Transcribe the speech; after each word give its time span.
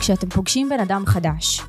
כשאתם 0.00 0.28
פוגשים 0.28 0.68
בן 0.68 0.80
אדם 0.80 1.02
חדש, 1.06 1.60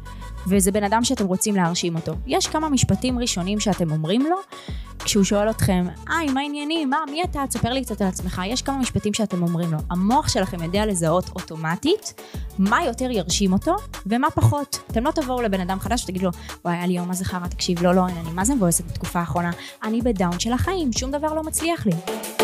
וזה 0.47 0.71
בן 0.71 0.83
אדם 0.83 1.04
שאתם 1.04 1.25
רוצים 1.25 1.55
להרשים 1.55 1.96
אותו, 1.96 2.13
יש 2.28 2.47
כמה 2.47 2.70
משפטים 2.70 3.20
ראשונים 3.20 3.59
שאתם 3.59 3.91
אומרים 3.91 4.21
לו, 4.21 4.36
כשהוא 5.04 5.23
שואל 5.23 5.50
אתכם, 5.50 5.86
היי, 6.09 6.27
מה 6.27 6.41
העניינים? 6.41 6.89
מה, 6.89 6.97
מי 7.12 7.23
אתה? 7.23 7.44
תספר 7.49 7.70
לי 7.70 7.83
קצת 7.83 8.02
על 8.02 8.07
עצמך. 8.07 8.41
יש 8.46 8.62
כמה 8.62 8.78
משפטים 8.78 9.13
שאתם 9.13 9.44
אומרים 9.44 9.71
לו. 9.71 9.77
המוח 9.89 10.27
שלכם 10.27 10.63
יודע 10.63 10.86
לזהות 10.86 11.30
אוטומטית 11.36 12.21
מה 12.59 12.84
יותר 12.86 13.12
ירשים 13.12 13.54
אותו 13.54 13.75
ומה 14.05 14.30
פחות. 14.30 14.79
אתם 14.91 15.04
לא 15.04 15.11
תבואו 15.11 15.41
לבן 15.41 15.61
אדם 15.61 15.79
חדש 15.79 16.04
ותגידו 16.04 16.25
לו, 16.25 16.32
וואי, 16.66 16.75
היה 16.75 16.88
לי 16.88 16.93
יום 16.93 17.11
חרא, 17.23 17.48
תקשיב, 17.48 17.84
לא, 17.84 17.95
לא, 17.95 18.05
אני 18.05 18.32
מה 18.34 18.45
זה 18.45 18.55
מבואסת 18.55 18.86
בתקופה 18.86 19.20
האחרונה? 19.20 19.52
אני 19.84 20.02
בדאון 20.02 20.39
של 20.39 20.54
החיים, 20.54 20.93
שום 20.93 21.11
דבר 21.11 21.34
לא 21.34 21.43
מצליח 21.43 21.86
לי. 21.86 22.41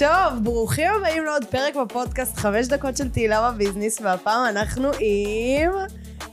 טוב, 0.00 0.44
ברוכים 0.44 0.86
הבאים 0.96 1.24
לעוד 1.24 1.44
פרק 1.44 1.74
בפודקאסט 1.76 2.36
חמש 2.36 2.66
דקות 2.66 2.96
של 2.96 3.08
תהילה 3.08 3.52
בביזנס, 3.52 4.00
והפעם 4.00 4.48
אנחנו 4.48 4.88
עם 5.00 5.70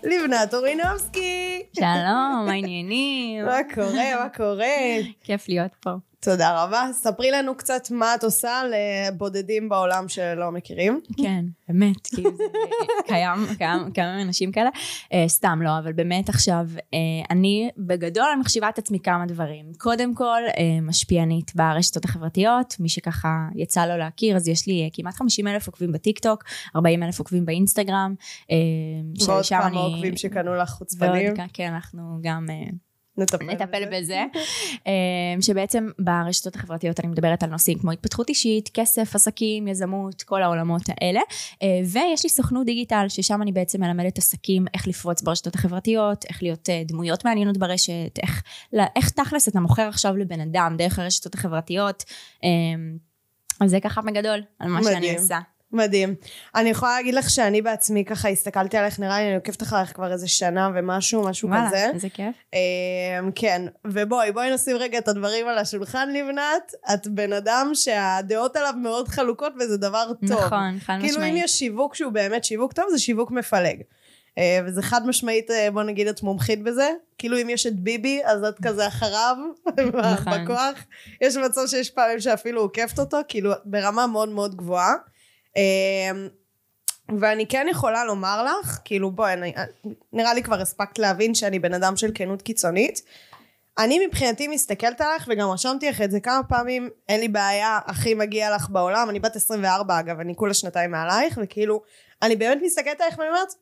לבנת 0.03 0.53
אורינובסקי. 0.53 1.63
שלום, 1.75 2.43
מה 2.45 2.51
העניינים? 2.51 3.45
מה 3.45 3.57
קורה, 3.75 4.23
מה 4.23 4.29
קורה? 4.37 4.65
כיף 5.23 5.49
להיות 5.49 5.71
פה. 5.79 5.89
תודה 6.19 6.63
רבה. 6.63 6.89
ספרי 6.93 7.31
לנו 7.31 7.55
קצת 7.55 7.91
מה 7.91 8.15
את 8.15 8.23
עושה 8.23 8.61
לבודדים 8.71 9.69
בעולם 9.69 10.07
שלא 10.07 10.51
מכירים. 10.51 11.01
כן, 11.23 11.45
באמת, 11.69 12.07
כאילו 12.07 12.37
זה 12.37 12.43
קיים, 13.07 13.39
קיים, 13.57 13.91
כמה 13.93 14.21
אנשים 14.21 14.51
כאלה. 14.51 14.69
Uh, 15.03 15.09
סתם 15.27 15.59
לא, 15.61 15.77
אבל 15.79 15.93
באמת 15.93 16.29
עכשיו, 16.29 16.65
uh, 16.79 16.95
אני 17.29 17.69
בגדול 17.77 18.25
אני 18.33 18.41
מחשיבה 18.41 18.69
את 18.69 18.77
עצמי 18.77 18.99
כמה 18.99 19.25
דברים. 19.25 19.65
קודם 19.77 20.15
כל, 20.15 20.41
uh, 20.47 20.59
משפיענית 20.81 21.55
ברשתות 21.55 22.05
החברתיות, 22.05 22.75
מי 22.79 22.89
שככה 22.89 23.47
יצא 23.55 23.85
לו 23.85 23.97
להכיר, 23.97 24.35
אז 24.35 24.47
יש 24.47 24.67
לי 24.67 24.89
uh, 24.91 24.95
כמעט 24.95 25.15
50 25.15 25.47
אלף 25.47 25.67
עוקבים 25.67 25.91
בטיקטוק, 25.91 26.43
40 26.75 27.03
אלף 27.03 27.19
עוקבים 27.19 27.45
באינסטגרם. 27.45 28.15
Uh, 28.19 29.27
ועוד 29.27 29.45
כמה 29.49 29.67
אני... 29.67 29.77
עוקבים 29.77 30.17
שקנו 30.17 30.55
לך 30.55 30.69
חוצפנים. 30.69 31.33
ועוד, 31.37 31.49
כן, 31.53 31.73
אנחנו 31.73 32.19
גם... 32.21 32.45
Uh, 32.49 32.86
נטפל, 33.17 33.45
נטפל 33.45 33.85
בזה. 33.85 33.97
בזה. 33.97 34.23
אמ, 34.87 35.41
שבעצם 35.41 35.89
ברשתות 35.99 36.55
החברתיות 36.55 36.99
אני 36.99 37.07
מדברת 37.07 37.43
על 37.43 37.49
נושאים 37.49 37.79
כמו 37.79 37.91
התפתחות 37.91 38.29
אישית, 38.29 38.69
כסף, 38.73 39.15
עסקים, 39.15 39.67
יזמות, 39.67 40.23
כל 40.23 40.43
העולמות 40.43 40.81
האלה. 40.87 41.19
אה, 41.63 41.67
ויש 41.85 42.23
לי 42.23 42.29
סוכנות 42.29 42.65
דיגיטל, 42.65 43.05
ששם 43.09 43.41
אני 43.41 43.51
בעצם 43.51 43.81
מלמדת 43.81 44.17
עסקים 44.17 44.65
איך 44.73 44.87
לפרוץ 44.87 45.21
ברשתות 45.21 45.55
החברתיות, 45.55 46.25
איך 46.29 46.43
להיות 46.43 46.69
אה, 46.69 46.81
דמויות 46.85 47.25
מעניינות 47.25 47.57
ברשת, 47.57 48.19
איך, 48.23 48.43
איך 48.95 49.09
תכלס 49.09 49.47
אתה 49.47 49.59
מוכר 49.59 49.87
עכשיו 49.87 50.17
לבן 50.17 50.41
אדם 50.41 50.75
דרך 50.77 50.99
הרשתות 50.99 51.33
החברתיות. 51.33 52.03
אמ, 52.43 52.97
אז 53.59 53.69
זה 53.71 53.79
ככה 53.79 54.01
בגדול 54.01 54.43
על 54.59 54.69
מה 54.69 54.79
מדהים. 54.79 54.93
שאני 54.93 55.17
עושה. 55.17 55.39
מדהים. 55.71 56.15
אני 56.55 56.69
יכולה 56.69 56.95
להגיד 56.95 57.13
לך 57.13 57.29
שאני 57.29 57.61
בעצמי 57.61 58.05
ככה 58.05 58.29
הסתכלתי 58.29 58.77
עליך, 58.77 58.99
נראה 58.99 59.19
לי 59.19 59.25
אני 59.27 59.35
עוקבת 59.35 59.63
אחריך 59.63 59.93
כבר 59.93 60.11
איזה 60.11 60.27
שנה 60.27 60.69
ומשהו, 60.75 61.23
משהו 61.23 61.49
וואלה, 61.49 61.67
כזה. 61.67 61.77
וואלה, 61.77 61.93
איזה 61.93 62.09
כיף. 62.09 62.35
אמ, 62.53 63.31
כן, 63.35 63.61
ובואי, 63.85 64.31
בואי 64.31 64.53
נשים 64.53 64.75
רגע 64.75 64.97
את 64.97 65.07
הדברים 65.07 65.47
על 65.47 65.57
השולחן 65.57 66.09
לבנת. 66.13 66.73
את 66.93 67.07
בן 67.07 67.33
אדם 67.33 67.71
שהדעות 67.73 68.55
עליו 68.55 68.73
מאוד 68.77 69.07
חלוקות 69.07 69.53
וזה 69.59 69.77
דבר 69.77 70.07
טוב. 70.27 70.43
נכון, 70.45 70.79
חד 70.79 70.93
משמעית. 70.95 71.13
כאילו 71.15 71.23
אם 71.23 71.35
יש 71.37 71.51
שיווק 71.51 71.95
שהוא 71.95 72.11
באמת 72.11 72.43
שיווק 72.43 72.73
טוב, 72.73 72.85
זה 72.91 72.99
שיווק 72.99 73.31
מפלג. 73.31 73.81
אה, 74.37 74.59
וזה 74.65 74.81
חד 74.81 75.07
משמעית, 75.07 75.51
אה, 75.51 75.71
בוא 75.71 75.83
נגיד 75.83 76.07
את 76.07 76.23
מומחית 76.23 76.63
בזה. 76.63 76.89
כאילו 77.17 77.41
אם 77.41 77.49
יש 77.49 77.67
את 77.67 77.79
ביבי, 77.79 78.21
אז 78.25 78.43
את 78.43 78.55
כזה 78.65 78.87
אחריו, 78.87 79.37
נכון. 80.13 80.43
בכוח. 80.43 80.85
יש 81.21 81.37
מצב 81.37 81.61
שיש 81.67 81.89
פעמים 81.89 82.19
שאפילו 82.19 82.61
עוקפת 82.61 82.99
אותו, 82.99 83.17
כאילו 83.27 83.51
ברמה 83.65 84.07
מאוד 84.07 84.29
מאוד 84.29 84.55
גבוהה. 84.55 84.93
אמ, 85.57 86.27
ואני 87.19 87.47
כן 87.47 87.67
יכולה 87.69 88.05
לומר 88.05 88.43
לך, 88.43 88.79
כאילו 88.85 89.11
בואי, 89.11 89.33
אני, 89.33 89.53
נראה 90.13 90.33
לי 90.33 90.43
כבר 90.43 90.61
הספקת 90.61 90.99
להבין 90.99 91.35
שאני 91.35 91.59
בן 91.59 91.73
אדם 91.73 91.97
של 91.97 92.11
כנות 92.15 92.41
קיצונית. 92.41 93.01
אני 93.79 94.07
מבחינתי 94.07 94.47
מסתכלת 94.47 95.01
עליך, 95.01 95.27
וגם 95.29 95.49
רשמתי 95.49 95.89
לך 95.89 96.01
את 96.01 96.11
זה 96.11 96.19
כמה 96.19 96.43
פעמים, 96.49 96.89
אין 97.09 97.19
לי 97.19 97.27
בעיה, 97.27 97.79
הכי 97.85 98.13
מגיע 98.13 98.55
לך 98.55 98.69
בעולם, 98.69 99.09
אני 99.09 99.19
בת 99.19 99.35
24 99.35 99.99
אגב, 99.99 100.19
אני 100.19 100.35
כולה 100.35 100.53
שנתיים 100.53 100.91
מעלייך, 100.91 101.39
וכאילו, 101.43 101.81
אני 102.21 102.35
באמת 102.35 102.57
מסתכלת 102.61 103.01
עליך 103.01 103.17
ואני 103.17 103.29
אומרת, 103.29 103.53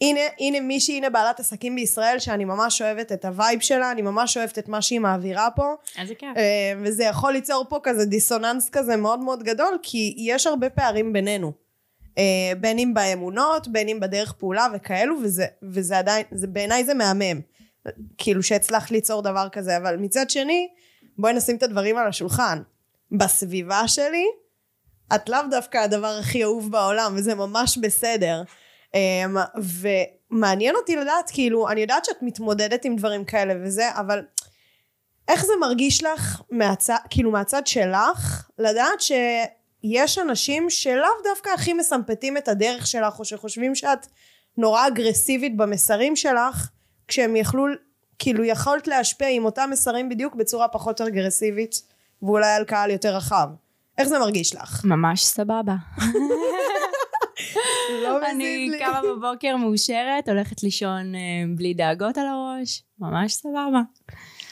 הנה, 0.00 0.20
הנה 0.40 0.60
מישהי, 0.60 0.96
הנה 0.96 1.10
בעלת 1.10 1.40
עסקים 1.40 1.74
בישראל 1.74 2.18
שאני 2.18 2.44
ממש 2.44 2.82
אוהבת 2.82 3.12
את 3.12 3.24
ה 3.24 3.31
vibe 3.31 3.60
שלה, 3.60 3.90
אני 3.90 4.02
ממש 4.02 4.36
אוהבת 4.36 4.58
את 4.58 4.68
מה 4.68 4.82
שהיא 4.82 5.00
מעבירה 5.00 5.48
פה. 5.56 5.74
איזה 5.98 6.14
כיף. 6.14 6.36
אה, 6.36 6.72
וזה 6.82 7.04
יכול 7.04 7.32
ליצור 7.32 7.66
פה 7.68 7.78
כזה 7.82 8.04
דיסוננס 8.04 8.70
כזה 8.70 8.96
מאוד 8.96 9.20
מאוד 9.20 9.42
גדול, 9.42 9.78
כי 9.82 10.14
יש 10.18 10.46
הרבה 10.46 10.70
פערים 10.70 11.12
בינינו. 11.12 11.52
אה, 12.18 12.52
בין 12.60 12.78
אם 12.78 12.94
באמונות, 12.94 13.68
בין 13.68 13.88
אם 13.88 14.00
בדרך 14.00 14.32
פעולה 14.32 14.66
וכאלו, 14.74 15.16
וזה, 15.22 15.46
וזה 15.62 15.98
עדיין, 15.98 16.24
זה, 16.32 16.46
בעיניי 16.46 16.84
זה 16.84 16.94
מהמם. 16.94 17.40
כאילו 18.18 18.42
שהצלחת 18.42 18.90
ליצור 18.90 19.22
דבר 19.22 19.48
כזה, 19.52 19.76
אבל 19.76 19.96
מצד 19.96 20.30
שני, 20.30 20.68
בואי 21.18 21.32
נשים 21.32 21.56
את 21.56 21.62
הדברים 21.62 21.96
על 21.96 22.06
השולחן. 22.08 22.62
בסביבה 23.12 23.88
שלי, 23.88 24.24
את 25.14 25.28
לאו 25.28 25.38
דווקא 25.50 25.78
הדבר 25.78 26.16
הכי 26.20 26.42
אהוב 26.42 26.70
בעולם, 26.70 27.14
וזה 27.16 27.34
ממש 27.34 27.78
בסדר. 27.78 28.42
Um, 28.94 29.60
ומעניין 30.30 30.76
אותי 30.76 30.96
לדעת, 30.96 31.30
כאילו, 31.30 31.68
אני 31.68 31.80
יודעת 31.80 32.04
שאת 32.04 32.22
מתמודדת 32.22 32.84
עם 32.84 32.96
דברים 32.96 33.24
כאלה 33.24 33.54
וזה, 33.64 33.90
אבל 33.96 34.22
איך 35.28 35.44
זה 35.44 35.52
מרגיש 35.60 36.04
לך 36.04 36.42
מהצד, 36.50 36.96
כאילו 37.10 37.30
מהצד 37.30 37.66
שלך, 37.66 38.48
לדעת 38.58 39.00
שיש 39.00 40.18
אנשים 40.18 40.70
שלאו 40.70 41.08
דווקא 41.24 41.50
הכי 41.50 41.72
מסמפטים 41.72 42.36
את 42.36 42.48
הדרך 42.48 42.86
שלך, 42.86 43.18
או 43.18 43.24
שחושבים 43.24 43.74
שאת 43.74 44.06
נורא 44.56 44.86
אגרסיבית 44.86 45.56
במסרים 45.56 46.16
שלך, 46.16 46.68
כשהם 47.08 47.36
יכלו, 47.36 47.66
כאילו 48.18 48.44
יכולת 48.44 48.88
להשפיע 48.88 49.28
עם 49.28 49.44
אותם 49.44 49.68
מסרים 49.72 50.08
בדיוק 50.08 50.34
בצורה 50.34 50.68
פחות 50.68 51.00
אגרסיבית, 51.00 51.82
ואולי 52.22 52.52
על 52.52 52.64
קהל 52.64 52.90
יותר 52.90 53.16
רחב. 53.16 53.48
איך 53.98 54.08
זה 54.08 54.18
מרגיש 54.18 54.54
לך? 54.54 54.84
ממש 54.84 55.24
סבבה. 55.24 55.74
לא 58.02 58.30
אני 58.30 58.70
קמה 58.78 59.00
בבוקר 59.02 59.56
מאושרת, 59.56 60.28
הולכת 60.28 60.62
לישון 60.62 61.14
אה, 61.14 61.20
בלי 61.56 61.74
דאגות 61.74 62.18
על 62.18 62.26
הראש, 62.26 62.82
ממש 62.98 63.34
סבבה. 63.34 63.80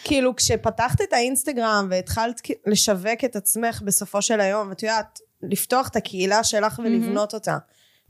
כאילו 0.05 0.37
כשפתחת 0.37 1.01
את 1.01 1.13
האינסטגרם 1.13 1.87
והתחלת 1.91 2.41
לשווק 2.67 3.25
את 3.25 3.37
עצמך 3.37 3.83
בסופו 3.85 4.23
של 4.23 4.41
היום, 4.41 4.73
את 4.73 4.83
יודעת, 4.83 5.19
לפתוח 5.43 5.89
את 5.89 5.97
הקהילה 5.97 6.45
שלך 6.45 6.79
ולבנות 6.79 7.35
אותה, 7.35 7.59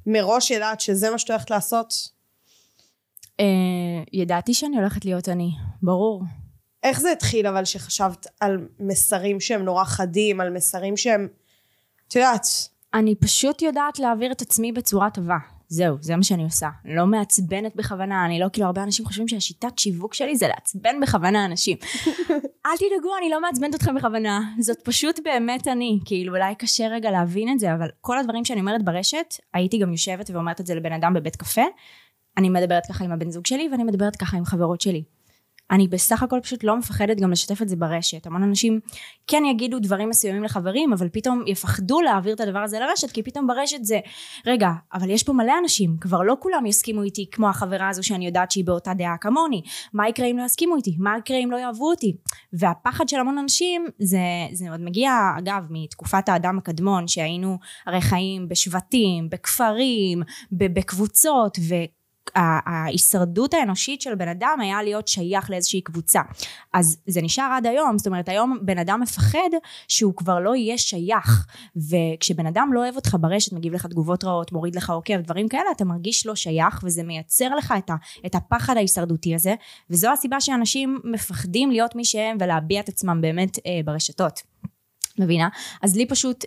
מראש 0.07 0.51
ידעת 0.51 0.81
שזה 0.81 1.11
מה 1.11 1.19
שאת 1.19 1.31
הולכת 1.31 1.51
לעשות? 1.51 1.95
אה, 3.41 3.45
ידעתי 4.13 4.55
שאני 4.55 4.77
הולכת 4.77 5.05
להיות 5.05 5.29
אני, 5.29 5.51
ברור. 5.83 6.23
איך 6.83 7.01
זה 7.01 7.13
התחיל 7.13 7.47
אבל 7.47 7.65
שחשבת 7.65 8.27
על 8.41 8.69
מסרים 8.81 9.41
שהם 9.41 9.63
נורא 9.63 9.85
חדים, 9.85 10.41
על 10.41 10.51
מסרים 10.51 10.97
שהם, 10.97 11.29
את 12.09 12.15
יודעת, 12.15 12.47
אני 12.95 13.15
פשוט 13.15 13.63
יודעת 13.63 13.99
להעביר 13.99 14.33
את 14.33 14.43
עצמי 14.43 14.73
בצורה 14.73 15.11
טובה. 15.11 15.37
זהו, 15.69 15.97
זה 16.01 16.17
מה 16.17 16.23
שאני 16.23 16.45
עושה. 16.45 16.69
לא 16.85 17.07
מעצבנת 17.07 17.77
בכוונה, 17.77 18.27
אני 18.27 18.41
לא, 18.41 18.47
כאילו, 18.53 18.67
הרבה 18.67 18.83
אנשים 18.83 19.07
חושבים 19.07 19.29
שהשיטת 19.29 19.79
שיווק 19.79 20.15
שלי 20.15 20.37
זה 20.37 20.49
לעצבן 20.49 21.01
בכוונה 21.03 21.45
אנשים. 21.45 21.77
אל 22.67 22.77
תדאגו, 22.77 23.17
אני 23.19 23.31
לא 23.31 23.41
מעצבנת 23.41 23.75
אתכם 23.75 23.95
בכוונה. 23.95 24.41
זאת 24.59 24.81
פשוט 24.85 25.21
באמת 25.25 25.69
אני. 25.69 25.99
כאילו, 26.05 26.35
אולי 26.37 26.55
קשה 26.55 26.89
רגע 26.89 27.11
להבין 27.11 27.53
את 27.53 27.59
זה, 27.59 27.75
אבל 27.75 27.89
כל 28.01 28.19
הדברים 28.19 28.45
שאני 28.45 28.61
אומרת 28.61 28.85
ברשת, 28.85 29.35
הייתי 29.55 29.79
גם 29.79 29.93
יושבת 29.93 30.31
ואומרת 30.31 30.61
את 30.61 30.67
זה 30.67 30.75
לבן 30.75 30.93
אדם 30.93 31.15
בבית 31.15 31.37
קפה. 31.37 31.65
אני 32.37 32.49
מדברת 32.49 32.87
ככה 32.87 33.05
עם 33.05 33.13
הבן 33.13 33.31
זוג 33.31 33.47
שלי, 33.47 33.69
ואני 33.73 33.85
מדברת 33.85 34.17
ככה 34.17 34.37
עם 34.37 34.45
חברות 34.45 34.81
שלי. 34.81 35.03
אני 35.71 35.89
בסך 35.89 36.23
הכל 36.23 36.41
פשוט 36.43 36.65
לא 36.65 36.77
מפחדת 36.77 37.21
גם 37.21 37.31
לשתף 37.31 37.63
את 37.63 37.69
זה 37.69 37.77
ברשת. 37.77 38.27
המון 38.27 38.43
אנשים 38.43 38.81
כן 39.27 39.43
יגידו 39.45 39.79
דברים 39.79 40.09
מסוימים 40.09 40.45
לחברים, 40.45 40.93
אבל 40.93 41.09
פתאום 41.09 41.43
יפחדו 41.47 42.01
להעביר 42.01 42.35
את 42.35 42.41
הדבר 42.41 42.59
הזה 42.59 42.79
לרשת, 42.81 43.11
כי 43.11 43.23
פתאום 43.23 43.47
ברשת 43.47 43.85
זה, 43.85 44.01
רגע, 44.47 44.71
אבל 44.95 45.11
יש 45.11 45.23
פה 45.23 45.33
מלא 45.33 45.53
אנשים, 45.63 45.97
כבר 46.01 46.23
לא 46.23 46.37
כולם 46.41 46.67
יסכימו 46.67 47.03
איתי 47.03 47.27
כמו 47.31 47.49
החברה 47.49 47.89
הזו 47.89 48.03
שאני 48.03 48.27
יודעת 48.27 48.51
שהיא 48.51 48.65
באותה 48.65 48.95
דעה 48.95 49.17
כמוני. 49.21 49.63
מה 49.93 50.09
יקרה 50.09 50.27
אם 50.27 50.39
לא 50.39 50.45
יסכימו 50.45 50.77
איתי? 50.77 50.97
מה 50.99 51.15
יקרה 51.19 51.37
אם 51.37 51.51
לא 51.51 51.57
יאהבו 51.57 51.91
אותי? 51.91 52.17
והפחד 52.53 53.09
של 53.09 53.17
המון 53.17 53.39
אנשים, 53.39 53.87
זה, 53.99 54.19
זה 54.53 54.71
עוד 54.71 54.81
מגיע, 54.81 55.13
אגב, 55.39 55.63
מתקופת 55.71 56.29
האדם 56.29 56.59
הקדמון, 56.59 57.09
שהיינו 57.09 57.59
הרי 57.87 58.01
חיים 58.01 58.49
בשבטים, 58.49 59.31
בכפרים, 59.31 60.23
בקבוצות, 60.53 61.59
ו... 61.69 61.75
ההישרדות 62.35 63.55
האנושית 63.55 64.01
של 64.01 64.15
בן 64.15 64.29
אדם 64.29 64.59
היה 64.63 64.83
להיות 64.83 65.09
שייך 65.09 65.51
לאיזושהי 65.51 65.81
קבוצה. 65.81 66.21
אז 66.73 66.97
זה 67.07 67.23
נשאר 67.23 67.53
עד 67.57 67.67
היום, 67.67 67.99
זאת 67.99 68.07
אומרת 68.07 68.29
היום 68.29 68.59
בן 68.63 68.79
אדם 68.79 69.01
מפחד 69.01 69.39
שהוא 69.89 70.15
כבר 70.17 70.41
לא 70.41 70.57
יהיה 70.57 70.79
שייך, 70.79 71.47
וכשבן 71.77 72.47
אדם 72.47 72.71
לא 72.73 72.81
אוהב 72.81 72.97
אותך 72.97 73.17
ברשת, 73.21 73.53
מגיב 73.53 73.73
לך 73.75 73.87
תגובות 73.87 74.25
רעות, 74.25 74.53
מוריד 74.53 74.77
לך 74.77 74.91
עוקב, 74.91 75.21
דברים 75.21 75.49
כאלה, 75.49 75.71
אתה 75.77 75.85
מרגיש 75.85 76.27
לא 76.27 76.35
שייך, 76.35 76.81
וזה 76.85 77.03
מייצר 77.03 77.55
לך 77.55 77.75
את, 77.79 77.91
ה, 77.91 77.95
את 78.27 78.35
הפחד 78.35 78.77
ההישרדותי 78.77 79.35
הזה, 79.35 79.55
וזו 79.91 80.13
הסיבה 80.13 80.41
שאנשים 80.41 81.01
מפחדים 81.05 81.71
להיות 81.71 81.97
מי 81.97 82.05
שהם 82.05 82.37
ולהביע 82.41 82.81
את 82.81 82.89
עצמם 82.89 83.21
באמת 83.21 83.59
אה, 83.67 83.81
ברשתות. 83.85 84.43
מבינה? 85.19 85.49
אז 85.83 85.97
לי 85.97 86.07
פשוט 86.07 86.45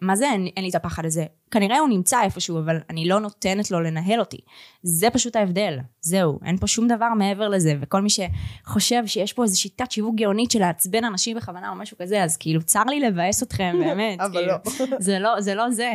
מה 0.00 0.16
זה 0.16 0.30
אין, 0.30 0.46
אין 0.56 0.64
לי 0.64 0.70
את 0.70 0.74
הפחד 0.74 1.04
הזה? 1.04 1.24
כנראה 1.50 1.78
הוא 1.78 1.88
נמצא 1.88 2.22
איפשהו, 2.22 2.58
אבל 2.58 2.76
אני 2.90 3.08
לא 3.08 3.20
נותנת 3.20 3.70
לו 3.70 3.80
לנהל 3.80 4.20
אותי. 4.20 4.40
זה 4.82 5.10
פשוט 5.10 5.36
ההבדל. 5.36 5.78
זהו, 6.00 6.38
אין 6.44 6.56
פה 6.56 6.66
שום 6.66 6.88
דבר 6.88 7.08
מעבר 7.18 7.48
לזה. 7.48 7.74
וכל 7.80 8.00
מי 8.00 8.08
שחושב 8.10 9.06
שיש 9.06 9.32
פה 9.32 9.42
איזו 9.42 9.60
שיטת 9.60 9.90
שיווק 9.90 10.14
גאונית 10.14 10.50
של 10.50 10.60
לעצבן 10.60 11.04
אנשים 11.04 11.36
בכוונה 11.36 11.70
או 11.70 11.74
משהו 11.74 11.96
כזה, 11.98 12.24
אז 12.24 12.36
כאילו 12.36 12.62
צר 12.62 12.84
לי 12.84 13.00
לבאס 13.00 13.42
אתכם, 13.42 13.76
באמת. 13.84 14.20
אבל 14.20 14.32
כאילו, 14.32 14.46
לא. 14.90 14.96
זה 15.06 15.18
לא. 15.18 15.40
זה 15.40 15.54
לא 15.54 15.70
זה. 15.70 15.92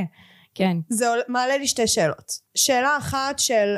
כן. 0.55 0.77
זה 0.89 1.05
מעלה 1.27 1.57
לי 1.57 1.67
שתי 1.67 1.87
שאלות. 1.87 2.31
שאלה 2.55 2.97
אחת 2.97 3.39
של, 3.39 3.75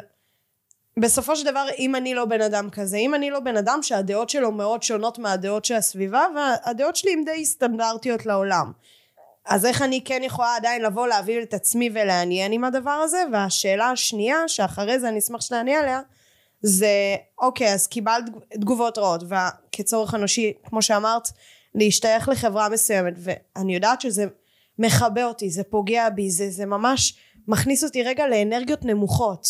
בסופו 1.00 1.36
של 1.36 1.46
דבר, 1.46 1.66
אם 1.80 1.96
אני 1.96 2.14
לא 2.14 2.26
בן 2.26 2.42
אדם 2.42 2.70
כזה, 2.70 2.98
אם 2.98 3.16
אני 3.16 3.30
לא 3.30 3.40
בן 3.40 3.58
אדם 3.58 3.80
שהדעות 3.82 4.30
שלו 4.30 4.52
מאוד 4.52 4.84
שונות 4.84 5.20
מהדעות 5.20 5.66
של 5.66 5.76
הסביבה, 5.76 6.24
והדעות 6.36 6.96
שלי 6.96 7.14
הן 7.14 7.26
די 7.26 7.46
סטנדרטיות 7.46 8.26
לעולם. 8.26 8.72
אז 9.50 9.66
איך 9.66 9.82
אני 9.82 10.02
כן 10.06 10.22
יכולה 10.24 10.56
עדיין 10.56 10.82
לבוא 10.82 11.08
להביא 11.08 11.42
את 11.42 11.54
עצמי 11.54 11.90
ולעניין 11.94 12.52
עם 12.52 12.64
הדבר 12.64 12.92
הזה? 12.92 13.24
והשאלה 13.34 13.90
השנייה, 13.90 14.48
שאחרי 14.48 15.00
זה 15.00 15.10
אני 15.10 15.20
אשמח 15.20 15.42
שתעני 15.42 15.76
עליה, 15.76 16.00
זה, 16.62 17.16
אוקיי, 17.42 17.74
אז 17.74 17.88
קיבלת 17.88 18.24
תגובות 18.52 18.98
רעות, 18.98 19.24
וכצורך 19.24 20.16
אנושי, 20.16 20.54
כמו 20.64 20.82
שאמרת, 20.82 21.30
להשתייך 21.76 22.30
לחברה 22.30 22.70
מסוימת, 22.70 23.14
ואני 23.18 23.76
יודעת 23.76 24.02
שזה 24.02 24.26
מכבה 24.80 25.26
אותי, 25.26 25.50
זה 25.50 25.64
פוגע 25.64 26.10
בי, 26.10 26.30
זה, 26.30 26.50
זה 26.50 26.66
ממש 26.66 27.18
מכניס 27.48 27.84
אותי 27.84 28.04
רגע 28.04 28.28
לאנרגיות 28.28 28.86
נמוכות. 28.86 29.48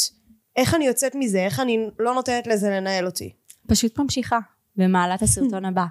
איך 0.56 0.76
אני 0.76 0.86
יוצאת 0.88 1.16
מזה? 1.16 1.40
איך 1.40 1.60
אני 1.60 1.88
לא 2.00 2.14
נותנת 2.14 2.48
לזה 2.48 2.70
לנהל 2.70 3.06
אותי? 3.06 3.34
פשוט 3.68 4.00
ממשיכה. 4.00 4.40
ומעלה 4.78 5.16
את 5.16 5.22
הסרטון 5.22 5.66
הבא. 5.70 5.86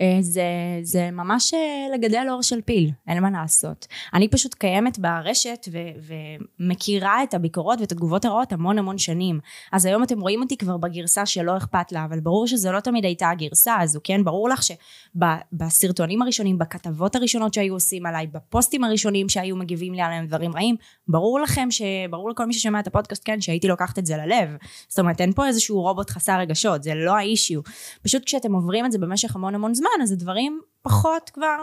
אה, 0.00 0.16
זה, 0.20 0.42
זה 0.82 1.10
ממש 1.10 1.54
אה, 1.54 1.86
לגדל 1.94 2.26
אור 2.30 2.42
של 2.42 2.60
פיל, 2.60 2.90
אין 3.08 3.22
מה 3.22 3.30
לעשות. 3.30 3.86
אני 4.14 4.28
פשוט 4.28 4.54
קיימת 4.54 4.98
ברשת 4.98 5.68
ו- 5.72 6.14
ומכירה 6.60 7.22
את 7.22 7.34
הביקורות 7.34 7.80
ואת 7.80 7.92
התגובות 7.92 8.24
הרעות 8.24 8.52
המון 8.52 8.78
המון 8.78 8.98
שנים. 8.98 9.40
אז 9.72 9.84
היום 9.84 10.02
אתם 10.02 10.20
רואים 10.20 10.42
אותי 10.42 10.56
כבר 10.56 10.76
בגרסה 10.76 11.26
שלא 11.26 11.56
אכפת 11.56 11.92
לה, 11.92 12.04
אבל 12.04 12.20
ברור 12.20 12.46
שזו 12.46 12.72
לא 12.72 12.80
תמיד 12.80 13.04
הייתה 13.04 13.30
הגרסה 13.30 13.76
הזו, 13.80 14.00
כן? 14.04 14.24
ברור 14.24 14.48
לך 14.48 14.60
שבסרטונים 14.62 16.22
הראשונים, 16.22 16.58
בכתבות 16.58 17.16
הראשונות 17.16 17.54
שהיו 17.54 17.74
עושים 17.74 18.06
עליי, 18.06 18.26
בפוסטים 18.26 18.84
הראשונים 18.84 19.28
שהיו 19.28 19.56
מגיבים 19.56 19.94
לי 19.94 20.02
עליהם 20.02 20.26
דברים 20.26 20.54
רעים, 20.54 20.76
ברור 21.08 21.40
לכם, 21.40 21.70
ש... 21.70 21.82
ברור 22.10 22.30
לכל 22.30 22.46
מי 22.46 22.52
ששומע 22.52 22.80
את 22.80 22.86
הפודקאסט, 22.86 23.22
כן, 23.24 23.40
שהייתי 23.40 23.68
לוקחת 23.68 23.98
את 23.98 24.06
זה 24.06 24.16
ללב. 24.16 24.56
זאת 24.88 24.98
אומרת, 24.98 25.20
אין 25.20 25.32
פה 25.32 25.46
איזשהו 25.46 25.82
רובוט 25.82 26.10
חסר 26.10 26.38
רגשות, 26.38 26.82
זה 26.82 26.94
לא 26.94 27.16
האישיו. 27.16 27.60
פשוט 28.02 28.24
כשאתם 28.24 28.52
עוברים 28.52 28.86
את 28.86 28.92
זה 28.92 28.98
במשך 28.98 29.36
המון 29.36 29.54
המון 29.58 29.74
זמן, 29.74 30.02
אז 30.02 30.12
הדברים 30.12 30.60
פחות 30.82 31.30
כבר, 31.30 31.56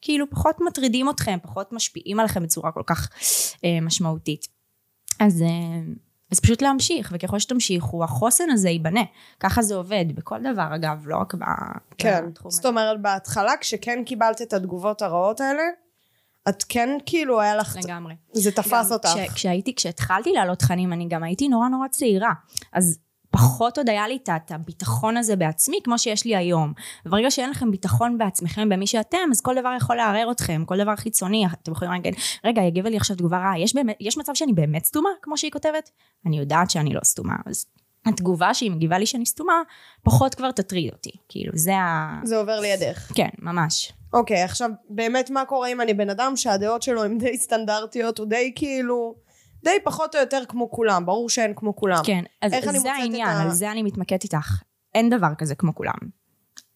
כאילו 0.00 0.30
פחות 0.30 0.56
מטרידים 0.60 1.10
אתכם, 1.10 1.38
פחות 1.42 1.72
משפיעים 1.72 2.20
עליכם 2.20 2.42
בצורה 2.42 2.72
כל 2.72 2.82
כך 2.86 3.08
אה, 3.64 3.78
משמעותית. 3.82 4.48
אז, 5.20 5.42
אה, 5.42 5.48
אז 6.32 6.40
פשוט 6.40 6.62
להמשיך, 6.62 7.12
וככל 7.14 7.38
שתמשיכו, 7.38 8.04
החוסן 8.04 8.50
הזה 8.50 8.68
ייבנה. 8.68 9.00
ככה 9.40 9.62
זה 9.62 9.74
עובד, 9.74 10.04
בכל 10.14 10.38
דבר 10.52 10.74
אגב, 10.74 11.02
לא 11.06 11.16
רק 11.16 11.34
כן. 11.98 12.24
בתחום 12.28 12.50
זאת 12.50 12.66
אומרת, 12.66 13.02
בהתחלה, 13.02 13.52
כשכן 13.60 14.02
קיבלת 14.06 14.42
את 14.42 14.52
התגובות 14.52 15.02
הרעות 15.02 15.40
האלה, 15.40 15.62
את 16.48 16.64
כן 16.68 16.88
כאילו 17.06 17.40
היה 17.40 17.56
לך... 17.56 17.78
לגמרי. 17.84 18.14
זה 18.32 18.52
תפס 18.52 18.86
גם 18.86 18.92
אותך. 18.92 19.08
כש, 19.08 19.34
כשהייתי, 19.34 19.74
כשהתחלתי 19.74 20.32
להעלות 20.32 20.58
תכנים, 20.58 20.92
אני 20.92 21.08
גם 21.08 21.22
הייתי 21.22 21.48
נורא 21.48 21.68
נורא 21.68 21.88
צעירה. 21.88 22.32
אז 22.72 22.98
פחות 23.30 23.78
עוד 23.78 23.88
היה 23.88 24.08
לי 24.08 24.18
את- 24.22 24.50
הביטחון 24.50 25.16
הזה 25.16 25.36
בעצמי, 25.36 25.76
כמו 25.84 25.98
שיש 25.98 26.24
לי 26.24 26.36
היום. 26.36 26.72
וברגע 27.06 27.30
שאין 27.30 27.50
לכם 27.50 27.70
ביטחון 27.70 28.18
בעצמכם, 28.18 28.68
במי 28.68 28.86
שאתם, 28.86 29.18
אז 29.30 29.40
כל 29.40 29.54
דבר 29.60 29.72
יכול 29.76 29.96
לערער 29.96 30.30
אתכם, 30.30 30.64
כל 30.66 30.78
דבר 30.82 30.96
חיצוני, 30.96 31.46
אתם 31.62 31.72
יכולים 31.72 31.92
להגיד, 31.92 32.14
רגע, 32.44 32.60
היא 32.60 32.68
הגיבה 32.68 32.90
לי 32.90 32.96
עכשיו 32.96 33.16
תגובה 33.16 33.38
רעה, 33.38 33.58
יש, 33.60 33.74
באמת, 33.74 33.96
יש 34.00 34.18
מצב 34.18 34.34
שאני 34.34 34.52
באמת 34.52 34.84
סתומה, 34.84 35.10
כמו 35.22 35.36
שהיא 35.36 35.50
כותבת? 35.50 35.90
אני 36.26 36.38
יודעת 36.38 36.70
שאני 36.70 36.94
לא 36.94 37.00
סתומה, 37.04 37.34
אז 37.46 37.66
התגובה 38.06 38.54
שהיא 38.54 38.70
מגיבה 38.70 38.98
לי 38.98 39.06
שאני 39.06 39.26
סתומה, 39.26 39.62
פחות 40.02 40.34
כבר 40.34 40.50
תטריד 40.50 40.92
אותי. 40.92 41.10
כאילו, 41.28 41.52
זה 41.54 41.76
ה... 41.76 42.20
זה 42.24 42.36
עובר 42.36 42.60
לידך. 42.60 43.12
כן, 43.14 43.28
ממש. 43.38 43.92
אוקיי, 44.12 44.42
עכשיו, 44.42 44.70
באמת 44.90 45.30
מה 45.30 45.44
קורה 45.44 45.68
אם 45.68 45.80
אני 45.80 45.94
בן 45.94 46.10
אדם 46.10 46.32
שהדעות 46.36 46.82
שלו 46.82 47.04
הן 47.04 47.18
די 47.18 47.38
סטנדרטיות, 47.38 48.18
הוא 48.18 48.26
די 48.26 48.52
כאילו... 48.54 49.14
די 49.64 49.70
פחות 49.84 50.14
או 50.14 50.20
יותר 50.20 50.42
כמו 50.48 50.70
כולם, 50.70 51.06
ברור 51.06 51.30
שאין 51.30 51.52
כמו 51.56 51.76
כולם. 51.76 52.02
כן, 52.04 52.24
אז 52.42 52.52
זה 52.82 52.92
העניין, 52.92 53.28
ה- 53.28 53.42
על 53.42 53.50
זה 53.50 53.70
אני 53.72 53.82
מתמקדת 53.82 54.24
איתך. 54.24 54.62
אין 54.94 55.10
דבר 55.10 55.34
כזה 55.38 55.54
כמו 55.54 55.74
כולם. 55.74 56.20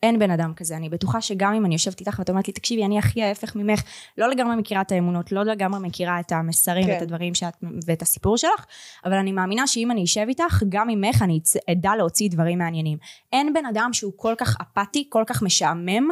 אין 0.02 0.18
בן 0.18 0.30
אדם 0.30 0.52
כזה, 0.56 0.76
אני 0.76 0.88
בטוחה 0.88 1.20
שגם 1.20 1.54
אם 1.54 1.66
אני 1.66 1.74
יושבת 1.74 2.00
איתך 2.00 2.18
ואת 2.18 2.30
אומרת 2.30 2.48
לי, 2.48 2.52
תקשיבי, 2.54 2.84
אני 2.84 2.98
הכי 2.98 3.22
ההפך 3.22 3.56
ממך, 3.56 3.82
לא 4.18 4.28
לגמרי 4.30 4.56
מכירה 4.56 4.80
את 4.80 4.92
האמונות, 4.92 5.32
לא 5.32 5.42
לגמרי 5.44 5.80
מכירה 5.88 6.20
את 6.20 6.32
המסרים 6.32 6.86
כן. 6.86 6.90
ואת 6.92 7.02
הדברים 7.02 7.34
שאת, 7.34 7.54
ואת 7.86 8.02
הסיפור 8.02 8.36
שלך, 8.36 8.64
אבל 9.04 9.12
אני 9.14 9.32
מאמינה 9.32 9.66
שאם 9.66 9.90
אני 9.90 10.04
אשב 10.04 10.26
איתך, 10.28 10.62
גם 10.68 10.88
ממך 10.88 11.22
אני 11.22 11.40
אדע 11.70 11.90
להוציא 11.96 12.30
דברים 12.30 12.58
מעניינים. 12.58 12.98
אין 13.32 13.52
בן 13.52 13.66
אדם 13.66 13.90
שהוא 13.92 14.12
כל 14.16 14.34
כך 14.38 14.56
אפאתי, 14.62 15.06
כל 15.10 15.24
כך 15.26 15.42
משעמם, 15.42 16.08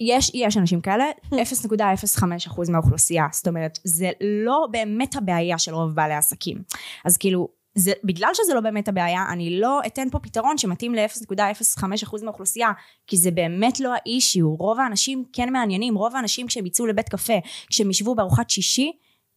יש, 0.00 0.30
יש 0.34 0.56
אנשים 0.56 0.80
כאלה, 0.80 1.04
0.05% 1.34 2.70
מהאוכלוסייה, 2.70 3.26
זאת 3.32 3.48
אומרת, 3.48 3.78
זה 3.84 4.10
לא 4.20 4.66
באמת 4.70 5.16
הבעיה 5.16 5.58
של 5.58 5.74
רוב 5.74 5.94
בעלי 5.94 6.14
העסקים. 6.14 6.62
אז 7.04 7.16
כאילו, 7.16 7.48
זה, 7.74 7.92
בגלל 8.04 8.30
שזה 8.34 8.54
לא 8.54 8.60
באמת 8.60 8.88
הבעיה, 8.88 9.26
אני 9.32 9.60
לא 9.60 9.80
אתן 9.86 10.10
פה 10.10 10.18
פתרון 10.18 10.58
שמתאים 10.58 10.94
ל-0.05% 10.94 12.24
מהאוכלוסייה, 12.24 12.70
כי 13.06 13.16
זה 13.16 13.30
באמת 13.30 13.80
לא 13.80 13.94
האישיו. 13.94 14.54
רוב 14.54 14.80
האנשים 14.80 15.24
כן 15.32 15.52
מעניינים, 15.52 15.94
רוב 15.94 16.16
האנשים 16.16 16.46
כשהם 16.46 16.66
יצאו 16.66 16.86
לבית 16.86 17.08
קפה, 17.08 17.38
כשהם 17.66 17.90
ישבו 17.90 18.14
בארוחת 18.14 18.50
שישי, 18.50 18.92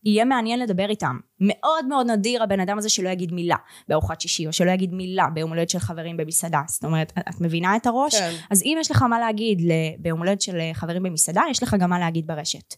יהיה 0.06 0.25
מעניין 0.25 0.60
לדבר 0.60 0.90
איתם. 0.90 1.19
מאוד 1.40 1.86
מאוד 1.88 2.12
נדיר 2.12 2.44
הבן 2.44 2.60
אדם 2.60 2.78
הזה 2.78 2.90
שלא 2.90 3.10
יגיד 3.10 3.31
מילה 3.31 3.56
בארוחת 3.88 4.22
שישי, 4.22 4.48
או 4.48 4.54
שלא 4.54 4.72
יגיד 4.72 4.94
מילה 4.94 5.30
ביום 5.34 5.50
הולדת 5.50 5.69
של 5.69 5.80
חברים 5.80 6.18
במסעדה. 6.18 6.62
זאת 6.68 6.86
אומרת, 6.86 7.13
את 7.30 7.42
מבינה 7.42 7.75
את 7.75 7.86
הראש? 7.86 8.16
כן. 8.16 8.31
אז 8.50 8.63
אם 8.63 8.78
יש 8.80 8.92
לך 8.92 9.02
מה 9.02 9.19
להגיד 9.19 9.62
ביום 10.00 10.19
הולדת 10.19 10.42
של 10.42 10.57
חברים 10.74 11.04
במסעדה, 11.04 11.42
יש 11.50 11.63
לך 11.63 11.75
גם 11.80 11.90
מה 11.90 12.00
להגיד 12.00 12.28
ברשת. 12.28 12.75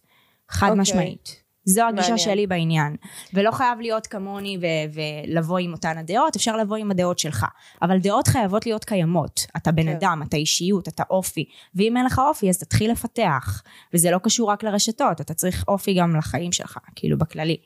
חד 0.50 0.68
אוקיי. 0.68 0.82
משמעית. 0.82 1.47
זו 1.69 1.81
הגישה 1.81 2.02
מעניין. 2.02 2.18
שלי 2.18 2.48
בעניין. 2.48 2.96
ולא 3.34 3.52
חייב 3.52 3.80
להיות 3.80 4.08
כמוני 4.08 4.58
ו- 4.62 5.00
ולבוא 5.28 5.60
עם 5.60 5.74
אותן 5.74 5.98
הדעות, 5.98 6.36
אפשר 6.36 6.58
לבוא 6.58 6.78
עם 6.78 6.92
הדעות 6.92 7.19
שלך. 7.19 7.46
אבל 7.81 7.98
דעות 7.98 8.28
חייבות 8.28 8.66
להיות 8.66 8.86
קיימות. 8.86 9.46
אתה 9.58 9.71
בן 9.71 9.83
כן. 9.83 9.90
אדם, 9.95 10.21
אתה 10.28 10.38
אישיות, 10.38 10.88
אתה 10.88 11.04
אופי. 11.09 11.45
ואם 11.76 11.97
אין 11.97 12.06
לך 12.06 12.19
אופי, 12.19 12.50
אז 12.50 12.57
תתחיל 12.57 12.92
לפתח. 12.92 13.64
וזה 13.94 14.12
לא 14.12 14.18
קשור 14.24 14.52
רק 14.52 14.64
לרשתות, 14.64 15.21
אתה 15.21 15.33
צריך 15.33 15.64
אופי 15.68 15.94
גם 15.94 16.16
לחיים 16.16 16.52
שלך, 16.52 16.78
כאילו 16.95 17.18
בכללי. 17.18 17.57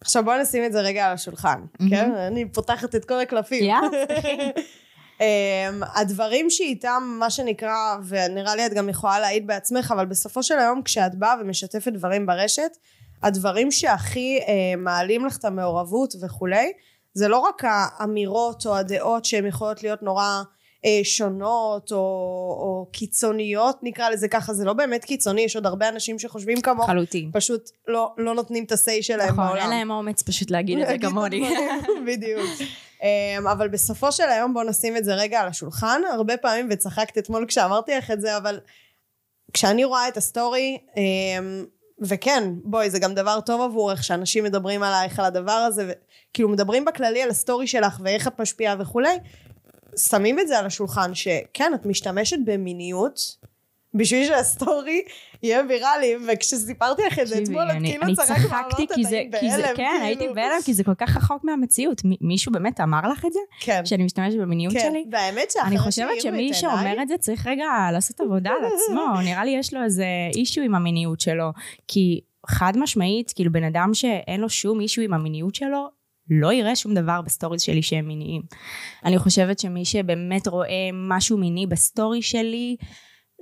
עכשיו 0.00 0.24
בוא 0.24 0.34
נשים 0.42 0.64
את 0.64 0.72
זה 0.72 0.80
רגע 0.80 1.06
על 1.06 1.12
השולחן, 1.12 1.60
כן? 1.90 2.12
אני 2.14 2.52
פותחת 2.52 2.94
את 2.94 3.04
כל 3.04 3.20
הקלפים. 3.20 3.64
יאללה, 3.64 3.88
um, 4.08 4.60
הדברים 5.94 6.50
שאיתם, 6.50 7.16
מה 7.18 7.30
שנקרא, 7.30 7.96
ונראה 8.08 8.56
לי 8.56 8.66
את 8.66 8.74
גם 8.74 8.88
יכולה 8.88 9.20
להעיד 9.20 9.46
בעצמך, 9.46 9.92
אבל 9.96 10.06
בסופו 10.06 10.42
של 10.42 10.58
היום 10.58 10.82
כשאת 10.82 11.14
באה 11.14 11.34
ומשתפת 11.40 11.92
דברים 11.92 12.26
ברשת, 12.26 12.76
הדברים 13.22 13.70
שהכי 13.70 14.40
uh, 14.40 14.50
מעלים 14.76 15.26
לך 15.26 15.36
את 15.36 15.44
המעורבות 15.44 16.14
וכולי, 16.22 16.72
זה 17.14 17.28
לא 17.28 17.38
רק 17.38 17.62
האמירות 17.64 18.66
או 18.66 18.76
הדעות 18.76 19.24
שהן 19.24 19.46
יכולות 19.46 19.82
להיות 19.82 20.02
נורא 20.02 20.42
uh, 20.86 21.04
שונות 21.04 21.92
או, 21.92 21.98
או 22.60 22.86
קיצוניות, 22.92 23.78
נקרא 23.82 24.10
לזה 24.10 24.28
ככה, 24.28 24.54
זה 24.54 24.64
לא 24.64 24.72
באמת 24.72 25.04
קיצוני, 25.04 25.40
יש 25.40 25.56
עוד 25.56 25.66
הרבה 25.66 25.88
אנשים 25.88 26.18
שחושבים 26.18 26.60
כמוך, 26.60 26.86
חלוטין. 26.86 27.30
פשוט 27.32 27.70
לא, 27.88 28.14
לא 28.18 28.34
נותנים 28.34 28.64
את 28.64 28.72
ה-say 28.72 29.02
שלהם 29.02 29.28
נכון, 29.28 29.46
בעולם. 29.46 29.60
אין 29.62 29.70
להם 29.70 29.90
אומץ 29.90 30.22
פשוט 30.22 30.50
להגיד 30.50 30.78
את 30.78 30.86
זה 30.86 30.98
כמוני. 30.98 31.48
בדיוק. 32.06 32.46
אממ, 32.96 33.50
אבל 33.52 33.68
בסופו 33.68 34.12
של 34.12 34.22
היום 34.22 34.54
בוא 34.54 34.64
נשים 34.64 34.96
את 34.96 35.04
זה 35.04 35.14
רגע 35.14 35.40
על 35.40 35.48
השולחן. 35.48 36.02
הרבה 36.12 36.36
פעמים, 36.36 36.68
וצחקת 36.70 37.18
אתמול 37.18 37.46
כשאמרתי 37.48 37.92
לך 37.94 38.10
את 38.10 38.20
זה, 38.20 38.36
אבל 38.36 38.60
כשאני 39.52 39.84
רואה 39.84 40.08
את 40.08 40.16
הסטורי, 40.16 40.78
אממ, 40.90 40.96
וכן, 42.00 42.44
בואי, 42.64 42.90
זה 42.90 42.98
גם 42.98 43.14
דבר 43.14 43.40
טוב 43.40 43.60
עבורך 43.60 44.04
שאנשים 44.04 44.44
מדברים 44.44 44.82
עלייך, 44.82 45.18
על 45.18 45.24
הדבר 45.24 45.52
הזה, 45.52 45.92
וכאילו 46.30 46.48
מדברים 46.48 46.84
בכללי 46.84 47.22
על 47.22 47.30
הסטורי 47.30 47.66
שלך 47.66 48.00
ואיך 48.04 48.28
את 48.28 48.40
משפיעה 48.40 48.76
וכולי, 48.78 49.16
שמים 49.98 50.40
את 50.40 50.48
זה 50.48 50.58
על 50.58 50.66
השולחן, 50.66 51.14
שכן, 51.14 51.72
את 51.74 51.86
משתמשת 51.86 52.36
במיניות 52.44 53.36
בשביל 53.94 54.26
שהסטורי 54.26 55.02
יהיה 55.42 55.62
ויראלי, 55.68 56.14
וכשסיפרתי 56.28 57.02
לך 57.06 57.18
את 57.18 57.26
זה 57.26 57.38
אתמול, 57.42 57.70
את 57.70 57.76
כאילו 57.84 58.14
צחקת 58.16 58.44
ואמרת, 58.50 58.92
כי 58.94 59.04
זה, 59.04 59.18
"אני 59.18 59.30
כי 59.40 59.50
זה, 59.50 59.62
בהלם", 59.62 59.76
כן, 59.76 60.00
הייתי 60.02 60.18
כאילו. 60.18 60.34
בהלם, 60.34 60.58
כי 60.64 60.74
זה 60.74 60.84
כל 60.84 60.94
כך 60.94 61.16
רחוק 61.16 61.44
מהמציאות. 61.44 62.04
מי- 62.04 62.16
מישהו 62.20 62.52
באמת 62.52 62.80
אמר 62.80 63.00
לך 63.12 63.24
את 63.24 63.32
זה? 63.32 63.38
כן, 63.60 63.86
שאני 63.86 64.04
משתמשת 64.04 64.38
במיניות 64.38 64.74
כן, 64.74 64.88
שלי? 64.90 65.04
והאמת 65.12 65.50
שאחרי 65.50 65.68
אני 65.68 65.78
חושבת 65.78 66.20
שמי 66.20 66.54
שאומר 66.54 67.02
את 67.02 67.08
זה 67.08 67.14
צריך 67.18 67.46
רגע 67.46 67.64
לעשות 67.92 68.20
עבודה 68.20 68.50
על 68.50 68.64
עצמו. 68.66 69.20
נראה 69.30 69.44
לי 69.44 69.50
יש 69.50 69.74
לו 69.74 69.82
איזה 69.84 70.06
issue 70.34 70.60
עם 70.60 70.74
המיניות 70.74 71.20
שלו. 71.20 71.50
כי 71.88 72.20
חד 72.46 72.72
משמעית, 72.76 73.32
כאילו 73.34 73.52
בן 73.52 73.64
אדם 73.64 73.94
שאין 73.94 74.40
לו 74.40 74.48
שום 74.48 74.80
issue 74.80 75.02
עם 75.02 75.14
המיניות 75.14 75.54
שלו, 75.54 75.88
לא 76.30 76.52
יראה 76.52 76.76
שום 76.76 76.94
דבר 76.94 77.20
בסטוריז 77.20 77.62
שלי 77.62 77.82
שהם 77.82 78.06
מיניים. 78.06 78.42
אני 79.04 79.18
חושבת 79.18 79.58
שמי 79.58 79.84
שבאמת 79.84 80.46
רואה 80.46 80.90
משהו 80.92 81.38
מיני 81.38 81.66
בסטורי 81.66 82.22
שלי, 82.22 82.76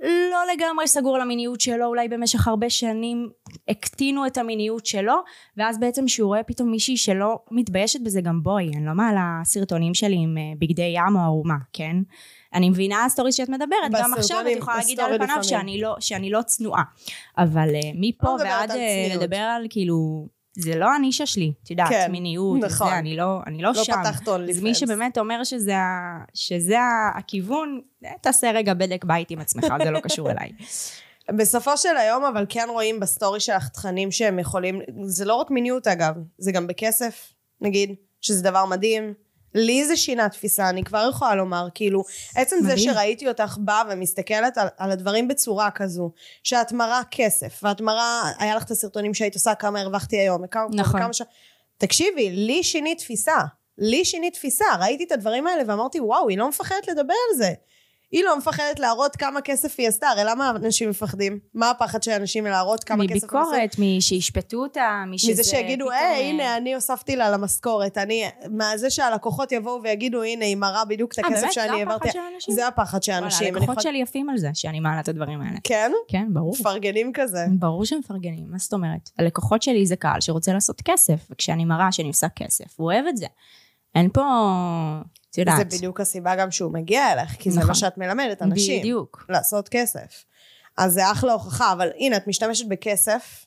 לא 0.01 0.53
לגמרי 0.53 0.87
סגור 0.87 1.15
על 1.15 1.21
המיניות 1.21 1.61
שלו, 1.61 1.85
אולי 1.85 2.07
במשך 2.07 2.47
הרבה 2.47 2.69
שנים 2.69 3.29
הקטינו 3.69 4.27
את 4.27 4.37
המיניות 4.37 4.85
שלו, 4.85 5.13
ואז 5.57 5.79
בעצם 5.79 6.07
שהוא 6.07 6.27
רואה 6.27 6.43
פתאום 6.43 6.71
מישהי 6.71 6.97
שלא 6.97 7.39
מתביישת 7.51 8.01
בזה 8.01 8.21
גם 8.21 8.43
בואי, 8.43 8.71
אני 8.75 8.85
לא 8.85 8.93
מעלה 8.93 9.41
סרטונים 9.43 9.93
שלי 9.93 10.15
עם 10.15 10.37
אה, 10.37 10.43
בגדי 10.59 10.93
ים 10.95 11.15
או 11.15 11.21
ערומה, 11.21 11.57
כן? 11.73 11.95
אני 12.53 12.69
מבינה 12.69 13.05
הסטוריז 13.05 13.35
שאת 13.35 13.49
מדברת, 13.49 13.91
גם 13.91 14.13
עכשיו 14.13 14.45
את 14.51 14.57
יכולה 14.57 14.77
להגיד 14.77 14.99
על 14.99 15.17
פניו. 15.17 15.43
שאני 15.43 15.81
לא, 15.81 15.95
שאני 15.99 16.29
לא 16.29 16.41
צנועה. 16.41 16.83
אבל 17.37 17.69
אה, 17.75 17.91
מפה 17.95 18.27
לא 18.27 18.43
ועד 18.43 18.71
אה. 18.71 19.15
לדבר 19.15 19.37
על 19.37 19.65
כאילו, 19.69 20.27
זה 20.57 20.75
לא 20.75 20.95
הנישה 20.95 21.25
שלי, 21.25 21.53
את 21.63 21.71
יודעת, 21.71 21.89
כן, 21.89 22.11
מיניות, 22.11 22.59
נכון. 22.59 22.87
וזה, 22.87 22.97
אני 22.97 23.15
לא, 23.15 23.39
אני 23.47 23.61
לא, 23.61 23.71
לא 23.75 23.83
שם. 23.83 23.93
פתחת 23.93 24.27
Only 24.27 24.51
אז 24.51 24.61
מי 24.61 24.75
שבאמת 24.75 25.17
אומר 25.17 25.43
שזה, 25.43 25.73
שזה 26.33 26.77
הכיוון, 27.15 27.81
אה, 28.05 28.11
תעשה 28.21 28.51
רגע 28.51 28.73
בדק 28.73 29.05
בית 29.05 29.31
עם 29.31 29.39
עצמך, 29.39 29.65
זה 29.83 29.91
לא 29.91 29.99
קשור 29.99 30.31
אליי. 30.31 30.51
בסופו 31.37 31.77
של 31.77 31.97
היום 31.97 32.23
אבל 32.23 32.45
כן 32.49 32.67
רואים 32.69 32.99
בסטורי 32.99 33.39
שלך 33.39 33.69
תכנים 33.69 34.11
שהם 34.11 34.39
יכולים, 34.39 34.81
זה 35.05 35.25
לא 35.25 35.35
רק 35.35 35.51
מיניות 35.51 35.87
אגב, 35.87 36.15
זה 36.37 36.51
גם 36.51 36.67
בכסף 36.67 37.33
נגיד, 37.61 37.95
שזה 38.21 38.43
דבר 38.43 38.65
מדהים. 38.65 39.13
לי 39.55 39.85
זה 39.85 39.97
שינה 39.97 40.29
תפיסה, 40.29 40.69
אני 40.69 40.83
כבר 40.83 41.07
יכולה 41.09 41.35
לומר, 41.35 41.67
כאילו, 41.75 42.03
עצם 42.35 42.55
זה 42.61 42.73
מדהים. 42.73 42.93
שראיתי 42.93 43.27
אותך 43.27 43.57
באה 43.59 43.81
ומסתכלת 43.89 44.57
על, 44.57 44.67
על 44.77 44.91
הדברים 44.91 45.27
בצורה 45.27 45.71
כזו, 45.71 46.11
שאת 46.43 46.71
מראה 46.71 47.01
כסף, 47.11 47.59
ואת 47.63 47.81
מראה, 47.81 48.21
היה 48.39 48.55
לך 48.55 48.63
את 48.63 48.71
הסרטונים 48.71 49.13
שהיית 49.13 49.33
עושה, 49.33 49.55
כמה 49.55 49.81
הרווחתי 49.81 50.17
היום, 50.17 50.41
וכמה, 50.43 50.65
נכון. 50.73 50.99
וכמה 50.99 51.13
ש... 51.13 51.21
תקשיבי, 51.77 52.29
לי 52.29 52.63
שינית 52.63 52.97
תפיסה, 52.97 53.37
לי 53.77 54.05
שינית 54.05 54.33
תפיסה, 54.33 54.65
ראיתי 54.79 55.03
את 55.03 55.11
הדברים 55.11 55.47
האלה 55.47 55.63
ואמרתי, 55.67 55.99
וואו, 55.99 56.29
היא 56.29 56.37
לא 56.37 56.49
מפחדת 56.49 56.87
לדבר 56.87 57.13
על 57.31 57.37
זה. 57.37 57.53
היא 58.15 58.23
לא 58.23 58.37
מפחדת 58.37 58.79
להראות 58.79 59.15
כמה 59.15 59.41
כסף 59.41 59.75
היא 59.77 59.87
עשתה, 59.87 60.07
הרי 60.07 60.23
למה 60.25 60.49
אנשים 60.49 60.89
מפחדים? 60.89 61.39
מה 61.53 61.69
הפחד 61.69 62.03
של 62.03 62.11
אנשים 62.11 62.45
להראות 62.45 62.83
כמה 62.83 63.03
כסף 63.07 63.33
הם 63.33 63.39
עשו? 63.39 63.51
מביקורת, 63.51 64.01
שישפטו 64.01 64.57
אותה, 64.57 65.03
משזה 65.07 65.31
מזה 65.31 65.43
שיגידו, 65.43 65.91
היי, 65.91 66.01
אה, 66.01 66.29
הנה, 66.29 66.57
אני 66.57 66.75
הוספתי 66.75 67.15
לה 67.15 67.29
למשכורת. 67.31 67.97
אני, 67.97 68.23
מהזה 68.49 68.89
שהלקוחות 68.89 69.51
יבואו 69.51 69.83
ויגידו, 69.83 70.23
הנה, 70.23 70.45
היא 70.45 70.57
מראה 70.57 70.85
בדיוק 70.85 71.13
את 71.13 71.19
אה, 71.19 71.27
הכסף? 71.27 71.47
שאני 71.51 71.67
זה 71.67 71.73
העברתי. 71.73 71.95
הפחד 71.95 72.11
של 72.11 72.19
האנשים? 72.19 72.55
זה 72.55 72.67
הפחד 72.67 73.03
של 73.03 73.11
וואלה, 73.11 73.23
האנשים. 73.23 73.47
אני 73.47 73.57
הלקוחות 73.57 73.81
שלי 73.81 73.97
יפים 73.97 74.29
על 74.29 74.37
זה, 74.37 74.49
שאני 74.53 74.79
מעלה 74.79 74.99
את 74.99 75.07
הדברים 75.07 75.41
האלה. 75.41 75.57
כן? 75.63 75.91
כן, 76.07 76.27
ברור. 76.33 76.55
מפרגנים 76.59 77.11
כזה. 77.13 77.45
ברור 77.59 77.85
שמפרגנים, 77.85 78.45
מה 78.49 78.57
זאת 78.57 78.73
אומרת? 78.73 79.09
הלקוחות 79.19 79.61
שלי 79.61 79.85
זה 79.85 79.95
קהל 79.95 80.21
שרוצה 80.21 80.53
לעשות 80.53 80.81
כסף, 80.85 81.27
וכשאני 81.31 81.65
מראה 81.65 81.91
שאני 81.91 82.07
עושה 82.07 82.27
כסף, 82.29 82.65
הוא 82.75 82.91
אוהב 82.91 83.05
את 83.09 83.17
זה. 83.17 83.27
אין 83.95 84.09
פה, 84.13 84.21
את 85.31 85.37
יודעת. 85.37 85.57
זה 85.57 85.77
בדיוק 85.77 86.01
הסיבה 86.01 86.35
גם 86.35 86.51
שהוא 86.51 86.73
מגיע 86.73 87.11
אליך, 87.11 87.31
כי 87.39 87.51
זה 87.51 87.59
נכון. 87.59 87.67
מה 87.67 87.75
שאת 87.75 87.97
מלמדת 87.97 88.41
אנשים. 88.41 88.79
בדיוק. 88.79 89.25
לעשות 89.29 89.69
כסף. 89.69 90.25
אז 90.77 90.93
זה 90.93 91.11
אחלה 91.11 91.33
הוכחה, 91.33 91.71
אבל 91.71 91.89
הנה, 91.97 92.17
את 92.17 92.27
משתמשת 92.27 92.67
בכסף. 92.67 93.45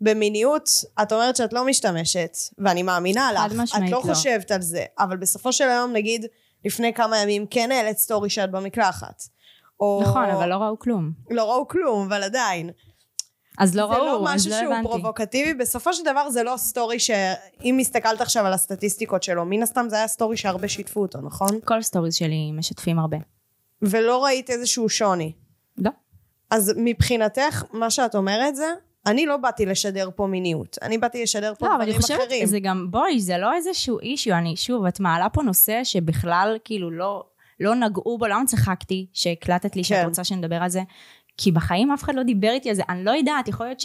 במיניות, 0.00 0.70
את 1.02 1.12
אומרת 1.12 1.36
שאת 1.36 1.52
לא 1.52 1.66
משתמשת, 1.66 2.36
ואני 2.58 2.82
מאמינה 2.82 3.30
חד 3.36 3.48
לך. 3.52 3.60
משמעית 3.60 3.84
את 3.84 3.90
לא 3.90 4.02
לא. 4.06 4.14
חושבת 4.14 4.50
על 4.50 4.62
זה, 4.62 4.84
אבל 4.98 5.16
בסופו 5.16 5.52
של 5.52 5.68
היום, 5.68 5.92
נגיד, 5.92 6.26
לפני 6.64 6.94
כמה 6.94 7.18
ימים 7.18 7.46
כן 7.50 7.72
העלית 7.72 7.98
סטורי 7.98 8.30
שאת 8.30 8.50
במקלחת. 8.50 9.22
או... 9.80 10.00
נכון, 10.02 10.24
אבל 10.24 10.48
לא 10.48 10.54
ראו 10.54 10.78
כלום. 10.78 11.12
לא 11.30 11.50
ראו 11.50 11.68
כלום, 11.68 12.06
אבל 12.06 12.22
עדיין. 12.22 12.70
אז 13.58 13.76
לא 13.76 13.86
זה 13.86 13.94
ראו, 13.94 14.06
לא 14.06 14.28
אז 14.30 14.34
משהו 14.34 14.50
לא 14.50 14.56
שהוא 14.56 14.74
הבנתי. 14.74 14.88
פרובוקטיבי, 14.88 15.54
בסופו 15.54 15.92
של 15.94 16.04
דבר 16.04 16.30
זה 16.30 16.42
לא 16.42 16.54
סטורי 16.56 16.98
שאם 16.98 17.78
הסתכלת 17.80 18.20
עכשיו 18.20 18.46
על 18.46 18.52
הסטטיסטיקות 18.52 19.22
שלו, 19.22 19.44
מן 19.44 19.62
הסתם 19.62 19.86
זה 19.88 19.96
היה 19.96 20.08
סטורי 20.08 20.36
שהרבה 20.36 20.68
שיתפו 20.68 21.02
אותו, 21.02 21.20
נכון? 21.20 21.48
כל 21.64 21.82
סטוריז 21.82 22.14
שלי 22.14 22.52
משתפים 22.52 22.98
הרבה. 22.98 23.16
ולא 23.82 24.24
ראית 24.24 24.50
איזשהו 24.50 24.88
שוני. 24.88 25.32
לא. 25.78 25.90
אז 26.50 26.72
מבחינתך, 26.76 27.64
מה 27.72 27.90
שאת 27.90 28.14
אומרת 28.14 28.56
זה, 28.56 28.66
אני 29.06 29.26
לא 29.26 29.36
באתי 29.36 29.66
לשדר 29.66 30.10
פה 30.16 30.26
מיניות, 30.26 30.78
אני 30.82 30.98
באתי 30.98 31.22
לשדר 31.22 31.52
פה 31.58 31.66
לא, 31.66 31.70
אבל 31.70 31.76
דברים 31.76 31.94
אני 31.94 32.02
חושבת, 32.02 32.18
אחרים. 32.18 32.46
זה 32.46 32.60
גם, 32.60 32.90
בואי, 32.90 33.20
זה 33.20 33.38
לא 33.38 33.54
איזשהו 33.54 34.00
issue, 34.00 34.34
אני, 34.34 34.56
שוב, 34.56 34.84
את 34.84 35.00
מעלה 35.00 35.28
פה 35.28 35.42
נושא 35.42 35.84
שבכלל, 35.84 36.58
כאילו, 36.64 36.90
לא, 36.90 37.24
לא 37.60 37.74
נגעו 37.74 38.18
בו, 38.18 38.26
למה 38.26 38.44
צחקתי 38.46 39.06
שהקלטת 39.12 39.76
לי 39.76 39.84
שאת 39.84 39.98
כן. 39.98 40.08
רוצה 40.08 40.24
שנדבר 40.24 40.56
על 40.56 40.70
זה? 40.70 40.82
כי 41.36 41.52
בחיים 41.52 41.90
אף 41.90 42.02
אחד 42.02 42.14
לא 42.14 42.22
דיבר 42.22 42.50
איתי 42.50 42.68
על 42.68 42.74
זה, 42.74 42.82
אני 42.88 43.04
לא 43.04 43.10
יודעת, 43.10 43.48
יכול 43.48 43.66
להיות 43.66 43.80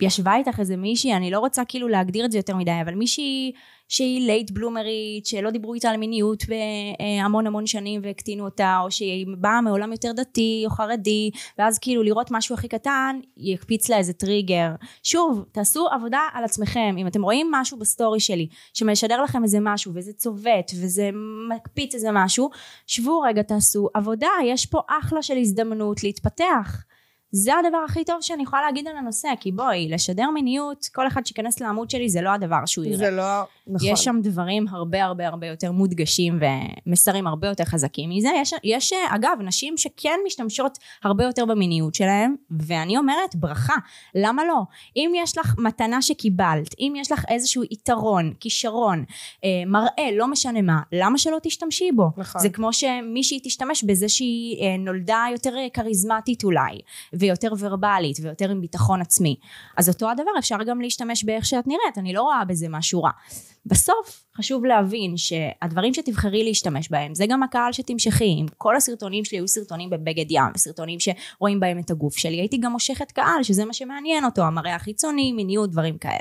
שישבה 0.00 0.36
איתך 0.36 0.60
איזה 0.60 0.76
מישהי, 0.76 1.14
אני 1.14 1.30
לא 1.30 1.38
רוצה 1.38 1.64
כאילו 1.64 1.88
להגדיר 1.88 2.24
את 2.24 2.32
זה 2.32 2.38
יותר 2.38 2.56
מדי, 2.56 2.80
אבל 2.82 2.94
מישהי 2.94 3.52
שהיא 3.88 4.26
late 4.26 4.50
בלומרית, 4.50 5.26
שלא 5.26 5.50
דיברו 5.50 5.74
איתה 5.74 5.90
על 5.90 5.96
מיניות 5.96 6.44
בהמון 6.48 7.46
המון 7.46 7.66
שנים 7.66 8.00
והקטינו 8.04 8.44
אותה, 8.44 8.78
או 8.82 8.90
שהיא 8.90 9.26
באה 9.38 9.60
מעולם 9.60 9.92
יותר 9.92 10.12
דתי 10.12 10.62
או 10.66 10.70
חרדי, 10.70 11.30
ואז 11.58 11.78
כאילו 11.78 12.02
לראות 12.02 12.30
משהו 12.30 12.54
הכי 12.54 12.68
קטן, 12.68 13.20
יקפיץ 13.36 13.88
לה 13.88 13.98
איזה 13.98 14.12
טריגר. 14.12 14.70
שוב, 15.02 15.44
תעשו 15.52 15.88
עבודה 15.88 16.20
על 16.32 16.44
עצמכם. 16.44 16.96
אם 16.98 17.06
אתם 17.06 17.22
רואים 17.22 17.48
משהו 17.50 17.78
בסטורי 17.78 18.20
שלי, 18.20 18.48
שמשדר 18.74 19.22
לכם 19.22 19.42
איזה 19.42 19.58
משהו, 19.60 19.92
וזה 19.94 20.12
צובט, 20.12 20.72
וזה 20.80 21.10
מקפיץ 21.48 21.94
איזה 21.94 22.08
משהו, 22.12 22.50
שבו 22.86 23.20
רגע, 23.20 23.42
תעשו 23.42 23.88
עבודה, 23.94 24.30
יש 24.44 24.66
פה 24.66 24.80
אחלה 24.88 25.22
של 25.22 25.36
הזדמנות 25.36 26.04
להתפתח. 26.04 26.84
זה 27.34 27.52
הדבר 27.58 27.78
הכי 27.88 28.04
טוב 28.04 28.16
שאני 28.20 28.42
יכולה 28.42 28.62
להגיד 28.62 28.88
על 28.88 28.96
הנושא, 28.96 29.28
כי 29.40 29.52
בואי, 29.52 29.88
לשדר 29.88 30.30
מיניות, 30.30 30.88
כל 30.94 31.06
אחד 31.06 31.26
שייכנס 31.26 31.60
לעמוד 31.60 31.90
שלי 31.90 32.08
זה 32.08 32.20
לא 32.20 32.30
הדבר 32.30 32.66
שהוא 32.66 32.84
יראה. 32.84 32.96
זה 32.96 33.10
לא, 33.10 33.42
נכון. 33.66 33.88
יש 33.88 34.04
שם 34.04 34.16
דברים 34.22 34.68
הרבה 34.68 35.04
הרבה 35.04 35.26
הרבה 35.26 35.46
יותר 35.46 35.72
מודגשים 35.72 36.38
ומסרים 36.86 37.26
הרבה 37.26 37.48
יותר 37.48 37.64
חזקים 37.64 38.10
מזה. 38.10 38.28
יש, 38.36 38.54
יש 38.64 38.92
אגב 39.08 39.38
נשים 39.40 39.76
שכן 39.76 40.18
משתמשות 40.26 40.78
הרבה 41.04 41.24
יותר 41.24 41.44
במיניות 41.44 41.94
שלהם, 41.94 42.34
ואני 42.50 42.98
אומרת 42.98 43.36
ברכה, 43.36 43.74
למה 44.14 44.44
לא? 44.44 44.60
אם 44.96 45.12
יש 45.16 45.38
לך 45.38 45.54
מתנה 45.58 46.02
שקיבלת, 46.02 46.74
אם 46.78 46.92
יש 46.96 47.12
לך 47.12 47.24
איזשהו 47.28 47.62
יתרון, 47.70 48.32
כישרון, 48.40 49.04
אה, 49.44 49.48
מראה, 49.66 50.10
לא 50.16 50.28
משנה 50.28 50.62
מה, 50.62 50.80
למה 50.92 51.18
שלא 51.18 51.38
תשתמשי 51.42 51.92
בו? 51.92 52.10
נכון. 52.16 52.40
זה 52.40 52.48
כמו 52.48 52.72
שמישהי 52.72 53.40
תשתמש 53.44 53.84
בזה 53.84 54.08
שהיא 54.08 54.62
אה, 54.62 54.76
נולדה 54.76 55.24
יותר 55.32 55.56
אה, 55.56 55.66
כריזמטית 55.72 56.44
אולי, 56.44 56.80
ויותר 57.22 57.52
ורבלית, 57.58 58.16
ויותר 58.22 58.50
עם 58.50 58.60
ביטחון 58.60 59.00
עצמי. 59.00 59.36
אז 59.76 59.88
אותו 59.88 60.10
הדבר 60.10 60.30
אפשר 60.38 60.56
גם 60.66 60.80
להשתמש 60.80 61.24
באיך 61.24 61.46
שאת 61.46 61.66
נראית, 61.66 61.98
אני 61.98 62.12
לא 62.12 62.22
רואה 62.22 62.44
בזה 62.44 62.66
משהו 62.68 63.02
רע. 63.02 63.10
בסוף 63.66 64.24
חשוב 64.36 64.64
להבין 64.64 65.16
שהדברים 65.16 65.94
שתבחרי 65.94 66.44
להשתמש 66.44 66.90
בהם 66.90 67.14
זה 67.14 67.26
גם 67.26 67.42
הקהל 67.42 67.72
שתמשכי 67.72 68.24
אם 68.24 68.46
כל 68.58 68.76
הסרטונים 68.76 69.24
שלי 69.24 69.38
היו 69.38 69.48
סרטונים 69.48 69.90
בבגד 69.90 70.30
ים 70.30 70.44
וסרטונים 70.54 70.98
שרואים 71.00 71.60
בהם 71.60 71.78
את 71.78 71.90
הגוף 71.90 72.16
שלי 72.16 72.36
הייתי 72.36 72.58
גם 72.58 72.72
מושכת 72.72 73.12
קהל 73.12 73.42
שזה 73.42 73.64
מה 73.64 73.72
שמעניין 73.72 74.24
אותו 74.24 74.42
המראה 74.42 74.74
החיצוני 74.74 75.32
מיניות 75.32 75.70
דברים 75.70 75.98
כאלה 75.98 76.16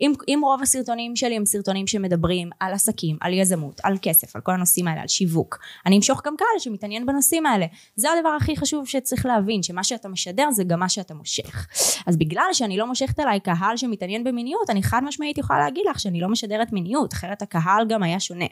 אם, 0.00 0.12
אם 0.28 0.40
רוב 0.42 0.62
הסרטונים 0.62 1.16
שלי 1.16 1.36
הם 1.36 1.44
סרטונים 1.46 1.86
שמדברים 1.86 2.50
על 2.60 2.72
עסקים 2.72 3.16
על 3.20 3.32
יזמות 3.32 3.80
על 3.82 3.96
כסף 4.02 4.36
על 4.36 4.42
כל 4.42 4.52
הנושאים 4.52 4.88
האלה 4.88 5.00
על 5.00 5.08
שיווק 5.08 5.58
אני 5.86 5.96
אמשוך 5.96 6.22
גם 6.26 6.34
קהל 6.38 6.58
שמתעניין 6.58 7.06
בנושאים 7.06 7.46
האלה 7.46 7.66
זה 7.96 8.08
הדבר 8.12 8.28
הכי 8.28 8.56
חשוב 8.56 8.86
שצריך 8.86 9.26
להבין 9.26 9.62
שמה 9.62 9.84
שאתה 9.84 10.08
משדר 10.08 10.43
זה 10.50 10.64
גם 10.64 10.80
מה 10.80 10.88
שאתה 10.88 11.14
מושך. 11.14 11.66
אז 12.06 12.16
בגלל 12.16 12.48
שאני 12.52 12.76
לא 12.76 12.86
מושכת 12.86 13.20
אליי 13.20 13.40
קהל 13.40 13.76
שמתעניין 13.76 14.24
במיניות 14.24 14.70
אני 14.70 14.82
חד 14.82 15.00
משמעית 15.04 15.38
יכולה 15.38 15.58
להגיד 15.58 15.84
לך 15.90 16.00
שאני 16.00 16.20
לא 16.20 16.28
משדרת 16.28 16.72
מיניות 16.72 17.12
אחרת 17.12 17.42
הקהל 17.42 17.86
גם 17.88 18.02
היה 18.02 18.20
שונה. 18.20 18.46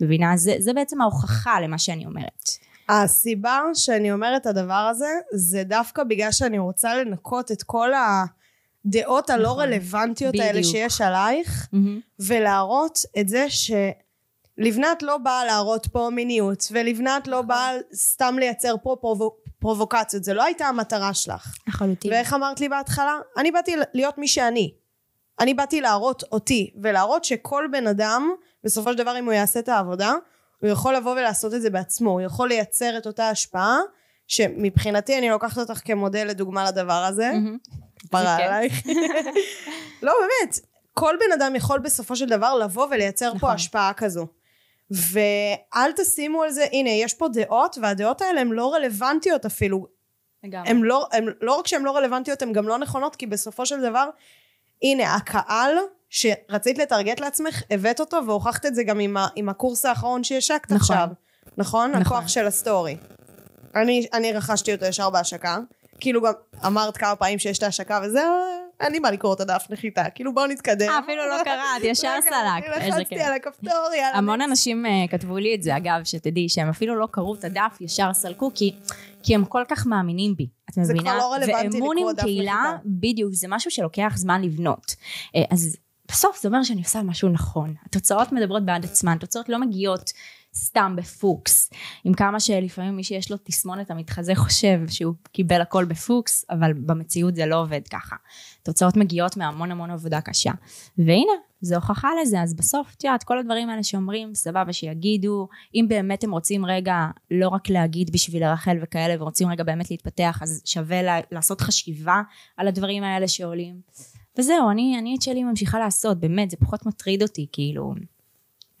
מבינה? 0.00 0.36
זה, 0.36 0.56
זה 0.58 0.72
בעצם 0.72 1.00
ההוכחה 1.00 1.60
למה 1.60 1.78
שאני 1.78 2.06
אומרת. 2.06 2.48
הסיבה 2.88 3.60
שאני 3.74 4.12
אומרת 4.12 4.42
את 4.42 4.46
הדבר 4.46 4.88
הזה, 4.90 5.08
זה 5.32 5.64
דווקא 5.64 6.04
בגלל 6.04 6.32
שאני 6.32 6.58
רוצה 6.58 6.94
לנקות 6.96 7.52
את 7.52 7.62
כל 7.62 7.90
הדעות 7.94 9.30
הלא 9.30 9.50
נכון. 9.50 9.60
רלוונטיות 9.60 10.34
האלה 10.34 10.58
בדיוק. 10.58 10.74
שיש 10.74 11.00
עלייך, 11.00 11.68
ולהראות 12.20 12.98
את 13.20 13.28
זה 13.28 13.46
שלבנת 13.50 15.02
לא 15.02 15.18
באה 15.18 15.44
להראות 15.44 15.86
פה 15.86 16.10
מיניות, 16.12 16.68
ולבנת 16.70 17.28
לא 17.28 17.42
באה 17.42 17.70
סתם 17.94 18.36
לייצר 18.38 18.74
פה 18.82 18.96
פרוו... 19.00 19.36
פרובוקציות, 19.64 20.24
זה 20.24 20.34
לא 20.34 20.42
הייתה 20.44 20.66
המטרה 20.66 21.14
שלך. 21.14 21.56
לחלוטין 21.68 22.12
ואיך 22.12 22.34
אמרת 22.34 22.60
לי 22.60 22.68
בהתחלה? 22.68 23.18
אני 23.36 23.50
באתי 23.50 23.74
להיות 23.94 24.18
מי 24.18 24.28
שאני. 24.28 24.74
אני 25.40 25.54
באתי 25.54 25.80
להראות 25.80 26.22
אותי, 26.32 26.74
ולהראות 26.82 27.24
שכל 27.24 27.64
בן 27.72 27.86
אדם, 27.86 28.30
בסופו 28.64 28.92
של 28.92 28.98
דבר 28.98 29.18
אם 29.18 29.24
הוא 29.24 29.32
יעשה 29.32 29.60
את 29.60 29.68
העבודה, 29.68 30.12
הוא 30.62 30.70
יכול 30.70 30.96
לבוא 30.96 31.12
ולעשות 31.12 31.54
את 31.54 31.62
זה 31.62 31.70
בעצמו, 31.70 32.10
הוא 32.10 32.20
יכול 32.20 32.48
לייצר 32.48 32.98
את 32.98 33.06
אותה 33.06 33.28
השפעה 33.28 33.78
שמבחינתי 34.26 35.18
אני 35.18 35.30
לוקחת 35.30 35.58
אותך 35.58 35.80
כמודל 35.84 36.24
לדוגמה 36.24 36.64
לדבר 36.64 37.04
הזה. 37.04 37.32
פרה. 38.10 38.36
עלייך. 38.36 38.86
לא, 40.02 40.12
באמת, 40.20 40.58
כל 40.94 41.14
בן 41.20 41.32
אדם 41.32 41.56
יכול 41.56 41.78
בסופו 41.78 42.16
של 42.16 42.26
דבר 42.26 42.54
לבוא 42.54 42.86
ולייצר 42.90 43.26
נכון. 43.28 43.40
פה 43.40 43.52
השפעה 43.52 43.92
כזו. 43.92 44.26
ואל 44.90 45.92
תשימו 45.96 46.42
על 46.42 46.50
זה, 46.50 46.66
הנה, 46.72 46.90
יש 46.90 47.14
פה 47.14 47.28
דעות, 47.28 47.76
והדעות 47.82 48.22
האלה 48.22 48.40
הן 48.40 48.48
לא 48.48 48.74
רלוונטיות 48.74 49.46
אפילו. 49.46 49.86
לגמרי. 50.44 50.70
הן 50.70 50.80
לא, 50.82 51.08
הן, 51.12 51.28
לא 51.40 51.58
רק 51.58 51.66
שהן 51.66 51.82
לא 51.82 51.96
רלוונטיות, 51.96 52.42
הן 52.42 52.52
גם 52.52 52.68
לא 52.68 52.78
נכונות, 52.78 53.16
כי 53.16 53.26
בסופו 53.26 53.66
של 53.66 53.80
דבר, 53.80 54.08
הנה, 54.82 55.14
הקהל 55.14 55.74
שרצית 56.10 56.78
לטרגט 56.78 57.20
לעצמך, 57.20 57.62
הבאת 57.70 58.00
אותו, 58.00 58.20
והוכחת 58.26 58.66
את 58.66 58.74
זה 58.74 58.84
גם 58.84 59.00
עם, 59.00 59.16
ה, 59.16 59.28
עם 59.36 59.48
הקורס 59.48 59.84
האחרון 59.84 60.24
שהשקת 60.24 60.64
נכון. 60.64 60.76
עכשיו. 60.76 61.08
נכון? 61.56 61.90
נכון. 61.90 62.02
הכוח 62.02 62.28
של 62.28 62.46
הסטורי. 62.46 62.96
אני, 63.74 64.06
אני 64.12 64.32
רכשתי 64.32 64.74
אותו 64.74 64.84
ישר 64.84 65.10
בהשקה. 65.10 65.58
כאילו 66.00 66.22
גם 66.22 66.32
אמרת 66.66 66.96
כמה 66.96 67.16
פעמים 67.16 67.38
שיש 67.38 67.58
את 67.58 67.62
ההשקה 67.62 68.00
וזה, 68.04 68.22
אין 68.80 68.92
לי 68.92 68.98
מה 68.98 69.10
לקרוא 69.10 69.34
את 69.34 69.40
הדף 69.40 69.66
נחיתה. 69.70 70.04
כאילו 70.14 70.34
בואו 70.34 70.46
נתקדם. 70.46 70.88
אה, 70.88 70.98
אפילו 70.98 71.28
לא 71.28 71.44
קראת, 71.44 71.84
ישר 71.90 72.08
קראתי, 72.28 72.66
איזה 72.80 72.98
לחצתי. 72.98 73.20
על 73.20 73.32
הכפתור, 73.32 73.94
יאללה. 73.96 74.18
המון 74.18 74.40
אנשים 74.40 74.86
אה, 74.86 74.90
כתבו 75.10 75.38
לי 75.38 75.54
את 75.54 75.62
זה, 75.62 75.76
אגב, 75.76 76.00
שתדעי, 76.04 76.48
שהם 76.48 76.68
אפילו 76.68 76.94
לא 76.94 77.08
קראו 77.10 77.34
את 77.34 77.44
הדף, 77.44 77.76
ישר 77.80 78.12
סלקו, 78.12 78.50
כי, 78.54 78.74
כי 79.22 79.34
הם 79.34 79.44
כל 79.44 79.62
כך 79.68 79.86
מאמינים 79.86 80.36
בי. 80.36 80.46
את 80.70 80.74
זה 80.74 80.80
מבינה? 80.80 81.00
כבר 81.00 81.18
לא 81.18 81.32
רלוונטי 81.32 81.76
ואמון 81.76 81.96
לקרוא 81.96 82.10
עם 82.10 82.16
דף 82.16 82.22
קהילה, 82.22 82.52
נחיתה. 82.52 82.82
בדיוק, 82.84 83.34
זה 83.34 83.46
משהו 83.50 83.70
שלוקח 83.70 84.12
זמן 84.16 84.42
לבנות. 84.42 84.94
אה, 85.36 85.42
אז 85.50 85.76
בסוף 86.08 86.42
זה 86.42 86.48
אומר 86.48 86.62
שאני 86.62 86.80
עושה 86.80 87.02
משהו 87.02 87.28
נכון. 87.28 87.74
התוצאות 87.86 88.32
מדברות 88.32 88.64
בעד 88.66 88.84
עצמן, 88.84 89.18
תוצאות 89.18 89.48
לא 89.48 89.60
מגיעות 89.60 90.10
סתם 90.54 90.94
בפוקס. 90.96 91.70
עם 92.04 92.14
כמה 92.14 92.40
שלפעמים 92.40 92.96
מי 92.96 93.04
שיש 93.04 93.30
לו 93.30 93.36
תסמונת 93.44 93.90
המתחזה 93.90 94.34
חושב 94.34 94.80
שהוא 94.88 95.14
קיבל 95.32 95.60
הכל 95.60 95.84
בפוקס, 95.84 96.44
אבל 96.50 96.72
במציאות 96.72 97.36
זה 97.36 97.46
לא 97.46 97.62
עובד 97.62 97.88
ככה. 97.90 98.16
תוצאות 98.62 98.96
מגיעות 98.96 99.36
מהמון 99.36 99.70
המון 99.70 99.90
עבודה 99.90 100.20
קשה. 100.20 100.50
והנה, 100.98 101.32
זו 101.60 101.74
הוכחה 101.74 102.08
לזה, 102.22 102.42
אז 102.42 102.54
בסוף, 102.54 102.94
את 102.96 103.04
יודעת, 103.04 103.24
כל 103.24 103.38
הדברים 103.38 103.70
האלה 103.70 103.82
שאומרים, 103.82 104.34
סבבה, 104.34 104.72
שיגידו, 104.72 105.48
אם 105.74 105.86
באמת 105.88 106.24
הם 106.24 106.30
רוצים 106.30 106.66
רגע 106.66 107.06
לא 107.30 107.48
רק 107.48 107.70
להגיד 107.70 108.10
בשביל 108.12 108.44
לרחל 108.44 108.76
וכאלה, 108.82 109.22
ורוצים 109.22 109.48
רגע 109.48 109.64
באמת 109.64 109.90
להתפתח, 109.90 110.38
אז 110.42 110.62
שווה 110.64 111.02
לה, 111.02 111.20
לעשות 111.32 111.60
חשיבה 111.60 112.22
על 112.56 112.68
הדברים 112.68 113.02
האלה 113.02 113.28
שעולים. 113.28 113.80
וזהו, 114.38 114.70
אני, 114.70 114.98
אני 114.98 115.16
את 115.16 115.22
שלי 115.22 115.44
ממשיכה 115.44 115.78
לעשות, 115.78 116.20
באמת, 116.20 116.50
זה 116.50 116.56
פחות 116.56 116.86
מטריד 116.86 117.22
אותי, 117.22 117.46
כאילו. 117.52 117.94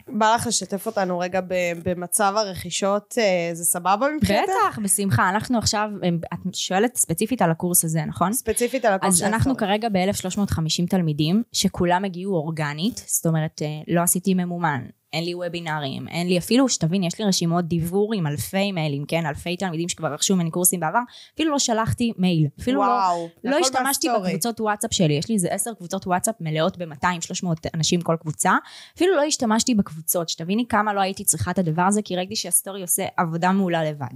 בא 0.08 0.34
לך 0.34 0.46
לשתף 0.46 0.86
אותנו 0.86 1.18
רגע 1.18 1.40
במצב 1.84 2.34
הרכישות, 2.36 3.14
אה, 3.18 3.50
זה 3.54 3.64
סבבה 3.64 4.06
מבחינתך? 4.16 4.52
בטח, 4.68 4.78
בשמחה. 4.78 5.28
אנחנו 5.28 5.58
עכשיו, 5.58 5.90
את 6.34 6.54
שואלת 6.54 6.96
ספציפית 6.96 7.42
על 7.42 7.50
הקורס 7.50 7.84
הזה, 7.84 8.04
נכון? 8.04 8.32
ספציפית 8.32 8.84
על 8.84 8.92
הקורס 8.92 9.12
אז 9.12 9.18
של 9.18 9.24
אנחנו. 9.24 9.56
כרגע 9.56 9.88
ב-1350 9.88 10.86
תלמידים, 10.90 11.42
שכולם 11.52 12.04
הגיעו 12.04 12.34
אורגנית, 12.34 13.04
זאת 13.06 13.26
אומרת, 13.26 13.62
אה, 13.62 13.94
לא 13.94 14.00
עשיתי 14.00 14.34
ממומן, 14.34 14.84
אין 15.14 15.24
לי 15.24 15.34
וובינארים, 15.34 16.08
אין 16.08 16.28
לי 16.28 16.38
אפילו, 16.38 16.68
שתבין, 16.68 17.02
יש 17.02 17.18
לי 17.18 17.24
רשימות 17.24 17.64
דיוור 17.64 18.14
עם 18.14 18.26
אלפי 18.26 18.72
מיילים, 18.72 19.04
כן? 19.08 19.26
אלפי 19.26 19.56
תלמידים 19.56 19.88
שכבר 19.88 20.12
רכשו 20.12 20.36
ממני 20.36 20.50
קורסים 20.50 20.80
בעבר, 20.80 20.98
אפילו 21.34 21.50
לא 21.50 21.58
שלחתי 21.58 22.12
מייל, 22.18 22.46
אפילו 22.60 22.82
לא... 22.82 22.86
וואו, 22.86 23.28
לא 23.44 23.56
הכל 23.56 23.60
השתמשתי 23.60 24.08
בסטורי. 24.08 24.28
בקבוצות 24.28 24.60
וואטסאפ 24.60 24.94
שלי, 24.94 25.14
יש 25.14 25.28
לי 25.28 25.34
איזה 25.34 25.48
עשר 25.50 25.74
קבוצות 25.74 26.06
וואטסאפ 26.06 26.34
מלאות 26.40 26.78
ב-200-300 26.78 27.46
אנשים 27.74 28.00
כל 28.00 28.16
קבוצה, 28.20 28.52
אפילו 28.96 29.16
לא 29.16 29.22
השתמשתי 29.22 29.74
בקבוצות, 29.74 30.28
שתביני 30.28 30.66
כמה 30.68 30.94
לא 30.94 31.00
הייתי 31.00 31.24
צריכה 31.24 31.50
את 31.50 31.58
הדבר 31.58 31.82
הזה, 31.82 32.02
כי 32.02 32.16
ראיתי 32.16 32.36
שהסטורי 32.36 32.82
עושה 32.82 33.04
עבודה 33.16 33.52
מעולה 33.52 33.84
לבד. 33.84 34.14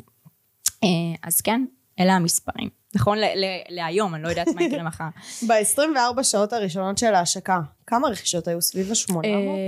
אה, 0.85 0.89
אז 1.23 1.41
כן, 1.41 1.65
אלה 2.01 2.13
המספרים. 2.17 2.69
נכון 2.95 3.19
להיום, 3.69 4.15
אני 4.15 4.23
לא 4.23 4.29
יודעת 4.29 4.49
מה 4.55 4.63
יקרה 4.63 4.83
מחר. 4.83 5.05
ב-24 5.49 6.23
שעות 6.23 6.53
הראשונות 6.53 6.99
של 6.99 7.15
ההשקה, 7.15 7.59
כמה 7.87 8.09
רכישות 8.09 8.49
היו 8.49 8.63
סביב 8.63 8.91
ה-800, 8.91 9.17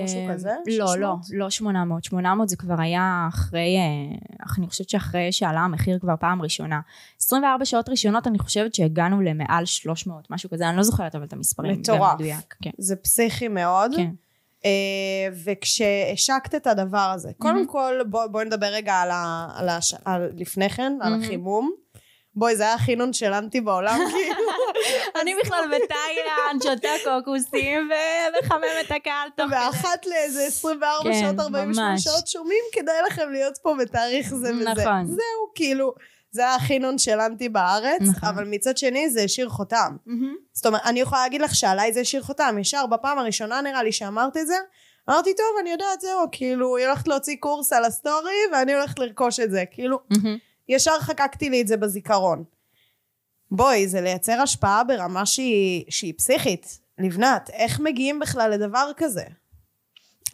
משהו 0.05 0.29
אה, 0.29 0.35
כזה? 0.35 0.51
לא, 0.79 0.87
600? 0.87 0.99
לא, 1.01 1.17
לא 1.33 1.51
800. 1.51 2.05
800 2.05 2.49
זה 2.49 2.57
כבר 2.57 2.81
היה 2.81 3.27
אחרי, 3.29 3.77
אה, 3.77 4.17
אני 4.59 4.67
חושבת 4.69 4.89
שאחרי 4.89 5.33
שעלה 5.33 5.61
המחיר 5.61 5.99
כבר 6.01 6.15
פעם 6.21 6.43
ראשונה. 6.43 6.81
24 7.23 7.65
שעות 7.65 7.89
ראשונות 7.89 8.27
אני 8.27 8.39
חושבת 8.39 8.75
שהגענו 8.75 9.21
למעל 9.21 9.65
300, 9.65 10.31
משהו 10.31 10.51
כזה, 10.51 10.69
אני 10.69 10.77
לא 10.77 10.83
זוכרת 10.83 11.15
אבל 11.15 11.25
את 11.25 11.33
המספרים. 11.33 11.73
מטורף. 11.81 12.21
כן. 12.63 12.71
זה 12.79 12.97
פסיכי 12.97 13.49
מאוד. 13.49 13.93
כן. 13.97 14.11
אה, 14.65 14.71
וכשהשקת 15.45 16.55
את 16.55 16.67
הדבר 16.67 17.11
הזה, 17.15 17.31
קודם 17.39 17.67
כל 17.67 17.95
בוא- 18.11 18.27
בואי 18.27 18.45
נדבר 18.45 18.67
רגע 18.67 18.95
על 18.95 19.11
ה- 19.11 19.49
על 19.55 19.69
הש- 19.69 19.95
על 20.05 20.29
לפני 20.37 20.71
כן, 20.71 20.93
על 21.01 21.11
מהמם. 21.11 21.23
החימום. 21.25 21.71
בואי, 22.35 22.57
זה 22.57 22.63
היה 22.63 22.75
הכי 22.75 22.97
נונשלנטי 22.97 23.61
בעולם, 23.61 23.99
כאילו. 24.13 24.35
אני 25.21 25.35
בכלל 25.45 25.65
בתאילנד, 25.67 26.63
שותה 26.63 26.89
קוקוסים 27.05 27.91
ומחמם 27.91 28.65
את 28.81 28.91
הקהל 28.91 29.29
תוך 29.37 29.47
כדי. 29.47 29.57
ואחת 29.57 30.07
לאיזה 30.07 30.43
24 30.47 31.11
כן, 31.13 31.21
שעות, 31.21 31.41
48 31.41 31.91
ממש. 31.91 32.05
שעות 32.05 32.27
שומעים, 32.29 32.65
כדאי 32.73 32.95
לכם 33.07 33.31
להיות 33.31 33.59
פה 33.63 33.75
בתאריך 33.79 34.35
זה 34.35 34.55
וזה. 34.55 34.71
נכון. 34.71 35.07
זהו, 35.07 35.51
כאילו, 35.55 35.95
זה 36.31 36.43
היה 36.43 36.55
הכי 36.55 36.79
נונשלנטי 36.79 37.49
בארץ, 37.49 38.01
נכון. 38.01 38.29
אבל 38.29 38.45
מצד 38.45 38.77
שני 38.77 39.11
זה 39.11 39.23
השאיר 39.23 39.49
חותם. 39.49 39.97
מהמם. 40.07 40.35
זאת 40.53 40.67
אומרת, 40.67 40.81
אני 40.85 41.01
יכולה 41.01 41.23
להגיד 41.23 41.43
לך 41.43 41.55
שעליי 41.55 41.93
זה 41.93 42.01
השאיר 42.01 42.23
חותם. 42.23 42.57
ישר 42.61 42.87
בפעם 42.87 43.19
הראשונה 43.19 43.61
נראה 43.61 43.83
לי 43.83 43.93
שאמרת 43.93 44.37
את 44.37 44.47
זה, 44.47 44.57
אמרתי, 45.11 45.35
טוב, 45.37 45.47
אני 45.61 45.71
יודעת, 45.71 46.01
זהו, 46.01 46.27
כאילו, 46.33 46.77
היא 46.77 46.87
הולכת 46.87 47.09
להוציא 47.09 47.37
קורס 47.41 47.73
על 47.73 47.85
הסטורי, 47.85 48.37
ואני 48.53 48.75
הולכת 48.75 48.99
לרכוש 48.99 49.41
את 49.41 49.51
זה. 49.51 49.65
כאילו, 49.71 49.99
מהמם. 50.11 50.39
ישר 50.71 51.01
חקקתי 51.01 51.51
לי 51.51 51.61
את 51.61 51.69
זה 51.69 51.77
בזיכרון. 51.77 52.45
בואי, 53.51 53.89
זה 53.89 54.01
לייצר 54.01 54.41
השפעה 54.41 54.85
ברמה 54.85 55.27
שהיא, 55.27 55.85
שהיא 55.89 56.15
פסיכית. 56.17 56.79
לבנת, 56.99 57.51
איך 57.53 57.81
מגיעים 57.81 58.19
בכלל 58.19 58.51
לדבר 58.51 58.91
כזה? 58.97 59.25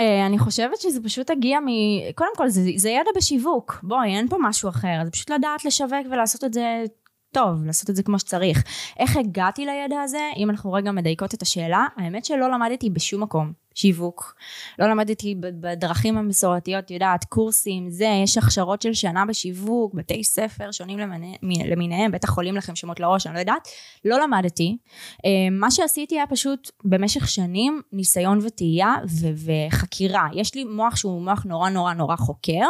אה, 0.01 0.27
אני 0.27 0.39
חושבת 0.39 0.81
שזה 0.81 1.03
פשוט 1.03 1.31
הגיע 1.31 1.61
מ... 1.61 1.67
קודם 2.15 2.37
כל, 2.37 2.49
זה, 2.49 2.61
זה 2.77 2.91
ידע 2.91 3.11
בשיווק. 3.17 3.81
בואי, 3.83 4.17
אין 4.17 4.29
פה 4.29 4.37
משהו 4.41 4.69
אחר. 4.69 5.01
זה 5.05 5.11
פשוט 5.11 5.31
לדעת 5.31 5.65
לשווק 5.65 6.07
ולעשות 6.11 6.45
את 6.45 6.55
זה 6.55 6.85
טוב, 7.33 7.65
לעשות 7.65 7.91
את 7.91 7.97
זה 7.97 8.03
כמו 8.03 8.19
שצריך. 8.19 8.65
איך 8.99 9.17
הגעתי 9.17 9.67
לידע 9.67 10.01
הזה? 10.01 10.31
אם 10.37 10.51
אנחנו 10.51 10.73
רגע 10.73 10.93
מדייקות 10.93 11.35
את 11.35 11.43
השאלה, 11.43 11.87
האמת 11.97 12.25
שלא 12.25 12.51
למדתי 12.51 12.91
בשום 12.91 13.23
מקום. 13.23 13.53
שיווק. 13.77 14.35
לא 14.79 14.91
למדתי 14.91 15.35
בדרכים 15.41 16.19
המסורתיות, 16.19 16.91
יודעת, 16.91 17.25
קורסים, 17.25 17.91
זה, 17.91 18.09
יש 18.25 18.39
הכשרות 18.39 18.83
של 18.83 18.95
שנה 18.95 19.25
בשיווק, 19.27 19.95
בתי 19.95 20.25
ספר 20.25 20.73
שונים 20.73 20.99
מ- 21.43 21.71
למיניהם, 21.71 22.13
בטח 22.13 22.37
עולים 22.37 22.57
לכם 22.57 22.77
שמות 22.77 23.01
לראש, 23.01 23.27
אני 23.27 23.35
לא 23.35 23.41
יודעת. 23.41 23.69
לא 24.05 24.21
למדתי. 24.21 24.77
אה, 25.25 25.31
מה 25.51 25.71
שעשיתי 25.71 26.15
היה 26.15 26.27
פשוט 26.27 26.71
במשך 26.85 27.29
שנים 27.29 27.83
ניסיון 27.93 28.39
וטעייה 28.43 28.95
ו- 29.09 29.51
וחקירה. 29.73 30.27
יש 30.35 30.55
לי 30.55 30.65
מוח 30.65 30.97
שהוא 30.97 31.23
מוח 31.23 31.45
נורא 31.45 31.71
נורא 31.71 31.93
נורא 31.93 32.17
חוקר, 32.17 32.67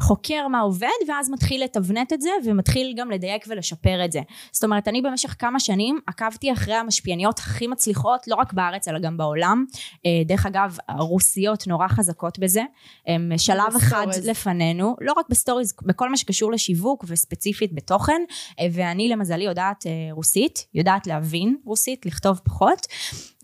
חוקר 0.00 0.48
מה 0.48 0.60
עובד 0.60 0.88
ואז 1.08 1.30
מתחיל 1.30 1.64
לתבנת 1.64 2.12
את 2.12 2.20
זה 2.20 2.30
ומתחיל 2.44 2.94
גם 2.96 3.10
לדייק 3.10 3.44
ולשפר 3.48 4.04
את 4.04 4.12
זה. 4.12 4.20
זאת 4.52 4.64
אומרת, 4.64 4.88
אני 4.88 5.02
במשך 5.02 5.36
כמה 5.38 5.60
שנים 5.60 5.98
עקבתי 6.06 6.52
אחרי 6.52 6.74
המשפיעניות 6.74 7.38
הכי 7.38 7.66
מצליחות, 7.66 8.28
לא 8.28 8.34
רק 8.34 8.52
בארץ 8.52 8.88
אלא 8.88 8.98
גם 8.98 9.16
בעולם. 9.16 9.64
אה, 10.06 10.10
דרך 10.42 10.46
אגב, 10.46 10.76
הרוסיות 10.88 11.66
נורא 11.66 11.88
חזקות 11.88 12.38
בזה. 12.38 12.62
הם 13.06 13.32
שלב 13.36 13.76
אחד 13.76 14.06
בסטוריז. 14.08 14.28
לפנינו, 14.28 14.96
לא 15.00 15.12
רק 15.12 15.26
בסטוריז, 15.30 15.74
בכל 15.82 16.10
מה 16.10 16.16
שקשור 16.16 16.52
לשיווק 16.52 17.04
וספציפית 17.08 17.74
בתוכן, 17.74 18.22
אה, 18.60 18.66
ואני 18.72 19.08
למזלי 19.08 19.44
יודעת 19.44 19.86
אה, 19.86 19.92
רוסית, 20.12 20.66
יודעת 20.74 21.06
להבין 21.06 21.56
רוסית, 21.64 22.06
לכתוב 22.06 22.40
פחות. 22.44 22.86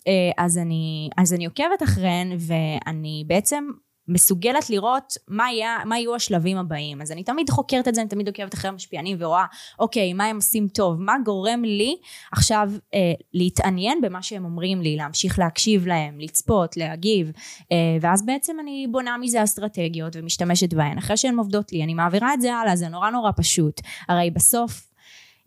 אה, 0.09 0.13
אז 0.39 0.59
אני, 0.59 1.11
אז 1.17 1.35
אני 1.35 1.47
עוקבת 1.47 1.83
אחריהן 1.85 2.37
ואני 2.39 3.25
בעצם 3.27 3.65
מסוגלת 4.09 4.71
לראות 4.71 5.13
מה, 5.29 5.53
יהיה, 5.53 5.79
מה 5.85 5.99
יהיו 5.99 6.15
השלבים 6.15 6.57
הבאים. 6.57 7.01
אז 7.01 7.13
אני 7.13 7.25
תמיד 7.25 7.51
חוקרת 7.51 7.89
את 7.89 7.95
זה, 7.95 8.01
אני 8.01 8.09
תמיד 8.09 8.29
עוקבת 8.29 8.55
אחרי 8.55 8.69
המשפיענים 8.69 9.17
ורואה, 9.21 9.45
אוקיי, 9.79 10.13
מה 10.13 10.25
הם 10.25 10.37
עושים 10.37 10.69
טוב, 10.69 11.01
מה 11.01 11.17
גורם 11.25 11.65
לי 11.65 11.97
עכשיו 12.33 12.71
אה, 12.95 13.13
להתעניין 13.35 14.01
במה 14.01 14.23
שהם 14.23 14.45
אומרים 14.45 14.83
לי, 14.83 14.97
להמשיך 14.97 15.39
להקשיב 15.39 15.87
להם, 15.87 16.21
לצפות, 16.21 16.77
להגיב, 16.77 17.33
אה, 17.73 17.77
ואז 18.01 18.27
בעצם 18.27 18.57
אני 18.61 18.87
בונה 18.91 19.19
מזה 19.19 19.45
אסטרטגיות 19.45 20.17
ומשתמשת 20.17 20.75
בהן. 20.75 20.99
אחרי 20.99 21.17
שהן 21.17 21.39
עובדות 21.39 21.73
לי, 21.73 21.85
אני 21.85 21.95
מעבירה 21.95 22.35
את 22.35 22.41
זה 22.41 22.55
הלאה, 22.55 22.77
זה 22.77 22.89
נורא 22.89 23.11
נורא 23.11 23.31
פשוט. 23.37 23.81
הרי 24.09 24.31
בסוף 24.31 24.89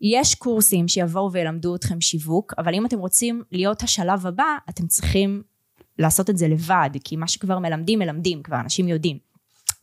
יש 0.00 0.34
קורסים 0.34 0.88
שיבואו 0.88 1.32
וילמדו 1.32 1.76
אתכם 1.76 2.00
שיווק, 2.00 2.54
אבל 2.58 2.74
אם 2.74 2.86
אתם 2.86 2.98
רוצים 2.98 3.42
להיות 3.52 3.82
השלב 3.82 4.26
הבא, 4.26 4.56
אתם 4.70 4.86
צריכים 4.86 5.42
לעשות 6.02 6.30
את 6.30 6.36
זה 6.36 6.48
לבד, 6.48 6.90
כי 7.04 7.16
מה 7.16 7.28
שכבר 7.28 7.58
מלמדים, 7.58 7.98
מלמדים, 7.98 8.42
כבר 8.42 8.60
אנשים 8.60 8.88
יודעים. 8.88 9.32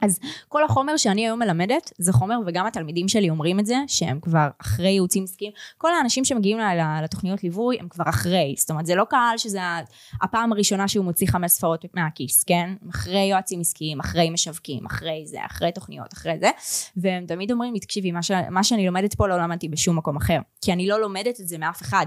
אז 0.01 0.19
כל 0.47 0.63
החומר 0.63 0.97
שאני 0.97 1.25
היום 1.25 1.39
מלמדת 1.39 1.91
זה 1.97 2.13
חומר 2.13 2.35
וגם 2.45 2.65
התלמידים 2.65 3.07
שלי 3.07 3.29
אומרים 3.29 3.59
את 3.59 3.65
זה 3.65 3.75
שהם 3.87 4.19
כבר 4.19 4.47
אחרי 4.61 4.89
ייעוצים 4.89 5.23
עסקיים. 5.23 5.51
כל 5.77 5.93
האנשים 5.93 6.25
שמגיעים 6.25 6.57
לתוכניות 7.03 7.43
ליווי 7.43 7.77
הם 7.79 7.87
כבר 7.89 8.03
אחרי. 8.09 8.55
זאת 8.57 8.69
אומרת 8.69 8.85
זה 8.85 8.95
לא 8.95 9.05
קהל 9.09 9.37
שזה 9.37 9.59
הפעם 10.21 10.51
הראשונה 10.51 10.87
שהוא 10.87 11.05
מוציא 11.05 11.27
חמש 11.27 11.51
ספרות 11.51 11.85
מהכיס 11.93 12.43
כן? 12.43 12.69
אחרי 12.89 13.23
יועצים 13.23 13.59
עסקיים 13.59 13.99
אחרי 13.99 14.29
משווקים 14.29 14.85
אחרי 14.85 15.23
זה 15.25 15.37
אחרי 15.45 15.71
תוכניות 15.71 16.13
אחרי 16.13 16.39
זה. 16.39 16.49
והם 16.97 17.25
תמיד 17.25 17.51
אומרים 17.51 17.73
לי 17.73 17.79
תקשיבי 17.79 18.11
מה, 18.11 18.23
ש- 18.23 18.31
מה 18.49 18.63
שאני 18.63 18.85
לומדת 18.85 19.15
פה 19.15 19.27
לא 19.27 19.37
למדתי 19.37 19.69
בשום 19.69 19.97
מקום 19.97 20.17
אחר. 20.17 20.39
כי 20.61 20.73
אני 20.73 20.87
לא 20.87 21.01
לומדת 21.01 21.39
את 21.39 21.47
זה 21.47 21.57
מאף 21.57 21.81
אחד 21.81 22.05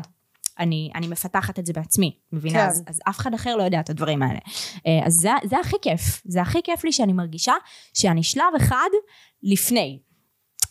אני, 0.58 0.90
אני 0.94 1.08
מפתחת 1.08 1.58
את 1.58 1.66
זה 1.66 1.72
בעצמי, 1.72 2.16
מבינה? 2.32 2.58
כן. 2.58 2.66
אז, 2.66 2.84
אז 2.86 3.00
אף 3.08 3.18
אחד 3.18 3.34
אחר 3.34 3.56
לא 3.56 3.62
יודע 3.62 3.80
את 3.80 3.90
הדברים 3.90 4.22
האלה. 4.22 4.38
אה, 4.86 5.06
אז 5.06 5.14
זה, 5.14 5.30
זה 5.44 5.58
הכי 5.60 5.76
כיף. 5.82 6.22
זה 6.24 6.42
הכי 6.42 6.58
כיף 6.64 6.84
לי 6.84 6.92
שאני 6.92 7.12
מרגישה 7.12 7.54
שאני 7.94 8.22
שלב 8.22 8.52
אחד 8.56 8.88
לפני. 9.42 9.98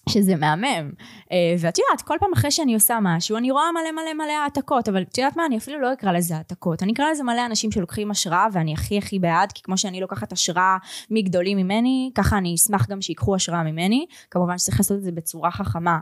שזה 0.10 0.36
מהמם. 0.36 0.92
אה, 1.32 1.56
ואת 1.60 1.78
יודעת, 1.78 2.02
כל 2.02 2.16
פעם 2.20 2.34
אחרי 2.34 2.52
שאני 2.52 2.74
עושה 2.74 2.98
משהו, 3.02 3.38
אני 3.38 3.52
רואה 3.52 3.72
מלא 3.72 3.92
מלא 3.92 4.14
מלא 4.14 4.34
העתקות, 4.34 4.90
אבל 4.90 5.02
את 5.02 5.18
יודעת 5.18 5.38
מה, 5.38 5.46
אני 5.46 5.58
אפילו 5.58 5.82
לא 5.82 5.94
אקרא 5.94 6.12
לזה 6.12 6.38
העתקות. 6.38 6.84
אני 6.84 6.94
אקרא 6.94 7.12
לזה 7.12 7.24
מלא 7.24 7.46
אנשים 7.46 7.72
שלוקחים 7.72 8.12
השראה, 8.12 8.48
ואני 8.54 8.74
הכי 8.74 8.98
הכי 8.98 9.20
בעד, 9.20 9.52
כי 9.52 9.62
כמו 9.64 9.78
שאני 9.78 10.02
לוקחת 10.02 10.32
השראה 10.32 10.78
מגדולים 11.10 11.58
ממני, 11.58 12.12
ככה 12.16 12.38
אני 12.38 12.56
אשמח 12.56 12.90
גם 12.90 13.02
שיקחו 13.02 13.36
השראה 13.36 13.64
ממני. 13.64 14.06
כמובן 14.32 14.58
שצריך 14.58 14.80
לעשות 14.80 14.98
את 14.98 15.04
זה 15.04 15.12
בצורה 15.12 15.52
חכמה, 15.52 16.00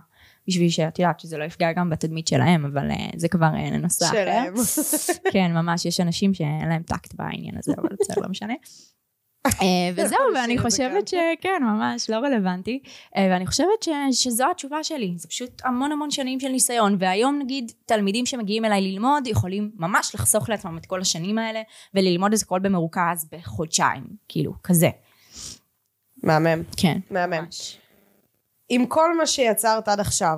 בשביל 0.47 0.69
שאת 0.69 0.99
יודעת 0.99 1.19
שזה 1.19 1.37
לא 1.37 1.43
יפגע 1.43 1.71
גם 1.71 1.89
בתדמית 1.89 2.27
שלהם, 2.27 2.65
אבל 2.65 2.91
אה, 2.91 3.09
זה 3.15 3.27
כבר 3.27 3.45
אה, 3.55 3.77
נושא 3.77 4.05
אחר. 4.05 4.13
שלהם. 4.13 4.53
כן, 5.33 5.51
ממש, 5.53 5.85
יש 5.85 5.99
אנשים 5.99 6.33
שאין 6.33 6.69
להם 6.69 6.83
טקט 6.83 7.13
בעניין 7.13 7.57
הזה, 7.57 7.73
אבל 7.77 7.89
בסדר, 7.99 8.21
לא 8.21 8.29
משנה. 8.29 8.53
אה, 9.47 9.51
וזהו, 9.95 10.19
ואני 10.35 10.57
חושבת 10.57 11.07
שכן, 11.07 11.61
ממש 11.61 12.09
לא 12.09 12.15
רלוונטי. 12.15 12.79
ואני 13.17 13.47
חושבת 13.47 13.83
ש, 13.83 13.89
שזו 14.11 14.45
התשובה 14.51 14.83
שלי, 14.83 15.13
זה 15.17 15.27
פשוט 15.27 15.61
המון 15.63 15.91
המון 15.91 16.11
שנים 16.11 16.39
של 16.39 16.49
ניסיון, 16.49 16.95
והיום 16.99 17.39
נגיד 17.43 17.71
תלמידים 17.85 18.25
שמגיעים 18.25 18.65
אליי 18.65 18.81
ללמוד 18.81 19.27
יכולים 19.27 19.71
ממש 19.75 20.15
לחסוך 20.15 20.49
לעצמם 20.49 20.77
את 20.77 20.85
כל 20.85 21.01
השנים 21.01 21.37
האלה, 21.37 21.61
וללמוד 21.93 22.33
את 22.33 22.41
הכל 22.41 22.59
במרוכז 22.59 23.27
בחודשיים, 23.31 24.03
כאילו, 24.27 24.53
כזה. 24.63 24.89
מהמם, 26.23 26.63
כן. 26.77 26.99
מהמם. 27.11 27.33
ממש. 27.33 27.77
עם 28.69 28.85
כל 28.85 29.17
מה 29.17 29.25
שיצרת 29.25 29.87
עד 29.87 29.99
עכשיו, 29.99 30.37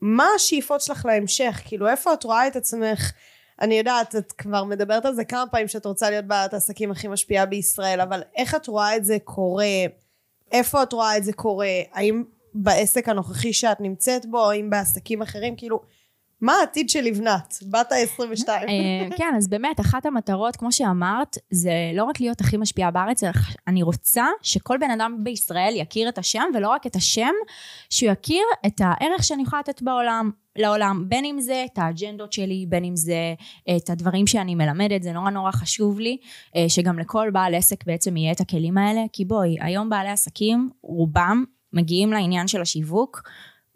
מה 0.00 0.26
השאיפות 0.36 0.80
שלך 0.80 1.06
להמשך? 1.06 1.60
כאילו, 1.64 1.88
איפה 1.88 2.12
את 2.12 2.24
רואה 2.24 2.46
את 2.46 2.56
עצמך? 2.56 3.12
אני 3.60 3.74
יודעת, 3.74 4.16
את 4.16 4.32
כבר 4.32 4.64
מדברת 4.64 5.06
על 5.06 5.14
זה 5.14 5.24
כמה 5.24 5.44
פעמים 5.50 5.68
שאת 5.68 5.86
רוצה 5.86 6.10
להיות 6.10 6.24
בעלת 6.24 6.54
העסקים 6.54 6.90
הכי 6.90 7.08
משפיעה 7.08 7.46
בישראל, 7.46 8.00
אבל 8.00 8.22
איך 8.36 8.54
את 8.54 8.66
רואה 8.66 8.96
את 8.96 9.04
זה 9.04 9.16
קורה? 9.24 9.66
איפה 10.52 10.82
את 10.82 10.92
רואה 10.92 11.16
את 11.16 11.24
זה 11.24 11.32
קורה? 11.32 11.80
האם 11.92 12.24
בעסק 12.54 13.08
הנוכחי 13.08 13.52
שאת 13.52 13.80
נמצאת 13.80 14.26
בו, 14.26 14.50
האם 14.50 14.70
בעסקים 14.70 15.22
אחרים? 15.22 15.56
כאילו, 15.56 15.80
מה 16.40 16.52
העתיד 16.52 16.90
של 16.90 17.00
לבנת? 17.00 17.58
בת 17.70 17.92
ה-22. 17.92 18.48
אה, 18.48 19.16
כן, 19.16 19.34
אז 19.36 19.48
באמת, 19.48 19.80
אחת 19.80 20.06
המטרות, 20.06 20.56
כמו 20.56 20.72
שאמרת, 20.72 21.36
זה 21.50 21.72
לא 21.94 22.04
רק 22.04 22.20
להיות 22.20 22.40
הכי 22.40 22.56
משפיעה 22.56 22.90
בארץ, 22.90 23.24
אלא 23.24 23.32
אני 23.68 23.82
רוצה 23.82 24.24
שכל 24.42 24.78
בן 24.80 24.90
אדם 24.90 25.16
בישראל 25.22 25.72
יכיר 25.76 26.08
את 26.08 26.18
השם, 26.18 26.42
ולא 26.54 26.68
רק 26.68 26.86
את 26.86 26.96
השם, 26.96 27.32
שהוא 27.90 28.10
יכיר 28.10 28.42
את 28.66 28.80
הערך 28.84 29.24
שאני 29.24 29.42
יכולה 29.42 29.60
לתת 29.60 29.82
בעולם. 29.82 30.30
לעולם, 30.56 31.04
בין 31.08 31.24
אם 31.24 31.40
זה 31.40 31.64
את 31.72 31.78
האג'נדות 31.78 32.32
שלי, 32.32 32.66
בין 32.68 32.84
אם 32.84 32.96
זה 32.96 33.34
את 33.76 33.90
הדברים 33.90 34.26
שאני 34.26 34.54
מלמדת, 34.54 35.02
זה 35.02 35.12
נורא 35.12 35.30
נורא 35.30 35.50
חשוב 35.50 36.00
לי, 36.00 36.16
אה, 36.56 36.64
שגם 36.68 36.98
לכל 36.98 37.30
בעל 37.32 37.54
עסק 37.54 37.84
בעצם 37.86 38.16
יהיה 38.16 38.32
את 38.32 38.40
הכלים 38.40 38.78
האלה, 38.78 39.00
כי 39.12 39.24
בואי, 39.24 39.56
היום 39.60 39.88
בעלי 39.88 40.08
עסקים, 40.08 40.70
רובם 40.82 41.44
מגיעים 41.72 42.12
לעניין 42.12 42.48
של 42.48 42.60
השיווק, 42.60 43.22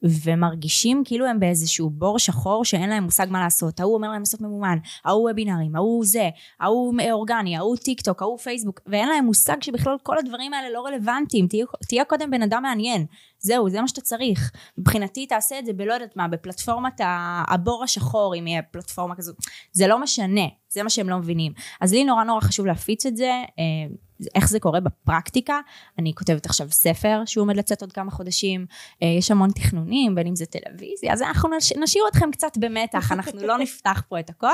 ומרגישים 0.05 1.03
כאילו 1.05 1.27
הם 1.27 1.41
באיזשהו 1.41 1.91
בור 1.91 2.19
שחור 2.19 2.65
שאין 2.65 2.91
להם 2.91 3.05
מושג 3.05 3.27
מה 3.31 3.41
לעשות. 3.41 3.81
ההוא 3.81 3.95
אומר 3.95 4.09
להם 4.09 4.21
לעשות 4.21 4.41
ממומן, 4.41 4.79
ההוא 5.05 5.29
וובינרים, 5.29 5.77
ההוא 5.77 6.05
זה, 6.05 6.29
ההוא 6.61 6.95
אורגני, 7.11 7.57
ההוא 7.57 7.77
טיק 7.77 8.01
טוק, 8.01 8.23
ההוא 8.23 8.39
פייסבוק, 8.39 8.81
ואין 8.87 9.09
להם 9.09 9.25
מושג 9.25 9.63
שבכלל 9.63 9.97
כל 10.03 10.19
הדברים 10.19 10.55
האלה 10.55 10.71
לא 10.71 10.87
רלוונטיים. 10.87 11.49
תהיה, 11.49 11.65
תהיה 11.89 12.05
קודם 12.05 12.31
בן 12.31 12.43
אדם 12.43 12.63
מעניין. 12.63 13.07
זהו, 13.39 13.71
זה 13.71 13.81
מה 13.81 13.89
שאתה 13.89 14.01
צריך. 14.01 14.53
מבחינתי 14.79 15.27
תעשה 15.27 15.59
את 15.59 15.67
זה 15.67 15.73
בלא 15.73 15.93
יודעת 15.93 16.17
מה, 16.17 16.29
בפלטפורמת 16.29 17.01
הבור 17.49 17.85
השחור, 17.85 18.35
אם 18.39 18.47
יהיה 18.47 18.63
פלטפורמה 18.63 19.15
כזו. 19.15 19.33
זה 19.73 19.87
לא 19.87 19.99
משנה, 19.99 20.47
זה 20.75 20.83
מה 20.83 20.91
שהם 20.91 21.09
לא 21.09 21.19
מבינים. 21.19 21.53
אז 21.81 21.93
לי 21.93 22.05
נורא 22.05 22.25
נורא 22.25 22.41
חשוב 22.41 22.67
להפיץ 22.67 23.07
את 23.07 23.17
זה. 23.17 23.31
אה, 23.59 23.95
איך 24.35 24.49
זה 24.49 24.61
קורה 24.61 24.81
בפרקטיקה. 24.81 25.61
אני 25.99 26.15
כותבת 26.15 26.47
עכשיו 26.47 26.71
ספר 26.71 27.23
שהוא 27.27 27.43
עומד 27.43 27.57
לצאת 27.57 27.83
עוד 27.83 27.93
כמה 27.93 28.11
חודשים, 28.11 28.67
אה, 29.03 29.09
יש 29.19 29.31
המון 29.31 29.51
תכנונים, 29.51 30.15
בין 30.15 30.27
אם 30.27 30.37
זה 30.37 30.45
טלוויזיה, 30.47 31.13
אז 31.13 31.23
אנחנו 31.23 31.49
נש- 31.57 31.73
נשאיר 31.73 32.05
אתכם 32.11 32.31
קצת 32.31 32.59
במתח, 32.59 33.13
אנחנו 33.13 33.41
לא 33.47 33.59
נפתח 33.59 34.03
פה 34.09 34.21
את 34.21 34.31
הכל, 34.31 34.53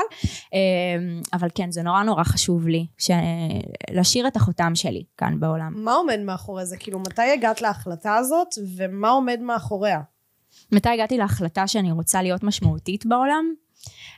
אה, 0.53 0.59
אבל 1.33 1.47
כן, 1.55 1.71
זה 1.71 1.81
נורא 1.83 2.03
נורא 2.03 2.23
חשוב 2.23 2.67
לי, 2.67 2.85
ש- 2.97 3.11
להשאיר 3.91 4.27
את 4.27 4.35
החותם 4.35 4.71
שלי 4.75 5.03
כאן 5.17 5.39
בעולם. 5.39 5.73
מה 5.75 5.93
עומד 5.93 6.19
מאחורי 6.19 6.65
זה? 6.65 6.77
כאילו, 6.77 6.99
מתי 6.99 7.21
הגעת 7.21 7.61
להחלטה 7.61 8.15
הזאת, 8.15 8.47
ומה 8.77 9.09
עומד 9.09 9.39
מאחוריה? 9.41 9.99
מתי 10.71 10.89
הגעתי 10.89 11.17
להחלטה 11.17 11.67
שאני 11.67 11.91
רוצה 11.91 12.21
להיות 12.21 12.43
משמעותית 12.43 13.05
בעולם? 13.05 13.53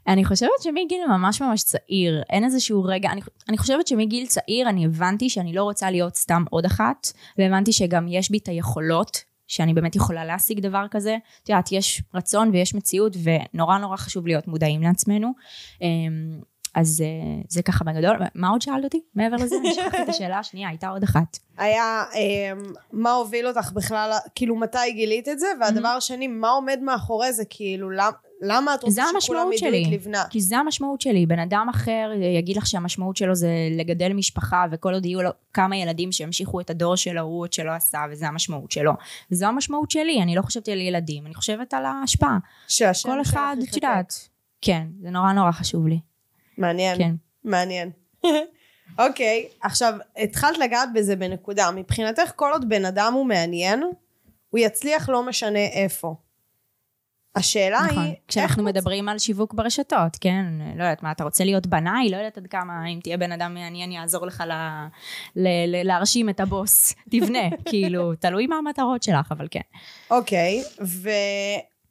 אני 0.07 0.25
חושבת 0.25 0.61
שמגיל 0.61 1.01
ממש 1.07 1.41
ממש 1.41 1.63
צעיר, 1.63 2.23
אין 2.29 2.43
איזשהו 2.43 2.83
רגע, 2.83 3.11
אני, 3.11 3.21
אני 3.49 3.57
חושבת 3.57 3.87
שמגיל 3.87 4.25
צעיר 4.25 4.69
אני 4.69 4.85
הבנתי 4.85 5.29
שאני 5.29 5.53
לא 5.53 5.63
רוצה 5.63 5.91
להיות 5.91 6.15
סתם 6.15 6.43
עוד 6.49 6.65
אחת, 6.65 7.07
והבנתי 7.37 7.73
שגם 7.73 8.07
יש 8.09 8.31
בי 8.31 8.37
את 8.37 8.47
היכולות, 8.47 9.23
שאני 9.47 9.73
באמת 9.73 9.95
יכולה 9.95 10.25
להשיג 10.25 10.59
דבר 10.59 10.85
כזה. 10.91 11.17
את 11.43 11.49
יודעת, 11.49 11.71
יש 11.71 12.01
רצון 12.13 12.49
ויש 12.49 12.75
מציאות, 12.75 13.17
ונורא 13.23 13.77
נורא 13.77 13.97
חשוב 13.97 14.27
להיות 14.27 14.47
מודעים 14.47 14.81
לעצמנו. 14.81 15.31
אמ, 15.81 16.39
אז 16.75 17.01
אה, 17.01 17.41
זה 17.49 17.61
ככה 17.61 17.83
בגדול. 17.83 18.17
מה 18.35 18.49
עוד 18.49 18.61
שאלת 18.61 18.83
אותי? 18.83 19.01
מעבר 19.15 19.35
לזה, 19.35 19.55
אני 19.59 19.73
שכחתי 19.73 20.03
את 20.03 20.09
השאלה 20.09 20.39
השנייה, 20.39 20.69
הייתה 20.69 20.87
עוד 20.89 21.03
אחת. 21.03 21.37
היה, 21.57 22.03
אה, 22.15 22.51
מה 22.91 23.11
הוביל 23.11 23.47
אותך 23.47 23.71
בכלל, 23.71 24.11
כאילו, 24.35 24.55
מתי 24.55 24.91
גילית 24.91 25.29
את 25.29 25.39
זה? 25.39 25.47
והדבר 25.59 25.87
השני, 25.87 26.27
מה 26.27 26.49
עומד 26.49 26.79
מאחורי 26.81 27.33
זה? 27.33 27.43
כאילו, 27.49 27.89
למה 28.43 28.75
את 28.75 28.83
רוצה 28.83 29.03
שכולם 29.19 29.47
ידעו. 29.53 29.69
את 29.69 29.91
לבנת? 29.91 30.27
כי 30.29 30.41
זה 30.41 30.57
המשמעות 30.57 31.01
שלי. 31.01 31.25
בן 31.25 31.39
אדם 31.39 31.67
אחר 31.69 32.11
יגיד 32.37 32.57
לך 32.57 32.67
שהמשמעות 32.67 33.17
שלו 33.17 33.35
זה 33.35 33.49
לגדל 33.71 34.13
משפחה, 34.13 34.65
וכל 34.71 34.93
עוד 34.93 35.05
יהיו 35.05 35.21
לו 35.21 35.29
כמה 35.53 35.77
ילדים 35.77 36.11
שימשיכו 36.11 36.61
את 36.61 36.69
הדור 36.69 36.95
שלו, 36.95 37.21
הוא 37.21 37.41
עוד 37.41 37.53
שלא 37.53 37.71
עשה, 37.71 37.99
וזה 38.11 38.27
המשמעות 38.27 38.71
שלו. 38.71 38.91
וזו 39.31 39.45
המשמעות 39.45 39.91
שלי, 39.91 40.21
אני 40.21 40.35
לא 40.35 40.41
חושבת 40.41 40.67
על 40.69 40.81
ילדים, 40.81 41.25
אני 41.25 41.35
חושבת 41.35 41.73
על 41.73 41.85
ההשפעה. 41.85 42.37
שהשם 42.67 43.09
כל 43.09 43.21
אחד, 43.21 43.55
את. 43.69 43.75
יודעת. 43.75 44.29
כן, 44.61 44.87
זה 45.01 45.09
נורא 45.09 45.31
נורא 45.31 45.51
חשוב 45.51 45.87
לי. 45.87 45.99
מעניין. 46.57 46.97
כן. 46.97 47.15
מעניין. 47.43 47.89
אוקיי, 48.99 49.47
עכשיו, 49.61 49.93
התחלת 50.17 50.57
לגעת 50.57 50.89
בזה 50.93 51.15
בנקודה. 51.15 51.71
מבחינתך, 51.71 52.31
כל 52.35 52.49
עוד 52.51 52.69
בן 52.69 52.85
אדם 52.85 53.13
הוא 53.13 53.25
מעניין, 53.25 53.83
הוא 54.49 54.59
יצליח 54.59 55.09
לא 55.09 55.23
משנה 55.23 55.65
איפה. 55.65 56.15
השאלה 57.35 57.79
נכון. 57.91 58.03
היא... 58.03 58.13
כשאנחנו 58.27 58.67
איך 58.67 58.75
מדברים 58.75 59.09
על 59.09 59.19
שיווק 59.19 59.53
ברשתות, 59.53 60.17
כן? 60.21 60.45
לא 60.75 60.83
יודעת 60.83 61.03
מה, 61.03 61.11
אתה 61.11 61.23
רוצה 61.23 61.43
להיות 61.43 61.67
בנאי? 61.67 62.09
לא 62.09 62.17
יודעת 62.17 62.37
עד 62.37 62.47
כמה, 62.47 62.87
אם 62.87 62.99
תהיה 63.03 63.17
בן 63.17 63.31
אדם 63.31 63.53
מעניין, 63.53 63.91
יעזור 63.91 64.25
לך 64.25 64.43
ל, 64.47 64.51
ל, 65.35 65.47
ל, 65.67 65.87
להרשים 65.87 66.29
את 66.29 66.39
הבוס. 66.39 66.93
תבנה, 67.11 67.49
כאילו, 67.65 68.15
תלוי 68.15 68.47
מה 68.47 68.55
המטרות 68.55 69.03
שלך, 69.03 69.31
אבל 69.31 69.47
כן. 69.51 69.61
אוקיי, 70.11 70.63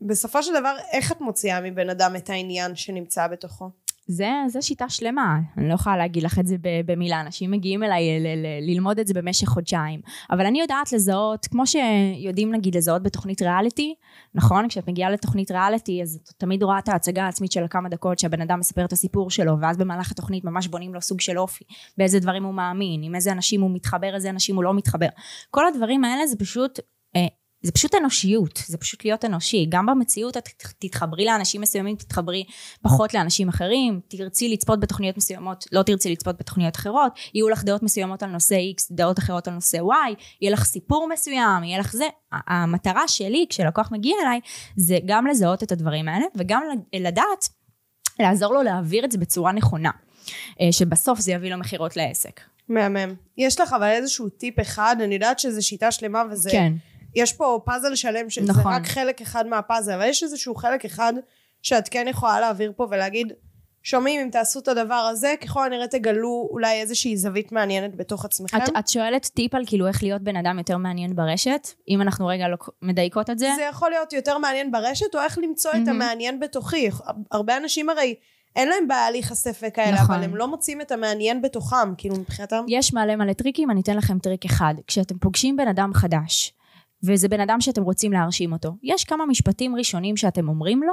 ובסופו 0.00 0.42
של 0.42 0.52
דבר, 0.60 0.76
איך 0.92 1.12
את 1.12 1.20
מוציאה 1.20 1.60
מבן 1.60 1.90
אדם 1.90 2.16
את 2.16 2.30
העניין 2.30 2.76
שנמצא 2.76 3.26
בתוכו? 3.26 3.70
זה, 4.06 4.30
זה 4.46 4.62
שיטה 4.62 4.88
שלמה, 4.88 5.38
אני 5.56 5.68
לא 5.68 5.74
יכולה 5.74 5.96
להגיד 5.96 6.22
לך 6.22 6.38
את 6.38 6.46
זה 6.46 6.56
במילה, 6.86 7.20
אנשים 7.20 7.50
מגיעים 7.50 7.82
אליי 7.82 8.20
ל- 8.20 8.26
ל- 8.26 8.70
ללמוד 8.70 8.98
את 8.98 9.06
זה 9.06 9.14
במשך 9.14 9.48
חודשיים, 9.48 10.00
אבל 10.30 10.46
אני 10.46 10.60
יודעת 10.60 10.92
לזהות, 10.92 11.46
כמו 11.46 11.64
שיודעים 11.66 12.54
נגיד 12.54 12.76
לזהות 12.76 13.02
בתוכנית 13.02 13.42
ריאליטי, 13.42 13.94
נכון? 14.34 14.68
כשאת 14.68 14.88
מגיעה 14.88 15.10
לתוכנית 15.10 15.50
ריאליטי, 15.50 16.02
אז 16.02 16.18
את 16.22 16.28
תמיד 16.38 16.62
רואה 16.62 16.78
את 16.78 16.88
ההצגה 16.88 17.24
העצמית 17.24 17.52
של 17.52 17.64
כמה 17.70 17.88
דקות 17.88 18.18
שהבן 18.18 18.40
אדם 18.40 18.58
מספר 18.58 18.84
את 18.84 18.92
הסיפור 18.92 19.30
שלו, 19.30 19.60
ואז 19.60 19.76
במהלך 19.76 20.10
התוכנית 20.10 20.44
ממש 20.44 20.68
בונים 20.68 20.94
לו 20.94 21.00
סוג 21.00 21.20
של 21.20 21.38
אופי, 21.38 21.64
באיזה 21.98 22.20
דברים 22.20 22.44
הוא 22.44 22.54
מאמין, 22.54 23.02
עם 23.02 23.14
איזה 23.14 23.32
אנשים 23.32 23.60
הוא 23.60 23.70
מתחבר, 23.74 24.14
איזה 24.14 24.30
אנשים 24.30 24.56
הוא 24.56 24.64
לא 24.64 24.74
מתחבר. 24.74 25.08
כל 25.50 25.66
הדברים 25.66 26.04
האלה 26.04 26.26
זה 26.26 26.36
פשוט... 26.38 26.80
אה, 27.62 27.66
זה 27.66 27.72
פשוט 27.72 27.94
אנושיות, 27.94 28.62
זה 28.66 28.78
פשוט 28.78 29.04
להיות 29.04 29.24
אנושי. 29.24 29.66
גם 29.68 29.86
במציאות 29.86 30.36
את 30.36 30.48
תתחברי 30.78 31.24
לאנשים 31.24 31.60
מסוימים, 31.60 31.96
תתחברי 31.96 32.44
פחות 32.82 33.14
לאנשים 33.14 33.48
אחרים, 33.48 34.00
תרצי 34.08 34.48
לצפות 34.48 34.80
בתוכניות 34.80 35.16
מסוימות, 35.16 35.64
לא 35.72 35.82
תרצי 35.82 36.12
לצפות 36.12 36.38
בתוכניות 36.38 36.76
אחרות, 36.76 37.12
יהיו 37.34 37.48
לך 37.48 37.64
דעות 37.64 37.82
מסוימות 37.82 38.22
על 38.22 38.30
נושא 38.30 38.54
X, 38.54 38.82
דעות 38.90 39.18
אחרות 39.18 39.48
על 39.48 39.54
נושא 39.54 39.78
Y, 39.78 40.14
יהיה 40.40 40.52
לך 40.52 40.64
סיפור 40.64 41.08
מסוים, 41.12 41.64
יהיה 41.64 41.78
לך 41.78 41.92
זה. 41.92 42.06
המטרה 42.32 43.08
שלי 43.08 43.46
כשלקוח 43.48 43.88
מגיע 43.92 44.16
אליי, 44.22 44.40
זה 44.76 44.98
גם 45.06 45.26
לזהות 45.26 45.62
את 45.62 45.72
הדברים 45.72 46.08
האלה, 46.08 46.24
וגם 46.36 46.62
לדעת, 46.94 47.48
לעזור 48.20 48.54
לו 48.54 48.62
להעביר 48.62 49.04
את 49.04 49.12
זה 49.12 49.18
בצורה 49.18 49.52
נכונה. 49.52 49.90
שבסוף 50.70 51.20
זה 51.20 51.32
יביא 51.32 51.50
לו 51.50 51.58
מכירות 51.58 51.96
לעסק. 51.96 52.40
מהמם. 52.68 53.14
יש 53.38 53.60
לך 53.60 53.72
אבל 53.72 53.86
איזשהו 53.86 54.28
טיפ 54.28 54.60
אחד, 54.60 54.96
אני 55.00 55.14
יודעת 55.14 55.38
שזו 55.38 55.66
שיטה 55.66 55.90
שלמה 55.90 56.22
וזה... 56.30 56.50
כן. 56.50 56.72
יש 57.14 57.32
פה 57.32 57.60
פאזל 57.64 57.94
שלם 57.94 58.30
שזה 58.30 58.52
נכון. 58.52 58.72
רק 58.72 58.86
חלק 58.86 59.20
אחד 59.20 59.46
מהפאזל, 59.46 59.92
אבל 59.92 60.06
יש 60.06 60.22
איזשהו 60.22 60.54
חלק 60.54 60.84
אחד 60.84 61.12
שאת 61.62 61.88
כן 61.88 62.06
יכולה 62.08 62.40
להעביר 62.40 62.72
פה 62.76 62.86
ולהגיד, 62.90 63.32
שומעים 63.82 64.20
אם 64.20 64.28
תעשו 64.30 64.60
את 64.60 64.68
הדבר 64.68 64.94
הזה, 64.94 65.34
ככל 65.40 65.66
הנראה 65.66 65.88
תגלו 65.88 66.48
אולי 66.50 66.80
איזושהי 66.80 67.16
זווית 67.16 67.52
מעניינת 67.52 67.96
בתוך 67.96 68.24
עצמכם. 68.24 68.56
את, 68.56 68.68
את 68.78 68.88
שואלת 68.88 69.26
טיפ 69.34 69.54
על 69.54 69.62
כאילו 69.66 69.86
איך 69.86 70.02
להיות 70.02 70.22
בן 70.22 70.36
אדם 70.36 70.58
יותר 70.58 70.76
מעניין 70.76 71.16
ברשת? 71.16 71.68
אם 71.88 72.02
אנחנו 72.02 72.26
רגע 72.26 72.48
לא 72.48 72.56
מדייקות 72.82 73.30
את 73.30 73.38
זה? 73.38 73.52
זה 73.56 73.62
יכול 73.62 73.90
להיות 73.90 74.12
יותר 74.12 74.38
מעניין 74.38 74.72
ברשת, 74.72 75.14
או 75.14 75.20
איך 75.20 75.38
למצוא 75.38 75.70
את 75.70 75.76
מהמם. 75.76 75.88
המעניין 75.88 76.40
בתוכי. 76.40 76.88
הרבה 77.30 77.56
אנשים 77.56 77.88
הרי, 77.90 78.14
אין 78.56 78.68
להם 78.68 78.88
בעיה 78.88 79.10
להיחשף 79.10 79.62
וכאלה, 79.62 79.92
נכון. 79.92 80.14
אבל 80.14 80.24
הם 80.24 80.36
לא 80.36 80.48
מוצאים 80.48 80.80
את 80.80 80.92
המעניין 80.92 81.42
בתוכם, 81.42 81.94
כאילו 81.98 82.16
מבחינתם. 82.16 82.64
יש 82.68 82.94
מלא 82.94 83.16
מלא 83.16 83.32
טריקים, 83.32 83.70
אני 83.70 83.80
אתן 83.80 83.96
לכם 83.96 84.18
טריק 84.18 84.44
אחד. 84.44 84.74
כשאתם 84.86 85.18
פוגשים 85.18 85.56
בן 85.56 85.68
אדם 85.68 85.90
חדש, 85.94 86.52
וזה 87.04 87.28
בן 87.28 87.40
אדם 87.40 87.60
שאתם 87.60 87.82
רוצים 87.82 88.12
להרשים 88.12 88.52
אותו, 88.52 88.72
יש 88.82 89.04
כמה 89.04 89.26
משפטים 89.26 89.76
ראשונים 89.76 90.16
שאתם 90.16 90.48
אומרים 90.48 90.82
לו, 90.82 90.92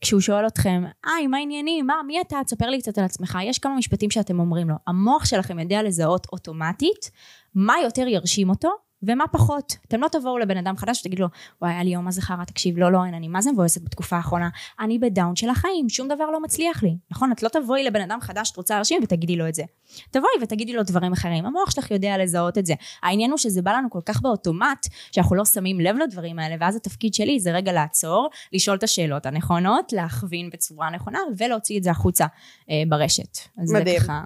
כשהוא 0.00 0.20
שואל 0.20 0.46
אתכם, 0.46 0.82
היי, 1.04 1.26
מה 1.26 1.36
העניינים? 1.36 1.86
מה, 1.86 1.94
מי 2.06 2.20
אתה? 2.20 2.38
תספר 2.44 2.70
לי 2.70 2.80
קצת 2.80 2.98
על 2.98 3.04
עצמך. 3.04 3.38
יש 3.42 3.58
כמה 3.58 3.76
משפטים 3.76 4.10
שאתם 4.10 4.40
אומרים 4.40 4.68
לו. 4.68 4.74
המוח 4.86 5.24
שלכם 5.24 5.58
יודע 5.58 5.82
לזהות 5.82 6.26
אוטומטית 6.32 7.10
מה 7.54 7.74
יותר 7.84 8.08
ירשים 8.08 8.50
אותו, 8.50 8.70
ומה 9.02 9.24
פחות. 9.28 9.76
אתם 9.88 10.00
לא 10.00 10.08
תבואו 10.08 10.38
לבן 10.38 10.56
אדם 10.56 10.76
חדש 10.76 11.00
ותגידו 11.00 11.22
לו, 11.22 11.28
וואי, 11.62 11.72
היה 11.72 11.82
לי 11.82 11.90
יום 11.90 12.04
מה 12.04 12.10
זה 12.10 12.22
חרא, 12.22 12.44
תקשיב, 12.44 12.78
לא, 12.78 12.92
לא, 12.92 13.04
אין, 13.04 13.14
אני 13.14 13.28
מה 13.28 13.42
זה 13.42 13.52
מבואסת 13.52 13.82
בתקופה 13.82 14.16
האחרונה. 14.16 14.48
אני 14.80 14.98
בדאון 14.98 15.36
של 15.36 15.48
החיים, 15.48 15.88
שום 15.88 16.08
דבר 16.08 16.30
לא 16.30 16.42
מצליח 16.42 16.82
לי. 16.82 16.96
נכון? 17.10 17.32
את 17.32 17.42
לא 17.42 17.48
תבואי 17.48 17.84
לבן 17.84 18.00
אדם 18.00 18.20
חדש 18.20 18.48
שאת 18.48 18.56
רוצה 18.56 18.74
להרשים 18.74 19.00
ותגידי 19.02 19.36
לו 19.36 19.48
את 19.48 19.54
זה. 19.54 19.62
תבואי 20.10 20.30
ותגידי 20.42 20.72
לו 20.72 20.82
דברים 20.82 21.12
אחרים. 21.12 21.46
המוח 21.46 21.70
שלך 21.70 21.90
יודע 21.90 22.18
לזהות 22.18 22.58
את 22.58 22.66
זה. 22.66 22.74
העניין 23.02 23.30
הוא 23.30 23.38
שזה 23.38 23.62
בא 23.62 23.72
לנו 23.72 23.90
כל 23.90 24.00
כך 24.06 24.22
באוטומט, 24.22 24.86
שאנחנו 25.12 25.36
לא 25.36 25.44
שמים 25.44 25.80
לב 25.80 25.96
לדברים 25.96 26.38
האלה, 26.38 26.56
ואז 26.60 26.76
התפקיד 26.76 27.14
שלי 27.14 27.40
זה 27.40 27.52
רגע 27.52 27.72
לעצור, 27.72 28.30
לשאול 28.52 28.76
את 28.76 28.82
השאלות 28.82 29.26
הנכונות, 29.26 29.92
להכווין 29.92 30.50
בצורה 30.50 30.90
נכונה, 30.90 31.18
ולהוציא 31.38 31.78
את 31.78 31.82
זה 31.82 31.90
החוצה 31.90 32.26
אה, 32.70 32.82
ברשת. 32.88 33.38
אז 33.62 33.72
מדהים. 33.72 33.98
זה 33.98 34.04
ככה, 34.04 34.22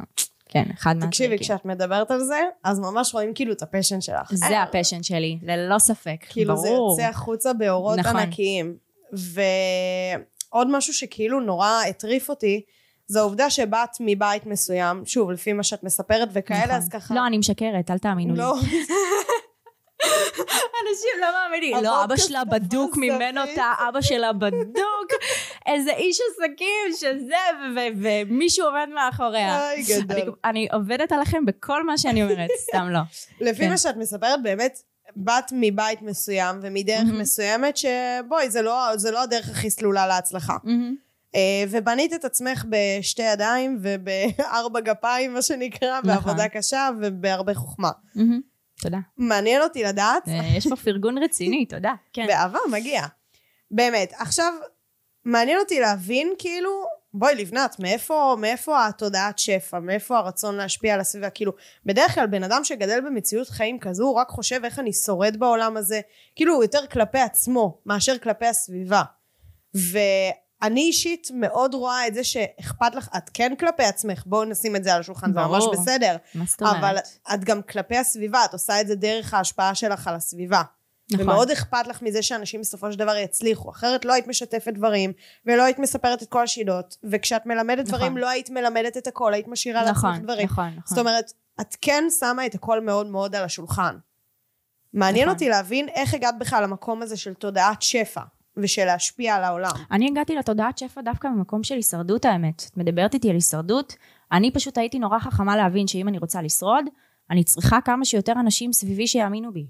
כן, 0.64 0.71
אחד 0.75 0.97
מהטריקים. 0.97 1.11
תקשיבי, 1.11 1.38
כשאת 1.38 1.64
מדברת 1.64 2.11
על 2.11 2.21
זה, 2.21 2.40
אז 2.64 2.81
ממש 2.81 3.14
רואים 3.14 3.35
כאילו 3.35 3.53
את 3.53 3.62
ה 3.62 3.67
passion 3.67 4.01
שלך. 4.01 4.35
זה 4.35 4.62
ה 4.62 4.67
passion 4.67 5.03
שלי, 5.03 5.38
ללא 5.42 5.79
ספק, 5.79 6.16
כאילו 6.29 6.57
זה 6.57 6.69
ברור. 6.69 6.90
יוצא 6.90 7.11
החוצה 7.11 7.53
באורות 7.53 7.99
נכון. 7.99 8.16
ענקיים. 8.16 8.77
ועוד 9.12 10.69
משהו 10.71 10.95
שכאילו 10.95 11.40
נורא 11.40 11.71
הטריף 11.88 12.29
אותי, 12.29 12.62
זה 13.07 13.19
העובדה 13.19 13.51
שבאת 13.51 13.90
מבית 14.01 14.47
מסוים, 14.47 15.03
שוב, 15.07 15.31
לפי 15.31 15.53
מה 15.53 15.62
שאת 15.62 15.85
מספרת 15.85 16.29
וכאלה, 16.33 16.64
נכון. 16.64 16.77
אז 16.77 16.88
ככה... 16.88 17.14
לא, 17.14 17.27
אני 17.27 17.38
משקרת, 17.38 17.90
אל 17.90 17.99
תאמינו 17.99 18.35
לי. 18.35 18.38
לא, 18.38 18.55
אנשים 20.83 21.11
לא 21.21 21.27
מאמינים. 21.33 21.77
לא, 21.85 22.05
אבא 22.05 22.16
שלה 22.16 22.45
בדוק 22.45 22.97
ממנו. 22.97 23.40
אותה, 23.40 23.73
אבא 23.88 24.01
שלה 24.01 24.33
בדוק, 24.33 25.11
איזה 25.66 25.90
איש 25.92 26.19
עסקים 26.31 26.92
שזה, 26.97 27.37
ומישהו 28.01 28.66
עומד 28.66 28.88
מאחוריה. 28.95 29.71
אוי, 29.71 29.75
אני- 29.75 30.03
גדול. 30.03 30.35
אני 30.45 30.69
עובדת 30.73 31.12
עליכם 31.12 31.45
בכל 31.47 31.85
מה 31.87 31.99
שאני 31.99 32.23
אומרת, 32.23 32.51
סתם 32.69 32.88
לא. 32.90 33.01
לפי 33.40 33.59
כן. 33.62 33.71
מה 33.71 33.79
שאת 33.79 33.97
מספרת, 33.97 34.42
באמת, 34.42 34.79
באת 35.16 35.45
מבית 35.53 36.03
מסוים 36.03 36.59
ומדרך. 36.62 37.05
מסוימת, 37.12 37.77
שבואי, 37.77 38.51
זה 38.51 38.62
לא, 38.62 38.97
זה 38.97 39.11
לא 39.11 39.23
הדרך 39.23 39.49
הכי 39.51 39.71
סלולה 39.71 40.07
להצלחה. 40.07 40.57
אה, 41.35 41.40
ובנית 41.71 42.14
את 42.14 42.25
עצמך 42.25 42.64
בשתי 42.69 43.23
ידיים 43.23 43.79
ובארבע 43.83 44.81
גפיים, 44.81 45.35
מה 45.35 45.42
שנקרא, 45.42 45.99
נכון. 45.99 46.11
בעבודה 46.14 46.49
קשה 46.49 46.88
ובהרבה 47.01 47.55
חוכמה. 47.55 47.90
מהמם. 48.14 48.40
תודה. 48.81 48.99
מעניין 49.17 49.62
אותי 49.62 49.83
לדעת, 49.83 50.29
אה, 50.29 50.57
יש 50.57 50.67
פה 50.69 50.77
פרגון 50.77 51.19
רציני, 51.19 51.67
תודה. 51.71 51.93
כן. 52.12 52.27
באהבה, 52.27 52.59
מגיע. 52.73 53.03
באמת. 53.71 54.12
עכשיו, 54.17 54.53
מעניין 55.25 55.59
אותי 55.59 55.81
להבין, 55.81 56.35
כאילו, 56.39 56.71
בואי 57.15 57.35
לבנת, 57.35 57.77
מאיפה, 57.79 58.37
מאיפה 58.41 58.87
התודעת 58.87 59.39
שפע? 59.39 59.79
מאיפה 59.79 60.19
הרצון 60.19 60.57
להשפיע 60.57 60.95
על 60.95 61.01
הסביבה? 61.01 61.31
כאילו, 61.31 61.53
בדרך 61.87 62.15
כלל 62.15 62.27
בן 62.27 62.43
אדם 62.43 62.65
שגדל 62.65 63.01
במציאות 63.01 63.49
חיים 63.49 63.79
כזו, 63.79 64.05
הוא 64.05 64.15
רק 64.15 64.29
חושב 64.29 64.61
איך 64.65 64.79
אני 64.79 64.93
שורד 64.93 65.37
בעולם 65.37 65.77
הזה. 65.77 66.01
כאילו, 66.37 66.55
הוא 66.55 66.65
יותר 66.65 66.87
כלפי 66.87 67.19
עצמו, 67.19 67.79
מאשר 67.87 68.19
כלפי 68.19 68.47
הסביבה. 68.47 69.03
ואני 70.62 70.81
אישית 70.81 71.29
מאוד 71.35 71.75
רואה 71.75 72.07
את 72.07 72.14
זה 72.14 72.25
שאכפת 72.25 72.95
לך, 72.95 73.09
את 73.16 73.31
כן 73.35 73.53
כלפי 73.59 73.85
עצמך, 73.85 74.23
בואו 74.27 74.45
נשים 74.45 74.77
את 74.77 74.85
זה 74.85 74.95
על 74.95 75.01
השולחן, 75.01 75.33
זה 75.33 75.40
ממש. 75.40 75.64
בסדר. 75.73 76.16
מה 76.35 76.45
זאת 76.47 76.62
אומרת? 76.62 76.77
אבל 76.77 76.97
את 77.35 77.45
גם 77.45 77.62
כלפי 77.62 77.97
הסביבה, 77.97 78.45
את 78.45 78.53
עושה 78.53 78.81
את 78.81 78.87
זה 78.87 78.95
דרך 78.95 79.35
ההשפעה 79.35 79.75
שלך 79.75 80.09
על 80.09 80.14
הסביבה. 80.14 80.62
נכון. 81.11 81.29
ומאוד 81.29 81.51
אכפת 81.51 81.87
לך 81.87 82.03
מזה 82.03 82.23
שאנשים 82.23 82.61
בסופו 82.61 82.92
של 82.92 82.99
דבר 82.99 83.16
יצליחו, 83.16 83.71
אחרת 83.71 84.05
לא 84.05 84.12
היית 84.12 84.27
משתפת 84.27 84.73
דברים, 84.73 85.12
ולא 85.47 85.62
היית 85.62 85.79
מספרת 85.79 86.23
את 86.23 86.29
כל 86.29 86.42
השיטות, 86.42 86.97
וכשאת 87.05 87.47
מלמדת 87.47 87.87
נכון. 87.87 87.99
דברים 87.99 88.16
לא 88.16 88.29
היית 88.29 88.51
מלמדת 88.51 88.97
את 88.97 89.07
הכל, 89.07 89.35
היית 89.35 89.49
משאירה 89.49 89.83
לעצמך 89.83 89.99
נכון, 89.99 90.23
דברים. 90.23 90.47
נכון, 90.47 90.71
זאת 90.71 90.92
נכון. 90.92 90.99
אומרת, 90.99 91.33
את 91.61 91.77
כן 91.81 92.05
שמה 92.19 92.47
את 92.47 92.55
הכל 92.55 92.81
מאוד 92.81 93.07
מאוד 93.07 93.37
על 93.37 93.45
השולחן. 93.45 93.97
מעניין 94.92 95.25
נכון. 95.25 95.35
אותי 95.35 95.49
להבין 95.49 95.88
איך 95.88 96.14
הגעת 96.14 96.38
בכלל 96.38 96.62
למקום 96.62 97.03
הזה 97.03 97.16
של 97.16 97.35
תודעת 97.35 97.83
שפע, 97.83 98.21
ושל 98.57 98.85
להשפיע 98.85 99.35
על 99.35 99.45
העולם. 99.45 99.71
אני 99.90 100.09
הגעתי 100.09 100.35
לתודעת 100.35 100.79
שפע 100.79 101.01
דווקא 101.01 101.29
ממקום 101.29 101.62
של 101.62 101.75
הישרדות 101.75 102.25
האמת. 102.25 102.62
את 102.71 102.77
מדברת 102.77 103.14
איתי 103.14 103.29
על 103.29 103.35
הישרדות, 103.35 103.97
אני 104.33 104.51
פשוט 104.51 104.79
הייתי 104.79 104.99
נורא 104.99 105.19
חכמה 105.19 105.57
להבין 105.57 105.87
שאם 105.87 106.09
אני 106.09 106.19
רוצה 106.19 106.42
לשרוד, 106.42 106.85
אני 107.31 107.45
צריכה 107.45 107.81
כמה 107.81 108.05
שיותר 108.05 108.33
אנשים 108.33 108.73
סביבי 108.73 109.07
שיאמינו 109.07 109.53
בי. 109.53 109.66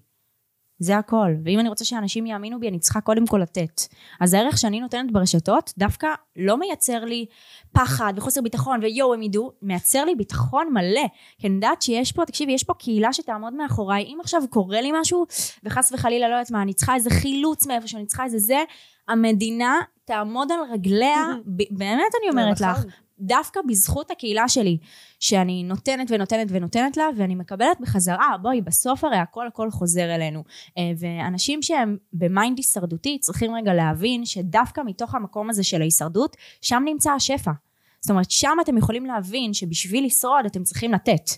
זה 0.79 0.97
הכל. 0.97 1.35
ואם 1.45 1.61
אני 1.61 1.69
רוצה 1.69 1.85
שאנשים 1.85 2.27
יאמינו 2.27 2.61
בי, 2.61 2.69
אני 2.69 2.79
צריכה 2.79 3.01
קודם 3.01 3.27
כל 3.27 3.39
לתת. 3.39 3.83
אז 4.21 4.35
הערך 4.35 4.59
שאני 4.59 4.81
נותנת 4.81 5.13
ברשתות, 5.13 5.73
דווקא 5.79 6.09
לא 6.37 6.59
מייצר 6.59 7.05
לי 7.05 7.27
פחד 7.73 8.13
וחוסר 8.17 8.41
ביטחון, 8.43 8.81
ויואו, 8.83 9.15
הם 9.15 9.23
ידעו, 9.23 9.53
מייצר 9.63 10.05
לי 10.05 10.15
ביטחון 10.15 10.69
מלא. 10.73 11.07
כי 11.39 11.47
אני 11.47 11.55
יודעת 11.55 11.83
שיש 11.83 12.13
פה, 12.13 12.25
תקשיבי, 12.25 12.53
יש 12.53 12.65
פה 12.65 12.75
קהילה 12.75 13.13
שתעמוד 13.13 13.55
מאחוריי. 13.55 14.05
אם 14.05 14.19
עכשיו 14.21 14.43
קורה 14.51 14.81
לי 14.81 14.91
משהו, 15.01 15.27
וחס 15.65 15.93
וחלילה, 15.93 16.29
לא 16.29 16.35
יודעת 16.35 16.51
מה, 16.51 16.63
אני 16.63 16.75
צריכה 16.75 16.95
איזה 16.95 17.11
חילוץ 17.11 17.67
מאיפשהו, 17.67 17.99
אני 17.99 18.07
צריכה 18.07 18.25
איזה 18.25 18.39
זה, 18.39 18.63
המדינה 19.09 19.81
תעמוד 20.05 20.53
על 20.53 20.59
רגליה, 20.73 21.27
באמת 21.79 22.13
אני 22.21 22.31
אומרת 22.31 22.61
לך, 22.61 22.79
נכון. 22.79 22.91
דווקא 23.21 23.61
בזכות 23.69 24.11
הקהילה 24.11 24.49
שלי, 24.49 24.79
שאני 25.21 25.63
נותנת 25.63 26.11
ונותנת 26.11 26.47
ונותנת 26.51 26.97
לה, 26.97 27.05
ואני 27.17 27.35
מקבלת 27.35 27.81
בחזרה, 27.81 28.37
בואי, 28.43 28.61
בסוף 28.61 29.05
הרי 29.05 29.17
הכל 29.17 29.47
הכל 29.47 29.71
חוזר 29.71 30.15
אלינו. 30.15 30.45
אה, 30.79 30.91
ואנשים 30.99 31.63
שהם 31.63 31.97
ב 32.13 32.22
mind 32.22 32.59
הישרדותי 32.59 33.19
צריכים 33.19 33.55
רגע 33.55 33.75
להבין 33.75 34.25
שדווקא 34.25 34.81
מתוך 34.87 35.15
המקום 35.15 35.51
הזה 35.51 35.65
של 35.65 35.81
ההישרדות, 35.81 36.37
שם 36.61 36.83
נמצא 36.85 37.11
השפע. 37.11 37.53
זאת 38.01 38.11
אומרת, 38.11 38.31
שם 38.31 38.57
אתם 38.61 38.77
יכולים 38.77 39.07
להבין 39.07 39.55
שבשביל 39.55 40.07
לשרוד 40.07 40.47
אתם 40.47 40.63
צריכים 40.63 40.93
לתת. 40.93 41.31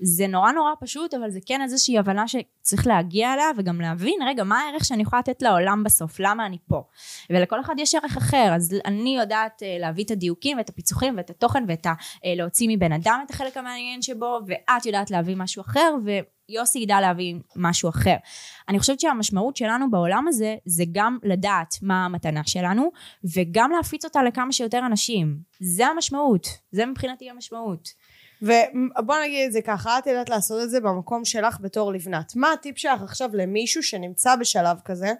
זה 0.00 0.26
נורא 0.26 0.52
נורא 0.52 0.72
פשוט, 0.80 1.14
אבל 1.14 1.30
זה 1.30 1.38
כן 1.46 1.62
איזושהי 1.62 1.98
הבנה 1.98 2.24
שצריך 2.28 2.86
להגיע 2.86 3.34
אליה, 3.34 3.46
וגם 3.56 3.80
להבין, 3.80 4.22
רגע, 4.26 4.44
מה 4.44 4.60
הערך 4.60 4.84
שאני 4.84 5.02
יכולה 5.02 5.20
לתת 5.20 5.42
לעולם 5.42 5.84
בסוף? 5.84 6.20
למה 6.20 6.46
אני 6.46 6.58
פה? 6.68 6.82
ולכל 7.30 7.60
אחד 7.60 7.74
יש 7.78 7.94
ערך 7.94 8.16
אחר, 8.16 8.52
אז 8.54 8.76
אני 8.84 9.16
יודעת 9.16 9.62
אה, 9.62 9.76
להביא 9.80 10.04
את 10.04 10.10
הדיוקים 10.10 10.58
ואת 10.58 10.68
הפיצוחים 10.68 11.14
ואת 11.16 11.30
התוכן 11.30 11.64
ואת 11.68 11.86
ה... 11.86 11.92
אה, 12.24 12.34
להוציא 12.36 12.68
מבן 12.70 12.92
אדם 12.92 13.20
את 13.26 13.30
החלק 13.30 13.56
המעניין 13.56 14.02
שבו, 14.02 14.40
ואת 14.46 14.86
יודעת 14.86 15.10
להביא 15.10 15.36
משהו 15.36 15.60
אחר, 15.60 15.94
ויוסי 16.04 16.78
ידע 16.78 17.00
להביא 17.00 17.34
משהו 17.56 17.88
אחר. 17.88 18.16
אני 18.68 18.78
חושבת 18.78 19.00
שהמשמעות 19.00 19.56
שלנו 19.56 19.90
בעולם 19.90 20.28
הזה, 20.28 20.56
זה 20.64 20.84
גם 20.92 21.18
לדעת 21.22 21.74
מה 21.82 22.04
המתנה 22.04 22.44
שלנו, 22.46 22.90
וגם 23.34 23.70
להפיץ 23.70 24.04
אותה 24.04 24.22
לכמה 24.22 24.52
שיותר 24.52 24.80
אנשים. 24.86 25.38
זה 25.60 25.86
המשמעות. 25.86 26.46
זה 26.72 26.86
מבחינתי 26.86 27.30
המשמעות. 27.30 27.88
ובוא 28.42 29.16
נגיד 29.24 29.46
את 29.46 29.52
זה 29.52 29.62
ככה, 29.62 29.98
את 29.98 30.06
יודעת 30.06 30.28
לעשות 30.28 30.62
את 30.62 30.70
זה 30.70 30.80
במקום 30.80 31.24
שלך 31.24 31.58
בתור 31.60 31.92
לבנת. 31.92 32.32
מה 32.36 32.52
הטיפ 32.52 32.78
שלך 32.78 33.02
עכשיו 33.02 33.30
למישהו 33.32 33.82
שנמצא 33.82 34.36
בשלב 34.36 34.76
כזה? 34.84 35.12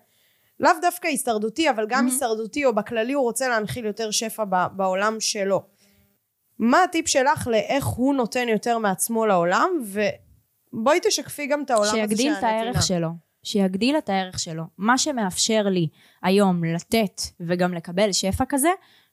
לאו 0.61 0.71
דווקא 0.83 1.09
הישרדותי, 1.09 1.71
אבל 1.71 1.87
גם 1.89 1.99
מהמם. 1.99 2.11
הישרדותי 2.13 2.65
או 2.65 2.75
בכללי 2.75 3.13
הוא 3.13 3.23
רוצה 3.23 3.49
להנחיל 3.49 3.85
יותר 3.85 4.11
שפע 4.11 4.45
ב- 4.49 4.67
בעולם 4.77 5.17
שלו. 5.21 5.63
מה 6.59 6.83
הטיפ 6.83 7.09
שלך 7.09 7.47
לאיך 7.47 7.87
הוא 7.87 8.15
נותן 8.15 8.49
יותר 8.49 8.79
מעצמו 8.79 9.27
לעולם, 9.27 9.71
ובואי 10.73 10.99
תשקפי 11.03 11.47
גם 11.47 11.63
את 11.63 11.71
העולם 11.71 11.89
הזה 11.89 12.01
של 12.01 12.09
שיגדיל 12.09 12.33
את. 12.33 12.43
הערך 12.43 12.83
שלו. 12.83 13.09
שיגדיל 13.43 13.99
את 13.99 14.09
הערך 14.09 14.39
שלו. 14.39 14.63
מה 14.79 14.99
שמאפשר 14.99 15.63
לי 15.63 15.89
היום 16.23 16.65
לתת 16.65 17.21
וגם 17.41 17.75
לקבל 17.75 18.13
שפע 18.13 18.45
כזה, 18.49 18.69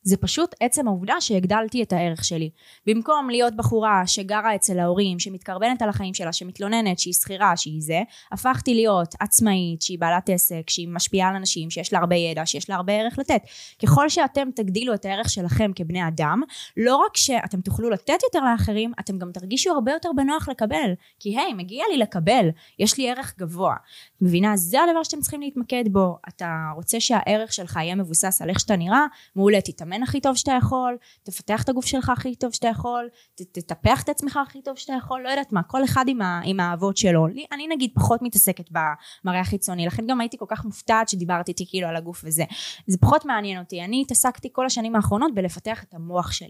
זה 0.08 0.18
פשוט 0.18 0.56
עצם 0.60 0.88
העובדה 0.88 1.22
שהגדלתי 1.22 1.84
את 1.84 1.94
הערך 1.94 2.24
שלי. 2.24 2.50
במקום 2.88 3.30
להיות 3.30 3.56
בחורה 3.56 4.04
שגרה 4.08 4.56
אצל 4.56 4.80
ההורים, 4.80 5.20
שמתקרבנת 5.20 5.82
על 5.82 5.90
החיים 5.90 6.14
שלה, 6.14 6.34
שמתלוננת, 6.34 7.00
שהיא 7.00 7.14
שכירה, 7.14 7.58
שהיא 7.58 7.82
זה, 7.82 8.02
הפכתי 8.32 8.74
להיות 8.74 9.16
עצמאית, 9.20 9.82
שהיא 9.82 10.00
בעלת 10.00 10.30
עסק, 10.30 10.70
שהיא 10.70 10.88
משפיעה 10.88 11.30
על 11.30 11.36
אנשים, 11.36 11.70
שיש 11.70 11.94
לה 11.94 12.00
הרבה 12.00 12.16
ידע, 12.16 12.46
שיש 12.46 12.70
לה 12.70 12.76
הרבה 12.76 12.94
ערך 12.94 13.20
לתת. 13.20 13.42
ככל 13.84 14.10
שאתם 14.10 14.50
תגדילו 14.56 14.94
את 14.94 15.06
הערך 15.06 15.30
שלכם 15.30 15.72
כבני 15.76 16.08
אדם, 16.08 16.42
לא 16.78 16.96
רק 16.96 17.18
שאתם 17.18 17.62
תוכלו 17.62 17.90
לתת 17.90 18.24
יותר 18.24 18.40
לאחרים, 18.40 18.92
אתם 19.00 19.18
גם 19.18 19.32
תרגישו 19.32 19.72
הרבה 19.72 19.92
יותר 19.92 20.10
בנוח 20.16 20.50
לקבל. 20.50 20.94
כי 21.20 21.30
היי, 21.30 21.52
hey, 21.52 21.56
מגיע 21.56 21.84
לי 21.92 21.98
לקבל, 21.98 22.50
יש 22.80 22.98
לי 22.98 23.10
ערך 23.10 23.34
גבוה. 23.38 23.76
מבינה? 24.22 24.58
זה 24.58 24.84
הדבר 24.84 25.04
שאתם 25.04 25.22
צריכים 25.22 25.42
להתמקד 25.42 25.84
בו. 25.92 26.18
אתה 26.28 26.48
רוצה 26.76 27.00
שהערך 27.00 27.54
שלך 27.54 27.76
יהיה 27.76 27.96
מבוסס 27.96 28.42
על 28.42 28.50
איך 28.50 28.60
שאתה 28.60 28.76
נראה, 28.76 29.06
מעולה, 29.36 29.62
תתאמן 29.62 29.95
הכי 30.04 30.22
טוב 30.22 30.36
שאתה 30.36 30.52
יכול, 30.52 30.98
תפתח 31.24 31.64
את 31.64 31.70
הגוף 31.70 31.86
שלך 31.86 32.10
הכי 32.10 32.36
טוב 32.36 32.54
שאתה 32.54 32.68
יכול, 32.68 33.10
תטפח 33.36 34.04
את 34.04 34.10
עצמך 34.10 34.40
הכי 34.48 34.62
טוב 34.62 34.78
שאתה 34.78 34.94
יכול, 34.98 35.22
לא 35.24 35.30
יודעת 35.30 35.54
מה, 35.54 35.64
כל 35.64 35.84
אחד 35.84 36.06
עם, 36.08 36.22
ה, 36.22 36.42
עם 36.44 36.60
האהבות 36.60 36.98
שלו. 36.98 37.28
לי, 37.28 37.46
אני 37.52 37.68
נגיד 37.68 37.92
פחות 37.96 38.22
מתעסקת 38.22 38.70
במראה 38.72 39.40
החיצוני, 39.40 39.86
לכן 39.86 40.08
גם 40.08 40.22
הייתי 40.22 40.38
כל 40.38 40.46
כך 40.48 40.66
מופתעת 40.66 41.10
שדיברתי 41.10 41.52
איתי 41.52 41.66
כאילו 41.70 41.88
על 41.88 41.96
הגוף 41.96 42.22
וזה. 42.26 42.44
זה 42.88 42.98
פחות 42.98 43.26
מעניין 43.26 43.60
אותי. 43.60 43.84
אני 43.84 44.02
התעסקתי 44.02 44.50
כל 44.52 44.66
השנים 44.66 44.96
האחרונות 44.96 45.36
בלפתח 45.36 45.84
את 45.84 45.94
המוח 45.94 46.32
שלי. 46.32 46.50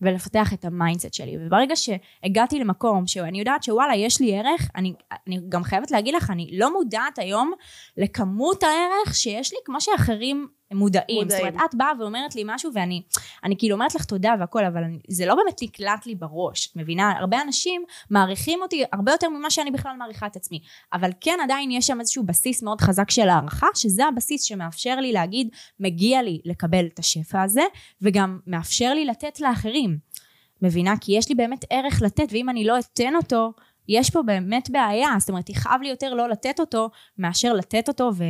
ולפתח 0.00 0.52
את 0.52 0.64
ה 0.64 0.70
mindset 0.70 1.14
שלי. 1.14 1.36
וברגע 1.40 1.74
שהגעתי 1.76 2.58
למקום 2.58 3.06
שאני 3.06 3.38
יודעת 3.38 3.62
שוואלה, 3.62 3.96
יש 3.96 4.20
לי 4.20 4.38
ערך, 4.38 4.70
אני, 4.76 4.92
אני 5.26 5.40
גם 5.48 5.64
חייבת 5.64 5.90
להגיד 5.90 6.14
לך, 6.14 6.30
אני 6.30 6.50
לא 6.52 6.72
מודעת 6.72 7.18
היום 7.18 7.52
לכמות 7.96 8.62
הערך 8.62 9.14
שיש 9.14 9.52
לי, 9.52 9.58
כמו 9.64 9.80
שאחרים 9.80 10.48
מודעים. 10.74 11.18
מודעים. 11.22 11.30
זאת 11.30 11.40
אומרת, 11.40 11.54
את 11.70 11.74
באה 11.74 11.92
ואומרת 12.00 12.34
לי 12.34 12.42
משהו 12.46 12.70
ואני 12.74 13.02
אני 13.44 13.58
כאילו 13.58 13.74
אומרת 13.74 13.94
לך 13.94 14.04
תודה 14.04 14.34
והכל, 14.40 14.64
אבל 14.64 14.84
אני, 14.84 14.98
זה 15.08 15.26
לא 15.26 15.34
באמת 15.34 15.62
נקלט 15.62 16.06
לי 16.06 16.14
בראש, 16.14 16.72
מבינה? 16.76 17.12
הרבה 17.18 17.42
אנשים 17.42 17.84
מעריכים 18.10 18.62
אותי 18.62 18.84
הרבה 18.92 19.12
יותר 19.12 19.28
ממה 19.28 19.50
שאני 19.50 19.70
בכלל 19.70 19.96
מעריכה 19.96 20.26
את 20.26 20.36
עצמי. 20.36 20.60
אבל 20.92 21.10
כן, 21.20 21.38
עדיין 21.42 21.70
יש 21.70 21.86
שם 21.86 22.00
איזשהו 22.00 22.26
בסיס 22.26 22.62
מאוד 22.62 22.80
חזק 22.80 23.10
של 23.10 23.28
הערכה, 23.28 23.66
שזה 23.74 24.06
הבסיס 24.06 24.42
שמאפשר 24.42 24.96
לי 24.96 25.12
להגיד, 25.12 25.48
מגיע 25.80 26.22
לי 26.22 26.40
לקבל 26.44 26.86
את 26.86 26.98
השפע 26.98 27.42
הזה, 27.42 27.62
וגם 28.02 28.38
מאפשר 28.46 28.94
לי 28.94 29.04
לתת 29.04 29.40
לאחרים. 29.40 29.98
מבינה? 30.62 30.94
כי 31.00 31.12
יש 31.12 31.28
לי 31.28 31.34
באמת 31.34 31.64
ערך 31.70 32.02
לתת, 32.02 32.28
ואם 32.30 32.48
אני 32.48 32.64
לא 32.64 32.78
אתן 32.78 33.16
אותו, 33.16 33.52
יש 33.88 34.10
פה 34.10 34.22
באמת 34.22 34.70
בעיה, 34.70 35.08
זאת 35.18 35.28
אומרת, 35.28 35.50
יכאב 35.50 35.80
לי 35.82 35.88
יותר 35.88 36.14
לא 36.14 36.28
לתת 36.28 36.60
אותו, 36.60 36.90
מאשר 37.18 37.52
לתת 37.52 37.88
אותו 37.88 38.10
ו... 38.14 38.24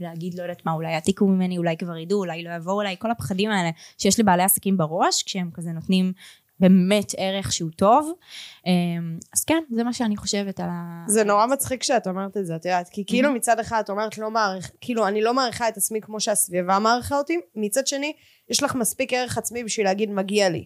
להגיד 0.00 0.34
לא 0.34 0.42
יודעת 0.42 0.66
מה 0.66 0.72
אולי 0.72 0.92
יעתיקו 0.92 1.26
ממני 1.26 1.58
אולי 1.58 1.76
כבר 1.76 1.96
ידעו 1.96 2.18
אולי 2.18 2.42
לא 2.42 2.50
יבואו 2.50 2.80
אליי 2.80 2.96
כל 2.98 3.10
הפחדים 3.10 3.50
האלה 3.50 3.70
שיש 3.98 4.20
לבעלי 4.20 4.42
עסקים 4.42 4.76
בראש 4.76 5.22
כשהם 5.22 5.50
כזה 5.54 5.72
נותנים 5.72 6.12
באמת 6.60 7.12
ערך 7.16 7.52
שהוא 7.52 7.70
טוב. 7.76 8.12
אמ, 8.66 9.18
אז 9.34 9.44
כן 9.44 9.62
זה 9.70 9.84
מה 9.84 9.92
שאני 9.92 10.16
חושבת 10.16 10.60
על 10.60 10.68
ה... 10.70 11.04
זה 11.06 11.24
נורא 11.24 11.46
מצחיק 11.46 11.82
שאת 11.82 12.06
אומרת 12.06 12.36
את 12.36 12.46
זה 12.46 12.56
את 12.56 12.64
יודעת 12.64 12.88
כי 12.88 13.04
כאילו 13.06 13.32
מצד 13.32 13.60
אחד 13.60 13.80
את 13.84 13.90
אומרת 13.90 14.18
לא 14.18 14.30
מעריך 14.30 14.70
כאילו 14.80 15.08
אני 15.08 15.22
לא 15.22 15.34
מעריכה 15.34 15.68
את 15.68 15.76
עצמי 15.76 16.00
כמו 16.00 16.20
שהסביבה 16.20 16.78
מעריכה 16.78 17.18
אותי 17.18 17.40
מצד 17.56 17.86
שני 17.86 18.12
יש 18.50 18.62
לך 18.62 18.74
מספיק 18.74 19.12
ערך 19.12 19.38
עצמי 19.38 19.64
בשביל 19.64 19.86
להגיד 19.86 20.10
מגיע 20.10 20.48
לי 20.48 20.64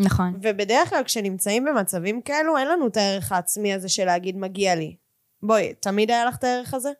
נכון 0.00 0.34
ובדרך 0.42 0.88
כלל 0.88 1.02
כשנמצאים 1.04 1.64
במצבים 1.64 2.22
כאלו 2.22 2.56
אין 2.58 2.68
לנו 2.68 2.86
את 2.86 2.96
הערך 2.96 3.32
העצמי 3.32 3.72
הזה 3.72 3.88
של 3.88 4.04
להגיד 4.04 4.36
מגיע 4.36 4.74
לי 4.74 4.96
בואי 5.42 5.74
תמיד 5.80 6.10
היה 6.10 6.24
לך 6.24 6.36
את 6.36 6.44
הערך 6.44 6.74
הזה? 6.74 6.90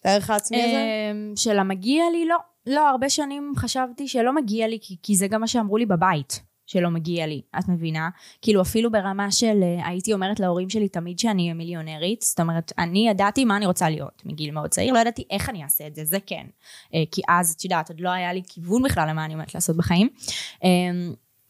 את 0.00 0.06
הערך 0.06 0.30
העצמי 0.30 0.62
הזה? 0.62 0.76
אמ, 1.12 1.32
של 1.36 1.58
המגיע 1.58 2.04
לי 2.12 2.28
לא. 2.28 2.36
לא, 2.66 2.88
הרבה 2.88 3.10
שנים 3.10 3.52
חשבתי 3.56 4.08
שלא 4.08 4.34
מגיע 4.34 4.68
לי, 4.68 4.78
כי, 4.82 4.96
כי 5.02 5.16
זה 5.16 5.28
גם 5.28 5.40
מה 5.40 5.46
שאמרו 5.46 5.76
לי 5.76 5.86
בבית, 5.86 6.42
שלא 6.66 6.90
מגיע 6.90 7.26
לי, 7.26 7.42
את 7.58 7.68
מבינה? 7.68 8.08
כאילו 8.42 8.62
אפילו 8.62 8.90
ברמה 8.90 9.30
של 9.30 9.62
אה, 9.62 9.86
הייתי 9.88 10.12
אומרת 10.12 10.40
להורים 10.40 10.70
שלי 10.70 10.88
תמיד 10.88 11.18
שאני 11.18 11.42
אהיה 11.42 11.54
מיליונרית, 11.54 12.22
זאת 12.22 12.40
אומרת, 12.40 12.72
אני 12.78 13.08
ידעתי 13.08 13.44
מה 13.44 13.56
אני 13.56 13.66
רוצה 13.66 13.90
להיות 13.90 14.22
מגיל 14.24 14.50
מאוד 14.50 14.70
צעיר, 14.70 14.94
לא 14.94 14.98
ידעתי 14.98 15.24
איך 15.30 15.48
אני 15.48 15.64
אעשה 15.64 15.86
את 15.86 15.94
זה, 15.94 16.04
זה 16.04 16.18
כן. 16.26 16.46
אה, 16.94 17.02
כי 17.10 17.22
אז, 17.28 17.54
את 17.58 17.64
יודעת, 17.64 17.90
עוד 17.90 18.00
לא 18.00 18.10
היה 18.10 18.32
לי 18.32 18.42
כיוון 18.48 18.82
בכלל 18.82 19.08
למה 19.08 19.24
אני 19.24 19.34
אומרת 19.34 19.54
לעשות 19.54 19.76
בחיים. 19.76 20.08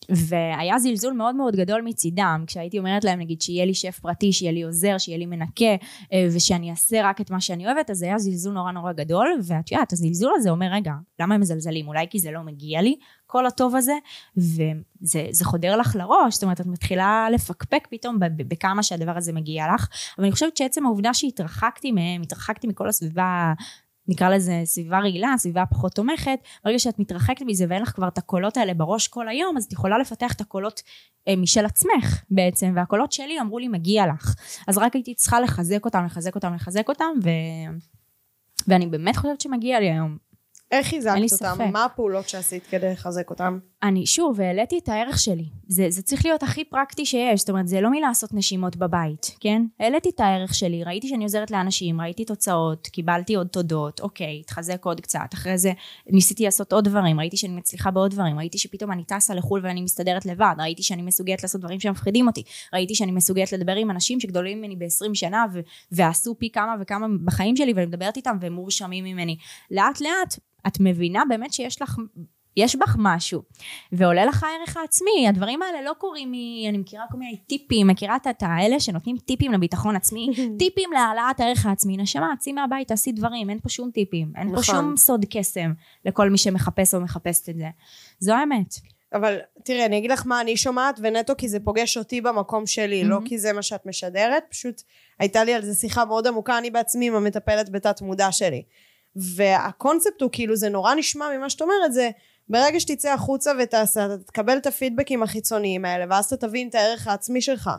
והיה 0.08 0.78
זלזול 0.78 1.12
מאוד 1.12 1.34
מאוד 1.36 1.56
גדול 1.56 1.82
מצידם, 1.82 2.44
כשהייתי 2.46 2.78
אומרת 2.78 3.04
להם 3.04 3.20
נגיד 3.20 3.42
שיהיה 3.42 3.64
לי 3.64 3.74
שף 3.74 3.98
פרטי, 4.02 4.32
שיהיה 4.32 4.52
לי 4.52 4.62
עוזר, 4.62 4.98
שיהיה 4.98 5.18
לי 5.18 5.26
מנקה, 5.26 5.74
אה, 6.12 6.28
ושאני 6.34 6.70
אעשה 6.70 7.00
רק 7.04 7.20
את 7.20 7.30
מה 7.30 7.40
שאני 7.40 7.66
אוהבת, 7.66 7.90
אז 7.90 8.02
היה 8.02 8.18
זלזול 8.18 8.52
נורא 8.52 8.72
נורא 8.72 8.92
גדול, 8.92 9.40
ואת 9.44 9.72
יודעת, 9.72 9.92
הזלזול 9.92 10.32
הזה 10.36 10.50
אומר, 10.50 10.66
רגע, 10.72 10.92
למה 11.20 11.34
הם 11.34 11.40
מזלזלים? 11.40 11.88
אולי 11.88 12.06
כי 12.10 12.18
זה 12.18 12.30
לא 12.30 12.42
מגיע 12.42 12.82
לי, 12.82 12.96
כל 13.26 13.46
הטוב 13.46 13.76
הזה, 13.76 13.94
וזה 14.36 15.44
חודר 15.44 15.76
לך 15.76 15.96
לראש, 15.96 16.34
זאת 16.34 16.42
אומרת, 16.42 16.60
את 16.60 16.66
מתחילה 16.66 17.26
לפקפק 17.32 17.88
פתאום 17.90 18.18
בכמה 18.36 18.82
שהדבר 18.82 19.16
הזה 19.16 19.32
מגיע 19.32 19.64
לך, 19.74 19.88
אבל 20.18 20.24
אני 20.24 20.32
חושבת 20.32 20.56
שעצם 20.56 20.86
העובדה 20.86 21.14
שהתרחקתי 21.14 21.92
מהם, 21.92 22.22
התרחקתי 22.22 22.66
מכל 22.66 22.88
הסביבה 22.88 23.52
נקרא 24.08 24.28
לזה 24.28 24.60
סביבה 24.64 24.98
רעילה, 24.98 25.34
סביבה 25.38 25.66
פחות 25.66 25.92
תומכת, 25.92 26.38
ברגע 26.64 26.78
שאת 26.78 26.98
מתרחקת 26.98 27.42
מזה 27.46 27.66
ואין 27.68 27.82
לך 27.82 27.88
כבר 27.88 28.08
את 28.08 28.18
הקולות 28.18 28.56
האלה 28.56 28.74
בראש 28.74 29.08
כל 29.08 29.28
היום, 29.28 29.56
אז 29.56 29.64
את 29.64 29.72
יכולה 29.72 29.98
לפתח 29.98 30.32
את 30.32 30.40
הקולות 30.40 30.82
אה, 31.28 31.36
משל 31.36 31.64
עצמך 31.64 32.22
בעצם, 32.30 32.72
והקולות 32.76 33.12
שלי 33.12 33.40
אמרו 33.40 33.58
לי 33.58 33.68
מגיע 33.68 34.06
לך. 34.06 34.34
אז 34.68 34.78
רק 34.78 34.94
הייתי 34.94 35.14
צריכה 35.14 35.40
לחזק 35.40 35.84
אותם, 35.84 36.04
לחזק 36.04 36.34
אותם, 36.34 36.54
לחזק 36.54 36.88
אותם, 36.88 37.10
ו... 37.24 37.28
ואני 38.68 38.86
באמת 38.86 39.16
חושבת 39.16 39.40
שמגיע 39.40 39.80
לי 39.80 39.90
היום. 39.90 40.29
איך 40.70 40.86
חיזקת 40.86 41.14
אותם? 41.16 41.26
ספק. 41.26 41.64
מה 41.72 41.84
הפעולות 41.84 42.28
שעשית 42.28 42.66
כדי 42.66 42.92
לחזק 42.92 43.30
אותם? 43.30 43.58
אני 43.82 44.06
שוב 44.06 44.40
העליתי 44.40 44.78
את 44.78 44.88
הערך 44.88 45.18
שלי 45.18 45.44
זה, 45.68 45.86
זה 45.88 46.02
צריך 46.02 46.26
להיות 46.26 46.42
הכי 46.42 46.64
פרקטי 46.64 47.06
שיש 47.06 47.40
זאת 47.40 47.50
אומרת 47.50 47.68
זה 47.68 47.80
לא 47.80 47.90
מלעשות 47.90 48.34
נשימות 48.34 48.76
בבית 48.76 49.36
כן 49.40 49.62
העליתי 49.80 50.08
את 50.08 50.20
הערך 50.20 50.54
שלי 50.54 50.84
ראיתי 50.84 51.08
שאני 51.08 51.24
עוזרת 51.24 51.50
לאנשים 51.50 52.00
ראיתי 52.00 52.24
תוצאות 52.24 52.86
קיבלתי 52.86 53.34
עוד 53.34 53.46
תודות 53.46 54.00
אוקיי 54.00 54.40
התחזק 54.40 54.84
עוד 54.84 55.00
קצת 55.00 55.34
אחרי 55.34 55.58
זה 55.58 55.72
ניסיתי 56.06 56.44
לעשות 56.44 56.72
עוד 56.72 56.84
דברים 56.84 57.20
ראיתי 57.20 57.36
שאני 57.36 57.52
מצליחה 57.52 57.90
בעוד 57.90 58.10
דברים 58.10 58.38
ראיתי 58.38 58.58
שפתאום 58.58 58.92
אני 58.92 59.04
טסה 59.04 59.34
לחו"ל 59.34 59.60
ואני 59.62 59.82
מסתדרת 59.82 60.26
לבד 60.26 60.54
ראיתי 60.58 60.82
שאני 60.82 61.02
מסוגלת 61.02 61.42
לעשות 61.42 61.60
דברים 61.60 61.80
שמפחידים 61.80 62.26
אותי 62.26 62.42
ראיתי 62.72 62.94
שאני 62.94 63.12
מסוגלת 63.12 63.52
לדבר 63.52 63.74
עם 63.74 63.90
אנשים 63.90 64.20
שגדולים 64.20 64.58
ממני 64.58 64.76
ב-20 64.76 65.14
שנה 65.14 65.44
ו- 65.52 65.60
ועשו 65.92 66.34
פי 66.38 66.50
כמה 66.50 66.74
וכמה 66.80 67.06
בחיים 67.24 67.56
שלי 67.56 67.72
ואני 67.72 67.86
מדברת 67.86 68.16
איתם 68.16 68.36
והם 68.40 68.52
מורשמים 68.52 69.04
ממני 69.04 69.36
לאט 69.70 70.00
לאט 70.00 70.36
את 70.66 70.76
מבינה 70.80 71.22
באמת 71.28 71.52
שיש 71.52 71.82
לך 71.82 71.96
יש 72.56 72.76
בך 72.76 72.96
משהו, 72.98 73.42
ועולה 73.92 74.24
לך 74.24 74.44
הערך 74.44 74.76
העצמי, 74.76 75.28
הדברים 75.28 75.62
האלה 75.62 75.82
לא 75.82 75.92
קורים 75.98 76.32
מ... 76.32 76.34
אני 76.68 76.78
מכירה 76.78 77.04
כל 77.10 77.18
מיני 77.18 77.36
טיפים, 77.36 77.86
מכירה 77.86 78.16
את 78.16 78.42
האלה 78.42 78.80
שנותנים 78.80 79.16
טיפים 79.16 79.52
לביטחון 79.52 79.96
עצמי, 79.96 80.28
טיפים 80.58 80.92
להעלאת 80.92 81.40
הערך 81.40 81.66
העצמי, 81.66 81.96
נשמה, 81.96 82.32
צאי 82.38 82.52
מהבית, 82.52 82.88
תעשי 82.88 83.12
דברים, 83.12 83.50
אין 83.50 83.60
פה 83.60 83.68
שום 83.68 83.90
טיפים, 83.90 84.32
אין 84.36 84.46
נכון. 84.46 84.56
פה 84.56 84.62
שום 84.62 84.96
סוד 84.96 85.24
קסם 85.30 85.72
לכל 86.04 86.30
מי 86.30 86.38
שמחפש 86.38 86.94
או 86.94 87.00
מחפשת 87.00 87.48
את 87.48 87.56
זה. 87.56 87.68
זו 88.18 88.32
האמת. 88.32 88.74
אבל 89.12 89.38
תראי, 89.64 89.86
אני 89.86 89.98
אגיד 89.98 90.10
לך 90.10 90.26
מה 90.26 90.40
אני 90.40 90.56
שומעת, 90.56 91.00
ונטו 91.02 91.32
כי 91.38 91.48
זה 91.48 91.60
פוגש 91.60 91.96
אותי 91.96 92.20
במקום 92.20 92.66
שלי, 92.66 93.02
mm-hmm. 93.02 93.06
לא 93.06 93.18
כי 93.24 93.38
זה 93.38 93.52
מה 93.52 93.62
שאת 93.62 93.86
משדרת, 93.86 94.44
פשוט 94.50 94.82
הייתה 95.18 95.44
לי 95.44 95.54
על 95.54 95.62
זה 95.62 95.74
שיחה 95.74 96.04
מאוד 96.04 96.26
עמוקה, 96.26 96.58
אני 96.58 96.70
בעצמי 96.70 97.06
עם 97.06 97.14
המטפלת 97.14 97.70
בתת 97.70 98.00
מודע 98.00 98.32
שלי. 98.32 98.62
והקונספט 99.16 100.22
הוא 100.22 100.30
כאילו 100.32 100.56
זה 100.56 100.68
נורא 100.68 100.94
נשמע 100.94 101.26
ממה 101.36 101.50
שאת 101.50 101.62
אומרת 101.62 101.92
זה 101.92 102.10
ברגע 102.48 102.80
שתצא 102.80 103.12
החוצה 103.12 103.52
ותעשה 103.62 104.06
אתה 104.06 104.18
תקבל 104.18 104.56
את 104.56 104.66
הפידבקים 104.66 105.22
החיצוניים 105.22 105.84
האלה 105.84 106.04
ואז 106.10 106.24
אתה 106.24 106.36
תבין 106.36 106.68
את 106.68 106.74
הערך 106.74 107.06
העצמי 107.06 107.40
שלך. 107.40 107.70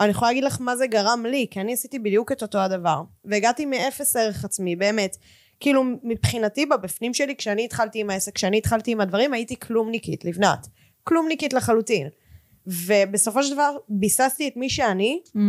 אני 0.00 0.10
יכולה 0.10 0.30
להגיד 0.30 0.44
לך 0.44 0.60
מה 0.60 0.76
זה 0.76 0.86
גרם 0.86 1.26
לי 1.26 1.46
כי 1.50 1.60
אני 1.60 1.72
עשיתי 1.72 1.98
בדיוק 1.98 2.32
את 2.32 2.42
אותו 2.42 2.58
הדבר. 2.58 3.02
והגעתי 3.24 3.66
מאפס 3.66 4.16
ערך 4.16 4.44
עצמי 4.44 4.76
באמת. 4.76 5.16
כאילו 5.60 5.82
מבחינתי 6.02 6.66
בבפנים 6.66 7.14
שלי 7.14 7.36
כשאני 7.36 7.64
התחלתי 7.64 8.00
עם 8.00 8.10
העסק 8.10 8.34
כשאני 8.34 8.58
התחלתי 8.58 8.90
עם 8.92 9.00
הדברים 9.00 9.32
הייתי 9.32 9.60
כלומניקית 9.60 10.24
לבנת. 10.24 10.66
כלומניקית 11.04 11.52
לחלוטין. 11.52 12.08
ובסופו 12.66 13.42
של 13.42 13.54
דבר 13.54 13.76
ביססתי 13.88 14.48
את 14.48 14.56
מי 14.56 14.70
שאני 14.70 15.20
mm-hmm. 15.26 15.40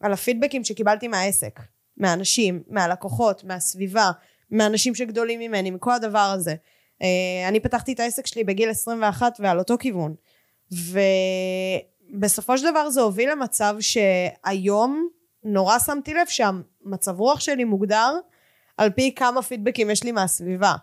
על 0.00 0.12
הפידבקים 0.12 0.64
שקיבלתי 0.64 1.08
מהעסק 1.08 1.60
מהאנשים 1.96 2.62
מהלקוחות 2.68 3.44
מהסביבה 3.44 4.10
מאנשים 4.52 4.94
שגדולים 4.94 5.40
ממני, 5.40 5.70
מכל 5.70 5.92
הדבר 5.92 6.32
הזה. 6.34 6.54
אה, 7.02 7.48
אני 7.48 7.60
פתחתי 7.60 7.92
את 7.92 8.00
העסק 8.00 8.26
שלי 8.26 8.44
בגיל 8.44 8.70
21 8.70 9.36
ועל 9.40 9.58
אותו 9.58 9.78
כיוון. 9.78 10.14
ובסופו 12.12 12.58
של 12.58 12.70
דבר 12.70 12.90
זה 12.90 13.00
הוביל 13.00 13.30
למצב 13.30 13.76
שהיום 13.80 15.08
נורא 15.44 15.78
שמתי 15.78 16.14
לב 16.14 16.26
שהמצב 16.26 17.20
רוח 17.20 17.40
שלי 17.40 17.64
מוגדר 17.64 18.14
על 18.76 18.90
פי 18.90 19.14
כמה 19.14 19.42
פידבקים 19.42 19.90
יש 19.90 20.04
לי 20.04 20.12
מהסביבה. 20.12 20.74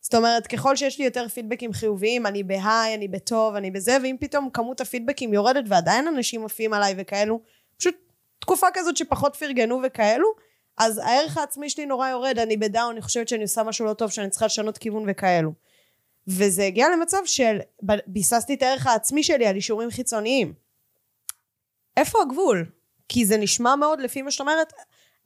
זאת 0.00 0.14
אומרת, 0.14 0.46
ככל 0.46 0.76
שיש 0.76 0.98
לי 0.98 1.04
יותר 1.04 1.28
פידבקים 1.28 1.72
חיוביים, 1.72 2.26
אני 2.26 2.42
בהיי, 2.42 2.94
אני 2.94 3.08
בטוב, 3.08 3.54
אני 3.54 3.70
בזה, 3.70 3.96
ואם 4.02 4.16
פתאום 4.20 4.50
כמות 4.50 4.80
הפידבקים 4.80 5.34
יורדת 5.34 5.64
ועדיין 5.68 6.08
אנשים 6.08 6.44
עפים 6.44 6.72
עליי 6.72 6.94
וכאלו, 6.98 7.40
פשוט 7.78 7.94
תקופה 8.38 8.66
כזאת 8.74 8.96
שפחות 8.96 9.36
פרגנו 9.36 9.80
וכאלו, 9.84 10.26
אז 10.78 10.98
הערך 10.98 11.36
העצמי 11.36 11.70
שלי 11.70 11.86
נורא 11.86 12.08
יורד, 12.08 12.38
אני 12.38 12.56
בדאון, 12.56 12.92
אני 12.92 13.02
חושבת 13.02 13.28
שאני 13.28 13.42
עושה 13.42 13.62
משהו 13.62 13.86
לא 13.86 13.94
טוב, 13.94 14.10
שאני 14.10 14.30
צריכה 14.30 14.46
לשנות 14.46 14.78
כיוון 14.78 15.04
וכאלו. 15.08 15.52
וזה 16.28 16.64
הגיע 16.64 16.86
למצב 16.96 17.20
של 17.24 17.58
ביססתי 18.06 18.54
את 18.54 18.62
הערך 18.62 18.86
העצמי 18.86 19.22
שלי 19.22 19.46
על 19.46 19.56
אישורים 19.56 19.90
חיצוניים. 19.90 20.52
איפה 21.96 22.18
הגבול? 22.22 22.66
כי 23.08 23.24
זה 23.24 23.36
נשמע 23.36 23.76
מאוד 23.76 24.00
לפי 24.00 24.22
מה 24.22 24.30
שאת 24.30 24.40
אומרת, 24.40 24.72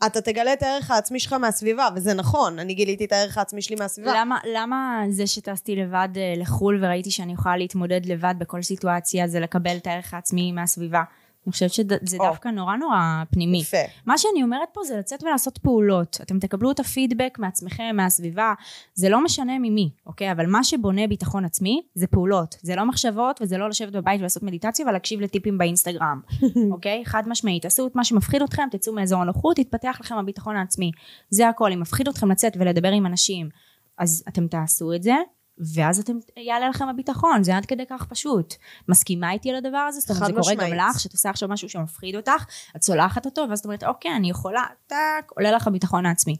אתה 0.07 0.21
תגלה 0.21 0.53
את 0.53 0.63
הערך 0.63 0.91
העצמי 0.91 1.21
שלך 1.21 1.33
מהסביבה, 1.33 1.89
וזה 1.95 2.15
נכון, 2.15 2.59
אני 2.59 2.75
גיליתי 2.75 3.05
את 3.05 3.13
הערך 3.13 3.39
העצמי 3.39 3.63
שלי 3.63 3.77
מהסביבה. 3.77 4.13
למה, 4.17 4.39
למה 4.55 5.03
זה 5.11 5.27
שטסתי 5.27 5.77
לבד 5.77 6.09
אה, 6.17 6.35
לחו"ל 6.37 6.85
וראיתי 6.85 7.11
שאני 7.11 7.33
יכולה 7.33 7.57
להתמודד 7.57 8.07
לבד 8.07 8.35
בכל 8.39 8.63
סיטואציה 8.63 9.29
זה 9.29 9.41
לקבל 9.41 9.77
את 9.77 9.87
הערך 9.87 10.15
העצמי 10.15 10.53
מהסביבה? 10.53 11.03
אני 11.47 11.53
חושבת 11.53 11.73
שזה 11.73 12.17
או. 12.19 12.25
דווקא 12.25 12.49
נורא 12.49 12.77
נורא 12.77 12.99
פנימי. 13.31 13.59
יפה. 13.59 13.77
מה 14.07 14.19
שאני 14.19 14.43
אומרת 14.43 14.69
פה 14.73 14.81
זה 14.85 14.97
לצאת 14.97 15.23
ולעשות 15.23 15.59
פעולות. 15.59 16.19
אתם 16.23 16.39
תקבלו 16.39 16.71
את 16.71 16.81
הפידבק 16.81 17.39
מעצמכם, 17.39 17.97
מהסביבה, 17.97 18.55
זה 18.95 19.09
לא 19.09 19.25
משנה 19.25 19.59
ממי, 19.59 19.91
אוקיי? 20.07 20.33
אבל 20.33 20.47
מה 20.47 20.65
שבונה 20.65 21.07
ביטחון 21.07 21.45
עצמי 21.45 21.83
זה 21.95 22.07
פעולות. 22.07 22.57
זה 22.63 22.77
לא 22.77 22.85
מחשבות 22.85 23.41
וזה 23.43 23.59
לא 23.59 23.69
לשבת 23.69 23.93
בבית 23.93 24.21
ולעשות 24.21 24.43
מדיטציה 24.43 24.87
ולהקשיב 24.87 25.21
לטיפים 25.21 25.59
באינסטגרם, 25.59 26.21
אוקיי? 26.73 27.03
חד 27.05 27.23
משמעית. 27.27 27.63
תעשו 27.63 27.87
את 27.87 27.97
מה 27.97 28.05
שמפחיד 28.05 28.43
אתכם, 28.43 28.69
תצאו 28.71 28.93
מאזור 28.93 29.23
הנוחות, 29.23 29.59
יתפתח 29.59 29.99
לכם 30.01 30.15
הביטחון 30.15 30.57
העצמי. 30.57 30.91
זה 31.31 31.49
הכל. 31.49 31.73
אם 31.73 31.81
מפחיד 31.81 32.09
אתכם 32.09 32.31
לצאת 32.31 32.57
ולדבר 32.61 32.93
עם 32.93 33.07
אנשים, 33.07 33.49
אז 33.99 34.25
אתם 34.29 34.47
תעשו 34.47 34.93
את 34.93 35.03
זה. 35.03 35.15
ואז 35.75 35.99
אתם, 36.01 36.13
יעלה 36.37 36.69
לכם 36.69 36.89
הביטחון, 36.89 37.43
זה 37.45 37.57
עד 37.57 37.67
כדי 37.67 37.87
כך 37.91 38.07
פשוט. 38.07 38.55
מסכימה 38.89 39.33
איתי 39.33 39.51
על 39.51 39.57
הדבר 39.57 39.79
הזה? 39.79 40.01
זאת 40.01 40.11
אומרת, 40.11 40.27
זה 40.27 40.41
קורה 40.41 40.55
גם. 40.55 40.77
לך, 40.77 41.01
שאת 41.01 41.13
עושה 41.13 41.31
עכשיו 41.31 41.49
משהו 41.49 41.69
שמפחיד 41.69 42.17
אותך, 42.17 42.45
את 42.77 42.81
צולחת 42.81 43.27
אותו, 43.27 43.47
ואז 43.51 43.59
את 43.59 43.65
אומרת, 43.65 43.85
אוקיי, 43.85 44.17
אני 44.17 44.31
יכולה, 44.31 44.65
טאק, 44.87 45.31
עולה 45.37 45.53
לך 45.53 45.67
הביטחון 45.67 46.07
העצמי. 46.07 46.37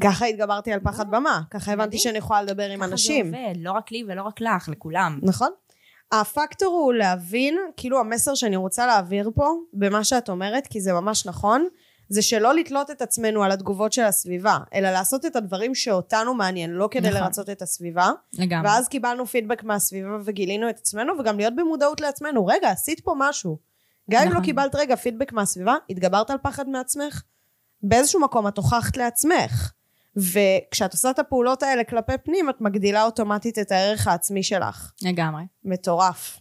ככה 0.00 0.26
התגברתי 0.26 0.72
על 0.72 0.80
פחד 0.80 1.10
במה, 1.10 1.40
ככה 1.50 1.72
הבנתי. 1.72 1.98
שאני 1.98 2.18
יכולה 2.18 2.42
לדבר 2.42 2.70
עם 2.70 2.80
ככה 2.80 2.88
אנשים. 2.88 3.30
זה 3.30 3.36
עובד, 3.36 3.54
לא 3.60 3.72
רק 3.72 3.92
לי 3.92 4.04
ולא 4.08 4.22
רק 4.22 4.40
לך, 4.40 4.68
לכולם. 4.68 5.18
נכון. 5.22 5.50
הפקטור 6.12 6.74
הוא 6.74 6.94
להבין, 6.94 7.58
כאילו 7.76 8.00
המסר 8.00 8.34
שאני 8.34 8.56
רוצה 8.56 8.86
להעביר 8.86 9.30
פה, 9.34 9.52
במה 9.72 10.04
שאת 10.04 10.28
אומרת, 10.28 10.66
כי 10.66 10.80
זה 10.80 10.92
ממש 10.92 11.26
נכון, 11.26 11.68
זה 12.08 12.22
שלא 12.22 12.54
לתלות 12.54 12.90
את 12.90 13.02
עצמנו 13.02 13.42
על 13.44 13.52
התגובות 13.52 13.92
של 13.92 14.02
הסביבה, 14.02 14.58
אלא 14.74 14.90
לעשות 14.90 15.26
את 15.26 15.36
הדברים 15.36 15.74
שאותנו 15.74 16.34
מעניין, 16.34 16.70
לא 16.70 16.88
כדי 16.90 17.08
נכון. 17.08 17.20
לרצות 17.20 17.50
את 17.50 17.62
הסביבה. 17.62 18.10
לגמרי. 18.32 18.68
ואז 18.68 18.88
קיבלנו 18.88 19.26
פידבק 19.26 19.64
מהסביבה 19.64 20.18
וגילינו 20.24 20.70
את 20.70 20.78
עצמנו, 20.78 21.12
וגם 21.18 21.36
להיות 21.36 21.56
במודעות 21.56 22.00
לעצמנו. 22.00 22.46
רגע, 22.46 22.70
עשית 22.70 23.00
פה 23.00 23.14
משהו. 23.18 23.58
גם 24.10 24.22
אם 24.22 24.26
לא 24.26 24.32
נכון. 24.32 24.44
קיבלת 24.44 24.74
רגע 24.74 24.96
פידבק 24.96 25.32
מהסביבה, 25.32 25.74
התגברת 25.90 26.30
על 26.30 26.38
פחד 26.42 26.68
מעצמך, 26.68 27.22
באיזשהו 27.82 28.20
מקום 28.20 28.48
את 28.48 28.56
הוכחת 28.56 28.96
לעצמך. 28.96 29.72
וכשאת 30.16 30.92
עושה 30.92 31.10
את 31.10 31.18
הפעולות 31.18 31.62
האלה 31.62 31.84
כלפי 31.84 32.18
פנים, 32.24 32.50
את 32.50 32.60
מגדילה 32.60 33.04
אוטומטית 33.04 33.58
את 33.58 33.72
הערך 33.72 34.06
העצמי 34.06 34.42
שלך. 34.42 34.92
לגמרי. 35.02 35.42
מטורף. 35.64 36.38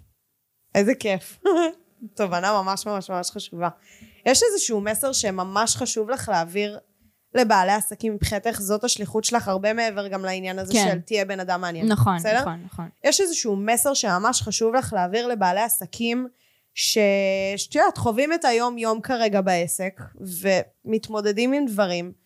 איזה 0.76 0.96
כיף. 0.96 1.40
תובנה 2.18 2.62
ממש 2.62 2.88
ממש 2.88 3.10
ממש 3.10 3.32
חשובה. 3.32 3.70
יש 4.26 4.44
איזשהו 4.44 4.82
מסר 4.82 5.14
שממש 5.14 5.76
חשוב 5.76 6.10
לך 6.10 6.30
להעביר 6.30 6.80
לבעלי 7.36 7.72
עסקים 7.72 8.14
מבחינתך, 8.14 8.60
זאת 8.62 8.84
השליחות 8.84 9.24
שלך, 9.24 9.48
הרבה 9.48 9.74
מעבר 9.74 10.08
גם 10.08 10.26
לעניין 10.26 10.60
הזה 10.60 10.74
כן. 10.74 10.88
של 10.92 11.00
תהיה 11.00 11.26
בן 11.26 11.40
אדם 11.40 11.62
מעניין. 11.62 11.88
נכון, 11.88 12.18
בסדר? 12.18 12.42
נכון, 12.42 12.64
נכון. 12.66 12.90
יש 13.04 13.22
איזשהו 13.22 13.56
מסר 13.56 13.94
שממש 13.94 14.42
חשוב 14.42 14.76
לך 14.76 14.94
להעביר 14.94 15.28
לבעלי 15.28 15.62
עסקים, 15.62 16.28
שאת 16.74 17.76
יודעת, 17.76 17.98
חווים 17.98 18.34
את 18.34 18.46
היום-יום 18.46 19.02
כרגע 19.02 19.42
בעסק, 19.42 20.02
ומתמודדים 20.86 21.54
עם 21.54 21.66
דברים. 21.66 22.25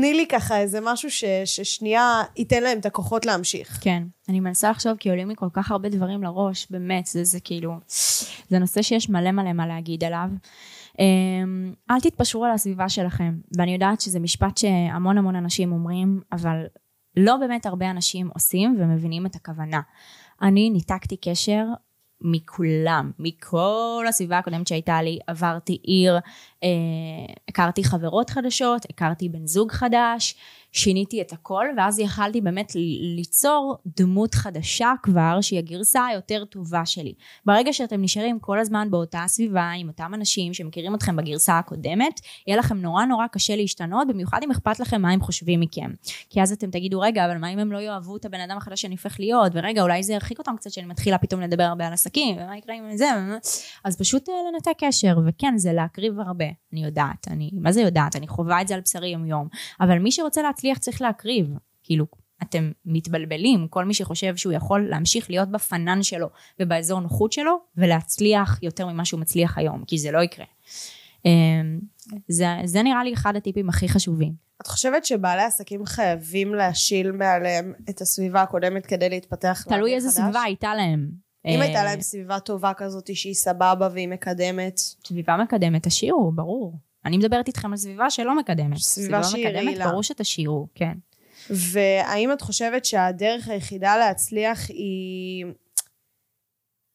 תני 0.00 0.14
לי 0.14 0.26
ככה 0.26 0.58
איזה 0.60 0.78
משהו 0.82 1.10
ש- 1.10 1.24
ששנייה 1.44 2.22
ייתן 2.36 2.62
להם 2.62 2.78
את 2.78 2.86
הכוחות 2.86 3.26
להמשיך. 3.26 3.78
כן. 3.80 4.02
אני 4.28 4.40
מנסה 4.40 4.70
לחשוב, 4.70 4.96
כי 4.96 5.10
עולים 5.10 5.28
לי 5.28 5.34
כל 5.36 5.48
כך 5.52 5.70
הרבה 5.70 5.88
דברים 5.88 6.22
לראש, 6.22 6.66
באמת, 6.70 7.06
זה, 7.06 7.24
זה 7.24 7.40
כאילו, 7.40 7.72
זה 8.48 8.58
נושא 8.58 8.82
שיש 8.82 9.10
מלא 9.10 9.30
מלא 9.32 9.52
מה 9.52 9.66
להגיד 9.66 10.04
עליו. 10.04 10.28
אמ, 10.98 11.72
אל 11.90 12.00
תתפשרו 12.00 12.44
על 12.44 12.50
הסביבה 12.50 12.88
שלכם, 12.88 13.34
ואני 13.58 13.72
יודעת 13.72 14.00
שזה 14.00 14.20
משפט 14.20 14.58
שהמון 14.58 15.18
המון 15.18 15.36
אנשים 15.36 15.72
אומרים, 15.72 16.20
אבל 16.32 16.64
לא 17.16 17.36
באמת 17.36 17.66
הרבה 17.66 17.90
אנשים 17.90 18.30
עושים 18.34 18.76
ומבינים 18.78 19.26
את 19.26 19.34
הכוונה. 19.36 19.80
אני 20.42 20.70
ניתקתי 20.70 21.16
קשר 21.16 21.64
מכולם, 22.20 23.10
מכל 23.18 24.04
הסביבה 24.08 24.38
הקודמת 24.38 24.66
שהייתה 24.66 25.02
לי, 25.02 25.18
עברתי 25.26 25.78
עיר, 25.82 26.18
אה, 26.64 26.68
הכרתי 27.48 27.84
חברות 27.84 28.30
חדשות, 28.30 28.86
הכרתי 28.90 29.28
בן 29.28 29.46
זוג 29.46 29.72
חדש, 29.72 30.34
שיניתי 30.72 31.20
את 31.20 31.32
הכל, 31.32 31.64
ואז 31.76 31.98
יכלתי 31.98 32.40
באמת 32.40 32.72
ליצור 33.16 33.76
דמות 33.86 34.34
חדשה 34.34 34.92
כבר, 35.02 35.40
שהיא 35.40 35.58
הגרסה 35.58 36.06
היותר 36.06 36.44
טובה 36.44 36.86
שלי. 36.86 37.14
ברגע 37.44 37.72
שאתם 37.72 38.02
נשארים 38.02 38.38
כל 38.38 38.58
הזמן 38.58 38.90
באותה 38.90 39.24
סביבה, 39.26 39.70
עם 39.70 39.88
אותם 39.88 40.14
אנשים 40.14 40.54
שמכירים 40.54 40.94
אתכם 40.94 41.16
בגרסה 41.16 41.58
הקודמת, 41.58 42.20
יהיה 42.46 42.58
לכם 42.58 42.78
נורא 42.78 43.04
נורא 43.04 43.26
קשה 43.26 43.56
להשתנות, 43.56 44.08
במיוחד 44.08 44.40
אם 44.44 44.50
אכפת 44.50 44.80
לכם 44.80 45.02
מה 45.02 45.10
הם 45.10 45.20
חושבים 45.20 45.60
מכם. 45.60 45.90
כי 46.30 46.42
אז 46.42 46.52
אתם 46.52 46.70
תגידו, 46.70 47.00
רגע, 47.00 47.24
אבל 47.24 47.38
מה 47.38 47.48
אם 47.48 47.58
הם 47.58 47.72
לא 47.72 47.78
יאהבו 47.78 48.16
את 48.16 48.24
הבן 48.24 48.40
אדם 48.40 48.56
החדש 48.56 48.80
שאני 48.80 48.94
הופך 48.94 49.20
להיות, 49.20 49.52
ורגע, 49.54 49.82
אולי 49.82 50.02
זה 50.02 50.12
ירחיק 50.12 50.38
אותם 50.38 50.56
קצת 50.56 50.70
שאני 50.70 50.86
מתחילה 50.86 51.18
פתאום 51.18 51.40
לדבר 51.40 51.62
הרבה 51.62 51.86
על 51.86 51.92
עסקים, 51.92 52.36
ומה 52.36 52.58
יקרה 52.58 52.74
עם 52.74 52.96
זה, 52.96 53.10
אז 53.84 53.98
פשוט 53.98 54.28
אה, 54.28 54.34
לנתק 54.52 54.84
קשר, 54.84 55.18
וכן, 55.26 55.54
זה 55.56 55.72
להקריב 55.72 56.20
הרבה, 56.20 56.44
אני 56.72 56.84
יודעת, 56.84 57.28
אני, 57.30 57.50
מה 57.52 57.72
זה 57.72 57.80
יודעת, 57.80 58.16
אני 58.16 58.28
חווה 58.28 58.60
את 58.60 58.68
זה 58.68 58.74
על 58.74 58.80
בשרי 58.80 59.08
יום 59.08 59.26
יום, 59.26 59.48
אבל 59.80 59.98
מי 59.98 60.12
שרוצה 60.12 60.42
להצליח 60.58 60.78
צריך 60.78 61.02
להקריב, 61.02 61.46
כאילו, 61.82 62.06
אתם 62.42 62.72
מתבלבלים, 62.86 63.68
כל 63.68 63.84
מי 63.84 63.94
שחושב 63.94 64.36
שהוא 64.36 64.52
יכול 64.52 64.88
להמשיך 64.88 65.30
להיות 65.30 65.48
בפנן 65.48 66.02
שלו 66.02 66.28
ובאזור 66.60 67.00
נוחות 67.00 67.32
שלו, 67.32 67.58
ולהצליח 67.76 68.58
יותר 68.62 68.86
ממה 68.86 69.04
שהוא 69.04 69.20
מצליח 69.20 69.58
היום, 69.58 69.84
כי 69.86 69.98
זה 69.98 70.10
לא 70.10 70.22
יקרה. 70.22 70.44
אה, 71.26 71.30
זה, 72.28 72.46
זה 72.64 72.82
נראה 72.82 73.04
לי 73.04 73.14
אחד 73.14 73.36
הטיפים 73.36 73.68
הכי 73.68 73.88
חשובים. 73.88 74.32
את 74.62 74.66
חושבת 74.66 75.04
שבעלי 75.04 75.42
עסקים 75.42 75.86
חייבים 75.86 76.54
להשיל 76.54 77.12
מעליהם 77.12 77.72
את 77.90 78.00
הסביבה 78.00 78.42
הקודמת 78.42 78.86
כדי 78.86 79.08
להתפתח 79.08 79.64
תלוי 79.68 79.94
איזה 79.94 80.08
חדש? 80.08 80.20
סביבה 80.20 80.42
הייתה 80.42 80.74
להם. 80.74 81.10
אם 81.46 81.60
אה, 81.60 81.64
הייתה 81.64 81.84
להם 81.84 82.00
סביבה 82.00 82.40
טובה 82.40 82.72
כזאת 82.76 83.16
שהיא 83.16 83.34
סבבה 83.34 83.88
והיא 83.92 84.08
מקדמת, 84.08 84.78
סביבה 84.78 85.36
מקדמת, 85.36 85.86
תשאירו, 85.86 86.32
ברור. 86.32 86.87
אני 87.04 87.18
מדברת 87.18 87.48
איתכם 87.48 87.70
על 87.70 87.76
סביבה 87.76 88.10
שלא 88.10 88.36
מקדמת. 88.36 88.76
סביבה 88.76 89.24
שהיא 89.24 89.46
מקדמת, 89.46 89.64
רעילה. 89.64 89.88
ברור 89.88 90.02
שתשאירו, 90.02 90.68
כן. 90.74 90.92
והאם 91.50 92.32
את 92.32 92.40
חושבת 92.40 92.84
שהדרך 92.84 93.48
היחידה 93.48 93.96
להצליח 93.96 94.68
היא... 94.68 95.44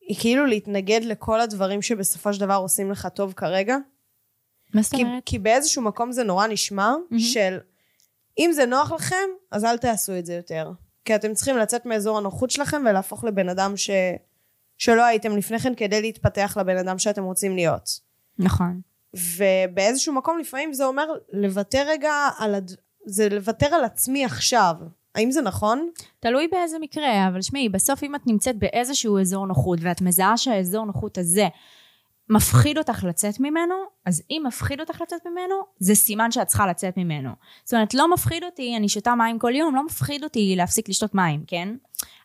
היא 0.08 0.18
כאילו 0.20 0.46
להתנגד 0.46 1.04
לכל 1.04 1.42
הדברים 1.42 1.82
שבסופו 1.82 2.34
של 2.34 2.40
דבר 2.40 2.56
עושים 2.56 2.92
לך 2.92 3.08
טוב 3.14 3.34
כרגע? 3.34 3.78
מה 4.74 4.82
זאת 4.82 4.94
אומרת? 4.94 5.24
כי 5.26 5.40
באיזשהו 5.40 5.82
מקום 5.82 6.12
זה 6.12 6.24
נורא 6.24 6.48
נשמע 6.48 6.94
מהמם. 7.10 7.20
של 7.20 7.58
אם 8.40 8.52
זה 8.54 8.66
נוח 8.66 8.92
לכם, 8.92 9.30
אז 9.52 9.66
אל 9.66 9.78
תעשו 9.78 10.20
את 10.20 10.26
זה 10.26 10.34
יותר. 10.34 10.72
כי 11.06 11.16
אתם 11.16 11.34
צריכים 11.34 11.58
לצאת 11.58 11.86
מאזור 11.86 12.18
הנוחות 12.18 12.52
שלכם 12.52 12.82
ולהפוך 12.90 13.24
לבן 13.24 13.50
אדם 13.50 13.78
ש... 13.78 13.90
שלא 14.78 15.06
הייתם 15.06 15.38
לפני 15.38 15.60
כן 15.60 15.76
כדי 15.76 16.02
להתפתח 16.02 16.58
לבן 16.60 16.78
אדם 16.78 17.00
שאתם 17.00 17.24
רוצים 17.24 17.56
להיות. 17.56 18.00
נכון. 18.40 18.82
ובאיזשהו 19.16 20.14
מקום 20.14 20.40
לפעמים 20.40 20.74
זה 20.74 20.86
אומר 20.86 21.08
לוותר 21.34 21.84
רגע 21.88 22.14
על... 22.38 22.56
הד... 22.56 22.72
זה 23.06 23.30
לוותר 23.30 23.66
על 23.66 23.84
עצמי 23.84 24.26
עכשיו. 24.26 24.76
האם 25.16 25.32
זה 25.32 25.42
נכון? 25.42 25.90
תלוי 26.20 26.48
באיזה 26.48 26.80
מקרה, 26.80 27.28
אבל 27.28 27.42
שמעי, 27.42 27.70
בסוף 27.70 28.04
אם 28.04 28.16
את 28.16 28.28
נמצאת 28.28 28.56
באיזשהו 28.60 29.20
אזור 29.20 29.48
נוחות, 29.48 29.80
ואת 29.82 30.02
מזהה 30.02 30.38
שהאזור 30.38 30.86
נוחות 30.86 31.18
הזה 31.18 31.48
מפחיד 32.30 32.78
אותך 32.78 33.04
לצאת 33.04 33.40
ממנו, 33.40 33.76
אז 34.06 34.24
אם 34.32 34.44
מפחיד 34.48 34.80
אותך 34.80 35.02
לצאת 35.02 35.22
ממנו, 35.26 35.56
זה 35.80 35.96
סימן 35.96 36.32
שאת 36.32 36.48
צריכה 36.48 36.68
לצאת 36.68 36.98
ממנו. 36.98 37.30
זאת 37.64 37.74
אומרת, 37.74 37.94
לא 37.94 38.14
מפחיד 38.14 38.44
אותי, 38.44 38.78
אני 38.78 38.90
שותה 38.90 39.16
מים 39.16 39.40
כל 39.40 39.56
יום, 39.56 39.76
לא 39.76 39.86
מפחיד 39.86 40.24
אותי 40.24 40.54
להפסיק 40.58 40.90
לשתות 40.90 41.16
מים, 41.16 41.44
כן? 41.48 41.70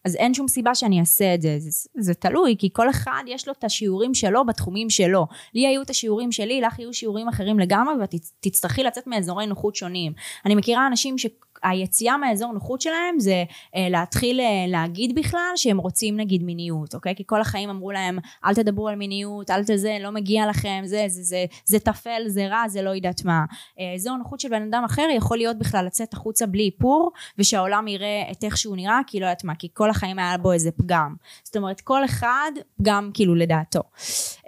אז 0.09 0.17
אין 0.17 0.35
שום 0.35 0.49
סיבה 0.49 0.75
שאני 0.75 1.01
אעשה 1.01 1.35
את 1.35 1.43
זה. 1.43 1.57
זה, 1.59 1.89
זה 1.99 2.15
תלוי, 2.15 2.57
כי 2.59 2.69
כל 2.73 2.91
אחד 2.91 3.23
יש 3.27 3.49
לו 3.49 3.55
את 3.59 3.65
השיעורים 3.65 4.15
שלו 4.15 4.47
בתחומים 4.47 4.91
שלו. 4.91 5.27
לי 5.55 5.67
היו 5.67 5.83
את 5.83 5.91
השיעורים 5.91 6.33
שלי, 6.33 6.61
לך 6.61 6.79
יהיו 6.79 6.95
שיעורים 6.95 7.29
אחרים 7.29 7.59
לגמרי, 7.59 7.95
ואת 8.01 8.15
תצטרכי 8.41 8.83
לצאת 8.83 9.07
מאזורי 9.07 9.47
נוחות 9.47 9.77
שונים. 9.77 10.13
אני 10.47 10.55
מכירה 10.55 10.87
אנשים 10.87 11.17
שהיציאה 11.19 12.17
מהאזור 12.17 12.53
נוחות 12.53 12.81
שלהם 12.81 13.19
זה 13.19 13.45
אה, 13.77 13.89
להתחיל 13.91 14.41
אה, 14.41 14.65
להגיד 14.69 15.15
בכלל 15.15 15.53
שהם 15.57 15.79
רוצים 15.79 16.17
נגיד 16.17 16.43
מיניות, 16.43 16.95
אוקיי? 16.95 17.15
כי 17.17 17.23
כל 17.27 17.41
החיים 17.41 17.71
אמרו 17.71 17.91
להם, 17.91 18.19
אל 18.45 18.55
תדברו 18.55 18.89
על 18.89 18.95
מיניות, 18.95 19.51
אל 19.51 19.65
תזה, 19.65 19.97
לא 20.01 20.11
מגיע 20.11 20.47
לכם, 20.47 20.83
זה, 20.85 21.05
זה, 21.09 21.23
זה, 21.23 21.45
זה 21.65 21.79
טפל, 21.79 22.23
זה 22.27 22.47
רע, 22.47 22.69
זה 22.69 22.83
לא 22.83 22.91
יודעת 22.91 23.25
מה. 23.25 23.45
אה, 23.81 23.95
אזור 23.95 24.17
נוחות 24.17 24.41
של 24.41 24.49
בן 24.49 24.63
אדם 24.63 24.85
אחר 24.85 25.07
יכול 25.17 25.37
להיות 25.37 25.59
בכלל 25.59 25.87
לצאת 25.87 26.13
החוצה 26.13 26.47
בלי 26.47 26.65
איפור, 26.65 27.13
ושהעולם 27.39 27.89
יראה 27.89 28.23
את 28.33 28.45
איך 28.45 28.57
שהוא 28.57 28.77
נראה, 28.77 29.01
כי 29.07 29.21
לא 29.21 29.27
יודעת 29.27 29.45
מה, 29.45 29.55
כי 29.55 29.69
כל 29.75 29.91
החיים 29.99 30.19
היה 30.19 30.39
בו 30.39 30.53
איזה 30.53 30.71
פגם. 30.71 31.15
זאת 31.45 31.57
אומרת, 31.57 31.81
כל 31.81 32.05
אחד, 32.05 32.53
פגם 32.79 33.11
כאילו 33.15 33.35
לדעתו. 33.35 33.81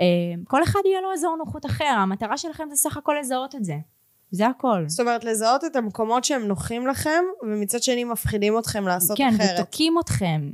אה, 0.01 0.07
כל 0.49 0.63
אחד 0.63 0.81
יהיה 0.85 1.01
לו 1.01 1.13
אזור 1.13 1.37
נוחות 1.37 1.67
אחר, 1.67 1.85
המטרה 1.85 2.39
שלכם 2.39 2.65
זה 2.71 2.77
סך 2.77 2.97
הכל 2.97 3.17
לזהות 3.21 3.55
את 3.55 3.65
זה. 3.65 3.75
זה 4.31 4.47
הכל. 4.47 4.85
זאת 4.87 5.01
אומרת, 5.01 5.25
לזהות 5.25 5.65
את 5.65 5.77
המקומות 5.77 6.25
שהם 6.25 6.43
נוחים 6.43 6.87
לכם, 6.87 7.25
ומצד 7.43 7.83
שני 7.83 8.05
מפחידים 8.05 8.59
אתכם 8.59 8.87
לעשות 8.87 9.19
כן, 9.19 9.31
אחרת. 9.35 9.61
ותוקעים 9.61 9.95
אתכם. 10.01 10.51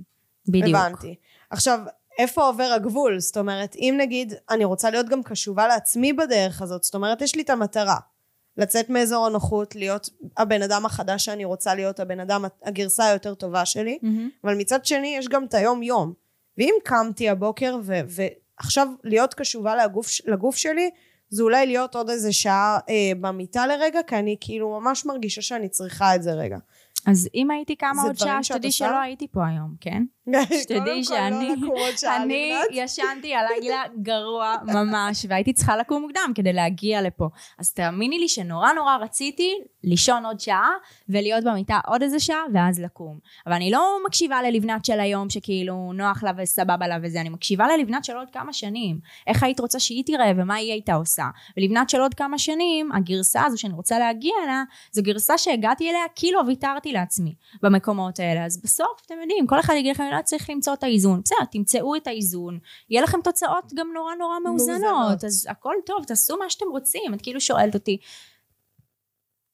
בדיוק. 0.48 0.76
הבנתי. 0.76 1.14
עכשיו, 1.50 1.80
איפה 2.18 2.46
עובר 2.46 2.72
הגבול? 2.76 3.18
זאת 3.18 3.36
אומרת, 3.36 3.76
אם 3.76 3.94
נגיד, 3.98 4.34
אני 4.50 4.64
רוצה 4.64 4.90
להיות 4.90 5.08
גם 5.08 5.22
קשובה 5.22 5.66
לעצמי 5.66 6.12
בדרך 6.12 6.62
הזאת, 6.62 6.82
זאת 6.82 6.94
אומרת, 6.94 7.22
יש 7.22 7.34
לי 7.34 7.42
את 7.42 7.50
המטרה. 7.50 7.96
לצאת 8.58 8.90
מאזור 8.90 9.26
הנוחות, 9.26 9.76
להיות 9.76 10.10
הבן 10.36 10.62
אדם 10.62 10.86
החדש 10.86 11.24
שאני 11.24 11.44
רוצה 11.44 11.74
להיות, 11.74 12.00
הבן 12.00 12.20
אדם, 12.20 12.44
הגרסה 12.62 13.04
היותר 13.04 13.34
טובה 13.34 13.64
שלי, 13.64 13.98
מהמם. 14.02 14.30
אבל 14.44 14.54
מצד 14.54 14.84
שני 14.84 15.16
יש 15.18 15.28
גם 15.28 15.44
את 15.44 15.54
היום-יום. 15.54 16.12
ואם 16.58 16.74
קמתי 16.84 17.28
הבוקר 17.28 17.78
ו- 17.82 18.00
ועכשיו 18.08 18.88
להיות 19.04 19.34
קשובה 19.34 19.76
לגוף, 19.76 20.08
לגוף 20.26 20.56
שלי, 20.56 20.90
זה 21.28 21.42
אולי 21.42 21.66
להיות 21.66 21.94
עוד 21.94 22.10
איזה 22.10 22.32
שעה 22.32 22.78
אה, 22.88 23.12
במיטה 23.20 23.66
לרגע, 23.66 24.00
כי 24.06 24.16
אני 24.16 24.36
כאילו 24.40 24.80
ממש 24.80 25.06
מרגישה 25.06 25.42
שאני 25.42 25.68
צריכה 25.68 26.14
את 26.14 26.22
זה 26.22 26.32
רגע. 26.32 26.58
אז 27.06 27.28
אם 27.34 27.50
הייתי 27.50 27.76
קמה 27.76 28.02
עוד 28.02 28.18
שעה, 28.18 28.42
שתדעי? 28.42 28.72
שלא 28.72 29.00
הייתי 29.00 29.28
פה 29.28 29.46
היום, 29.46 29.74
כן? 29.80 30.02
שתדעי 30.62 31.04
שאני, 31.04 31.54
אני 32.16 32.52
ישנתי 32.70 33.34
הלילה 33.36 33.82
גרוע 34.02 34.56
ממש, 34.62 35.26
והייתי 35.28 35.52
צריכה 35.52 35.76
לקום 35.76 36.02
מוקדם 36.02 36.32
כדי 36.34 36.52
להגיע 36.52 37.02
לפה. 37.02 37.28
אז 37.58 37.72
תאמיני 37.72 38.18
לי 38.18 38.28
שנורא 38.28 38.72
נורא 38.72 38.96
רציתי 38.96 39.54
לישון 39.84 40.26
עוד 40.26 40.40
שעה, 40.40 40.70
ולהיות 41.08 41.44
במיטה 41.44 41.80
עוד 41.86 42.02
איזה 42.02 42.20
שעה, 42.20 42.42
ואז 42.54 42.80
לקום. 42.80 43.18
אבל 43.46 43.54
אני 43.54 43.70
לא 43.70 43.98
מקשיבה 44.06 44.42
ללבנת 44.42 44.84
של 44.84 45.00
היום, 45.00 45.30
שכאילו 45.30 45.92
נוח 45.94 46.22
לה 46.22 46.32
וסבבה 46.38 46.88
לה 46.88 46.98
וזה, 47.02 47.20
אני 47.20 47.28
מקשיבה 47.28 47.66
ללבנת 47.76 48.04
של 48.04 48.16
עוד 48.16 48.30
כמה 48.30 48.52
שנים. 48.52 48.98
איך 49.26 49.42
היית 49.42 49.60
רוצה 49.60 49.80
שהיא 49.80 50.04
תראה, 50.06 50.32
ומה 50.36 50.54
היא 50.54 50.72
הייתה 50.72 50.94
עושה. 50.94 51.24
ולבנת 51.56 51.90
של 51.90 52.00
עוד 52.00 52.14
כמה 52.14 52.38
שנים, 52.38 52.92
הגרסה 52.92 53.44
הזו 53.44 53.58
שאני 53.58 53.74
רוצה 53.74 53.98
להגיע 53.98 54.32
אליה, 54.44 54.62
זו 54.92 55.02
גרסה 55.02 55.38
שהגעתי 55.38 55.90
אליה 55.90 56.02
כאילו 56.14 56.40
ויתרתי 56.46 56.92
לעצמי 56.92 57.34
במקומות 57.62 58.20
האלה. 58.20 58.44
אז 58.44 58.62
בסוף, 58.62 59.02
אתם 59.06 59.14
יודעים, 59.22 59.46
כל 59.46 59.60
אחד 59.60 59.74
יגיד 59.74 59.94
לכם, 59.94 60.04
לא 60.16 60.22
צריך 60.22 60.50
למצוא 60.50 60.74
את 60.74 60.82
האיזון. 60.82 61.20
בסדר, 61.24 61.44
תמצאו 61.50 61.96
את 61.96 62.06
האיזון. 62.06 62.58
יהיה 62.90 63.02
לכם 63.02 63.18
תוצאות 63.24 63.72
גם 63.74 63.88
נורא 63.94 64.14
נורא 64.14 64.38
מאוזנות. 64.44 64.80
מאוזנות. 64.80 65.24
אז 65.24 65.46
הכל 65.50 65.74
טוב, 65.86 66.04
תעשו 66.04 66.36
מה 66.36 66.50
שאתם 66.50 66.66
רוצים. 66.70 67.14
את 67.14 67.22
כאילו 67.22 67.40
שואלת 67.40 67.74
אותי, 67.74 67.98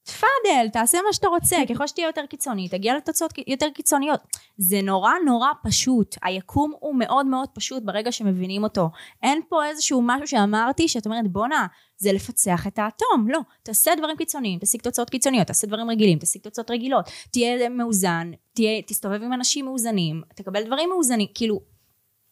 תפאדל, 0.05 0.69
תעשה 0.73 0.99
מה 1.07 1.13
שאתה 1.13 1.29
רוצה, 1.29 1.57
ככל 1.71 1.87
שתהיה 1.87 2.07
יותר 2.07 2.27
קיצוני, 2.27 2.69
תגיע 2.69 2.97
לתוצאות 2.97 3.33
יותר 3.47 3.67
קיצוניות. 3.75 4.21
זה 4.57 4.81
נורא 4.83 5.13
נורא 5.27 5.49
פשוט. 5.63 6.17
היקום 6.23 6.73
הוא 6.81 6.95
מאוד 6.95 7.27
מאוד 7.27 7.49
פשוט 7.55 7.83
ברגע 7.83 8.13
שמבינים 8.13 8.65
אותו. 8.65 8.91
אין 9.23 9.41
פה 9.49 9.67
איזשהו 9.67 10.03
משהו 10.05 10.27
שאמרתי 10.27 10.89
שאת 10.89 11.07
אומרת, 11.07 11.29
בואנה, 11.29 11.67
זה 11.97 12.13
לפצח 12.13 12.67
את 12.67 12.79
האטום. 12.79 13.27
לא, 13.29 13.41
תעשה 13.63 13.95
דברים 13.99 14.17
קיצוניים, 14.17 14.59
תשיג 14.59 14.81
תוצאות 14.81 15.11
קיצוניות, 15.11 15.47
תעשה 15.47 15.67
דברים 15.67 15.91
רגילים, 15.91 16.19
תשיג 16.19 16.43
תוצאות 16.43 16.71
רגילות, 16.71 17.11
תהיה 17.31 17.69
מאוזן, 17.69 18.31
תהיה, 18.53 18.83
תסתובב 18.83 19.23
עם 19.23 19.33
אנשים 19.33 19.65
מאוזנים, 19.65 20.23
תקבל 20.35 20.65
דברים 20.65 20.89
מאוזנים, 20.89 21.27
כאילו, 21.35 21.61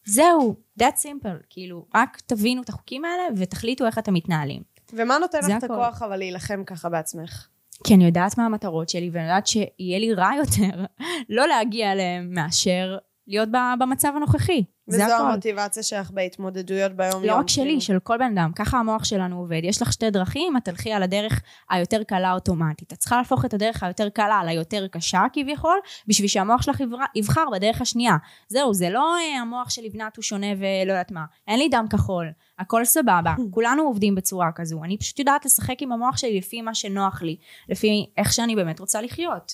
זהו, 0.04 0.56
that's 0.80 1.02
simple, 1.02 1.46
כאילו, 1.50 1.86
רק 1.94 2.20
תבינו 2.26 2.62
את 2.62 2.68
החוקים 2.68 3.04
האלה 3.04 3.22
ותחליטו 3.36 3.86
איך 3.86 3.98
אתם 3.98 4.14
מתנהלים. 4.14 4.62
ומה 4.92 5.18
נותן 5.18 5.38
לך 5.38 5.50
את. 5.58 5.64
הכוח 5.64 6.02
אבל 6.02 6.16
להילחם 6.16 6.64
ככה 6.66 6.88
בעצמך? 6.88 7.48
כי 7.84 7.94
אני 7.94 8.04
יודעת 8.04 8.38
מה 8.38 8.46
המטרות 8.46 8.88
שלי, 8.88 9.10
ואני 9.12 9.24
יודעת 9.24 9.46
שיהיה 9.46 9.98
לי 9.98 10.14
רע 10.14 10.30
יותר 10.38 10.84
לא 11.36 11.46
להגיע 11.48 11.92
אליהם 11.92 12.34
מאשר 12.34 12.98
להיות 13.26 13.48
במצב 13.80 14.12
הנוכחי. 14.16 14.64
זה 14.90 15.04
וזו 15.04 15.14
הכל. 15.14 15.26
המוטיבציה 15.26 15.82
שלך 15.82 16.10
בהתמודדויות 16.10 16.92
ביום-יום. 16.92 17.24
לא 17.24 17.34
רק 17.34 17.48
שלי, 17.48 17.64
כאילו. 17.64 17.80
של 17.80 17.98
כל 17.98 18.18
בן 18.18 18.38
אדם. 18.38 18.52
ככה 18.54 18.78
המוח 18.78 19.04
שלנו 19.04 19.38
עובד. 19.38 19.60
יש 19.64 19.82
לך 19.82 19.92
שתי 19.92 20.10
דרכים, 20.10 20.56
את 20.56 20.64
תלכי 20.64 20.92
על 20.92 21.02
הדרך 21.02 21.42
היותר 21.70 22.02
קלה 22.02 22.32
אוטומטית. 22.32 22.92
את 22.92 22.98
צריכה 22.98 23.16
להפוך 23.16 23.44
את 23.44 23.54
הדרך 23.54 23.82
היותר 23.82 24.08
קלה 24.08 24.38
על 24.38 24.48
היותר 24.48 24.86
קשה 24.88 25.22
כביכול, 25.32 25.78
בשביל 26.06 26.28
שהמוח 26.28 26.62
שלך 26.62 26.80
יבחר, 26.80 27.04
יבחר 27.14 27.44
בדרך 27.52 27.80
השנייה. 27.80 28.16
זהו, 28.48 28.74
זה 28.74 28.90
לא 28.90 29.16
אה, 29.16 29.40
המוח 29.40 29.70
של 29.70 29.82
לבנת 29.84 30.16
הוא 30.16 30.22
שונה 30.22 30.46
ולא 30.58 30.92
יודעת 30.92 31.12
מה. 31.12 31.24
אין 31.48 31.58
לי 31.58 31.68
דם 31.68 31.86
כחול, 31.90 32.26
הכל 32.58 32.84
סבבה. 32.84 33.34
כולנו 33.50 33.82
עובדים 33.82 34.14
בצורה 34.14 34.52
כזו. 34.54 34.84
אני 34.84 34.98
פשוט 34.98 35.18
יודעת 35.18 35.44
לשחק 35.44 35.82
עם 35.82 35.92
המוח 35.92 36.16
שלי 36.16 36.38
לפי 36.38 36.62
מה 36.62 36.74
שנוח 36.74 37.22
לי, 37.22 37.36
לפי 37.68 38.06
איך 38.16 38.32
שאני 38.32 38.56
באמת 38.56 38.80
רוצה 38.80 39.02
לחיות. 39.02 39.52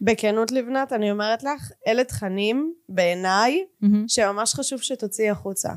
בכנות 0.00 0.52
לבנת, 0.52 0.92
אני 0.92 1.10
אומרת 1.10 1.42
לך, 1.42 1.72
אלה 1.86 2.04
תכנים, 2.04 2.74
בעיניי, 2.88 3.64
מהמם. 3.80 4.08
שממש 4.08 4.54
חשוב 4.54 4.82
שתוציאי 4.82 5.30
החוצה. 5.30 5.70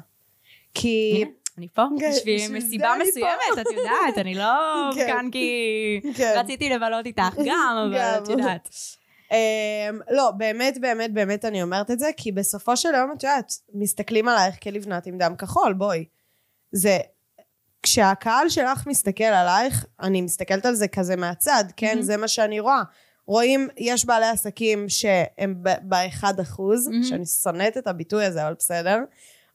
כי... 0.74 1.14
הנה, 1.18 1.30
אני 1.58 1.68
פה 1.74 1.82
כן, 2.00 2.12
בשביל 2.12 2.58
מסיבה 2.58 2.94
מסוימת, 3.02 3.62
את 3.62 3.66
יודעת, 3.78 4.18
אני 4.18 4.36
לא 4.36 4.54
כן. 4.96 5.08
כאן 5.08 5.30
כי 5.32 6.02
כן. 6.16 6.34
רציתי 6.38 6.70
לבלות 6.70 7.06
איתך 7.06 7.36
גם, 7.50 7.88
אבל. 7.88 8.24
את 8.24 8.30
יודעת. 8.30 8.70
אמ, 9.32 10.00
לא, 10.12 10.32
באמת, 10.32 10.78
באמת, 10.82 11.14
באמת 11.14 11.46
אני 11.46 11.64
אומרת 11.64 11.92
את 11.92 12.00
זה, 12.00 12.10
כי 12.18 12.32
בסופו 12.32 12.78
של 12.78 12.90
יום, 12.96 13.12
את 13.18 13.24
יודעת, 13.24 13.54
מסתכלים 13.74 14.28
עלייך 14.28 14.56
כלבנת 14.64 15.06
עם 15.06 15.18
דם 15.18 15.36
כחול, 15.36 15.74
בואי. 15.74 16.06
זה... 16.72 16.98
כשהקהל 17.84 18.50
שלך 18.50 18.88
מסתכל 18.88 19.24
עלייך, 19.24 19.86
אני 20.02 20.22
מסתכלת 20.22 20.66
על 20.66 20.76
זה 20.76 20.88
כזה 20.88 21.16
מהצד, 21.16 21.64
כן? 21.78 22.02
זה 22.02 22.18
מה 22.18 22.28
שאני 22.28 22.60
רואה. 22.60 22.84
רואים, 23.28 23.68
יש 23.78 24.06
בעלי 24.06 24.26
עסקים 24.26 24.90
שהם 24.90 25.56
ב-1 25.64 26.24
אחוז, 26.42 26.88
מהמם. 26.88 27.04
שאני 27.04 27.26
שונאת 27.26 27.78
את 27.78 27.88
הביטוי 27.88 28.26
הזה, 28.26 28.46
אבל 28.48 28.54
בסדר. 28.60 28.98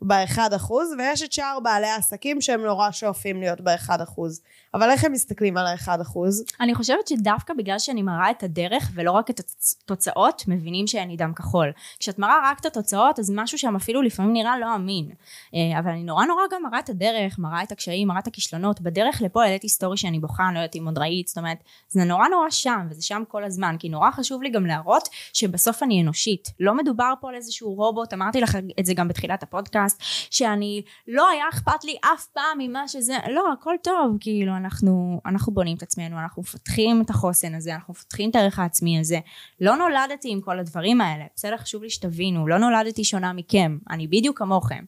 ב-1 0.03 0.57
אחוז, 0.57 0.95
ויש 0.99 1.23
את 1.23 1.33
שאר 1.33 1.59
בעלי 1.63 1.87
העסקים 1.87 2.41
שהם 2.41 2.61
נורא 2.61 2.91
שואפים 2.91 3.41
להיות 3.41 3.61
ב-1 3.61 4.03
אחוז. 4.03 4.41
אבל 4.75 4.91
איך 4.91 5.05
הם 5.05 5.13
מסתכלים 5.13 5.57
על 5.57 5.67
ה-1 5.67 6.03
אחוז? 6.03 6.45
אני 6.61 6.75
חושבת 6.75 7.09
שדווקא 7.09 7.55
בגלל 7.55 7.79
שאני 7.79 8.03
מראה 8.03 8.31
את 8.31 8.43
הדרך 8.43 8.91
ולא 8.95 9.13
רק 9.13 9.31
את 9.31 9.41
התוצאות, 9.41 10.45
מבינים 10.49 10.87
שאני 10.87 11.17
דם 11.17 11.33
כחול. 11.37 11.73
כשאת 11.99 12.19
מראה 12.19 12.51
רק 12.51 12.61
את 12.61 12.67
התוצאות, 12.67 13.19
אז 13.19 13.33
משהו 13.35 13.59
שם 13.59 13.77
אפילו 13.77 14.03
לפעמים 14.03 14.33
נראה 14.33 14.59
לא 14.59 14.75
אמין. 14.75 15.11
אה, 15.55 15.79
אבל 15.79 15.91
אני 15.91 16.03
נורא 16.03 16.25
נורא 16.25 16.43
גם 16.53 16.63
מראה 16.63 16.79
את 16.79 16.89
הדרך, 16.89 17.39
מראה 17.39 17.63
את 17.63 17.73
הקשיים, 17.73 18.09
מראה 18.09 18.21
את 18.21 18.27
הכישלונות. 18.27 18.81
בדרך 18.81 19.23
לפה 19.23 19.45
העליתי 19.45 19.69
סטורי 19.69 19.97
שאני 19.97 20.19
בוכה, 20.19 20.47
אני 20.47 20.55
לא 20.55 20.59
יודעת 20.59 20.77
אם 20.77 20.87
עוד 20.87 20.99
ראית, 20.99 21.29
זאת 21.29 21.39
אומרת, 21.39 21.59
זה 21.89 22.05
נורא 22.05 22.29
נורא 22.29 22.51
שם, 22.51 22.87
וזה 22.91 23.03
שם 23.03 23.23
כל 23.29 23.45
הזמן, 23.45 23.77
כי 23.79 23.89
נורא 23.89 24.11
חשוב 24.11 24.43
לי 24.43 24.51
גם 24.51 24.67
להראות 24.67 25.09
שבסוף 25.33 25.83
אני 25.83 26.03
אנושית. 26.03 26.49
לא 26.61 26.75
מדובר 26.75 27.13
פה 27.21 27.29
על 27.29 27.35
איזשהו 27.35 27.75
רובוט, 27.75 28.13
אמרתי 28.13 28.41
לך 28.41 28.59
את 28.81 28.87
זה 28.87 28.95
גם 28.95 29.09
בתחילת 29.09 29.43
הפודקאסט, 29.43 29.88
שאני, 30.31 30.83
לא 31.09 31.29
היה 31.29 31.45
אכפת 31.53 31.85
לי 31.85 31.97
אף 32.15 32.27
פעם 32.27 32.59
ממה 32.59 32.89
שזה, 32.89 33.17
לא, 33.31 33.53
הכל 33.53 33.75
טוב, 33.83 34.17
כאילו, 34.21 34.57
אנחנו, 34.57 35.21
אנחנו 35.27 35.53
בונים 35.53 35.77
את 35.77 35.83
עצמנו, 35.83 36.19
אנחנו 36.19 36.43
מפתחים 36.43 37.03
את 37.03 37.11
החוסן 37.11 37.55
הזה, 37.55 37.75
אנחנו 37.75 37.93
מפתחים 37.93 38.31
את 38.31 38.37
הערך 38.37 38.59
העצמי 38.59 39.01
הזה. 39.01 39.19
לא 39.61 39.77
נולדתי 39.77 40.31
עם 40.31 40.41
כל 40.41 40.59
הדברים 40.59 41.01
האלה, 41.01 41.25
בסדר? 41.37 41.57
חשוב 41.57 41.83
לי 41.83 41.91
שתבינו, 41.91 42.49
לא 42.49 42.59
נולדתי 42.59 43.05
שונה 43.05 43.33
מכם, 43.33 43.79
אני 43.91 44.07
בדיוק 44.07 44.39
כמוכם. 44.39 44.85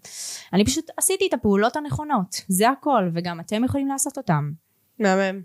אני 0.53 0.65
פשוט 0.65 0.91
עשיתי 0.97 1.27
את 1.29 1.35
הפעולות 1.35 1.77
הנכונות, 1.77 2.41
זה 2.49 2.69
הכל, 2.71 3.09
וגם 3.15 3.41
אתם 3.41 3.65
יכולים 3.65 3.89
לעשות 3.89 4.19
אותם. 4.19 4.51
מהמם. 4.99 5.41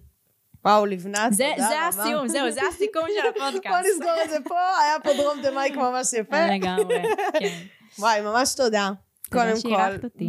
וואו, 0.65 0.85
לבנת, 0.85 1.33
זה, 1.33 1.51
תודה 1.55 1.67
זה 1.67 1.75
רבה. 1.75 1.87
הסיום, 1.87 2.27
זהו, 2.27 2.51
זה 2.51 2.61
הסיכום 2.69 3.03
של 3.07 3.39
בוא 3.39 3.47
הפודקאסט. 3.47 3.87
נסגור 3.95 4.15
את 4.25 4.29
זה 4.29 4.37
פה, 4.47 4.59
היה 4.83 4.99
פה 5.03 5.09
דרום 5.13 5.41
דה 5.41 5.51
מייק 5.51 5.75
ממש 5.75 6.13
יפה. 6.13 6.45
לגמרי, 6.47 7.03
כן. 7.39 7.57
וואי, 7.99 8.21
ממש 8.21 8.55
תודה. 8.55 8.91
קודם 9.31 9.45
כל. 9.61 9.69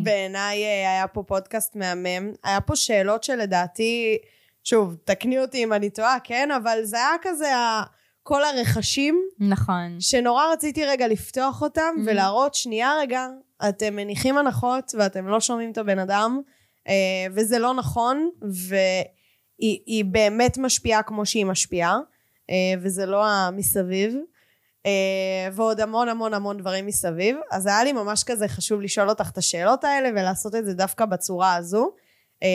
בעיניי 0.03 0.65
אה, 0.65 0.93
היה 0.93 1.07
פה 1.09 1.23
פודקאסט 1.23 1.77
מהמם. 1.77 2.33
היה 2.45 2.61
פה 2.61 2.77
שאלות 2.77 3.25
שלדעתי, 3.25 4.19
שוב, 4.65 4.97
תקני 5.05 5.39
אותי 5.39 5.65
אם 5.65 5.73
אני 5.73 5.91
טועה, 5.91 6.17
כן? 6.25 6.49
אבל 6.51 6.79
זה 6.83 6.97
היה 6.97 7.15
כזה 7.23 7.49
כל 8.23 8.45
הרכשים, 8.45 9.23
נכון. 9.39 9.97
שנורא 10.01 10.45
רציתי 10.53 10.85
רגע 10.85 11.09
לפתוח 11.09 11.63
אותם 11.63 11.95
Mhm. 11.97 12.01
ולהראות, 12.07 12.55
שנייה 12.55 12.93
רגע, 13.01 13.29
אתם 13.69 13.97
מניחים 13.97 14.39
הנחות 14.39 14.93
ואתם 14.99 15.29
לא 15.29 15.41
שומעים 15.41 15.71
את 15.73 15.79
הבן 15.79 15.99
אדם, 15.99 16.41
אה, 16.89 16.93
וזה 17.35 17.59
לא 17.59 17.75
נכון, 17.75 18.31
והיא 18.43 19.05
היא 19.87 20.05
באמת 20.05 20.59
משפיעה 20.59 21.03
כמו 21.03 21.27
שהיא 21.27 21.47
משפיעה, 21.47 21.99
אה, 22.51 22.55
וזה 22.83 23.07
לא 23.07 23.27
המסביב. 23.27 24.17
אה, 24.87 24.91
ועוד 25.53 25.80
המון 25.80 26.09
המון 26.09 26.34
המון 26.34 26.57
דברים 26.59 26.87
מסביב. 26.87 27.37
אז 27.51 27.66
היה 27.66 27.84
לי 27.84 27.93
ממש 27.93 28.24
כזה 28.24 28.49
חשוב 28.49 28.80
לשאול 28.80 29.09
אותך 29.09 29.30
את 29.32 29.39
השאלות 29.39 29.84
האלה 29.84 30.09
ולעשות 30.09 30.55
את 30.55 30.66
זה 30.66 30.74
דווקא 30.74 31.05
בצורה 31.05 31.55
הזו. 31.55 31.91
אה, 32.43 32.49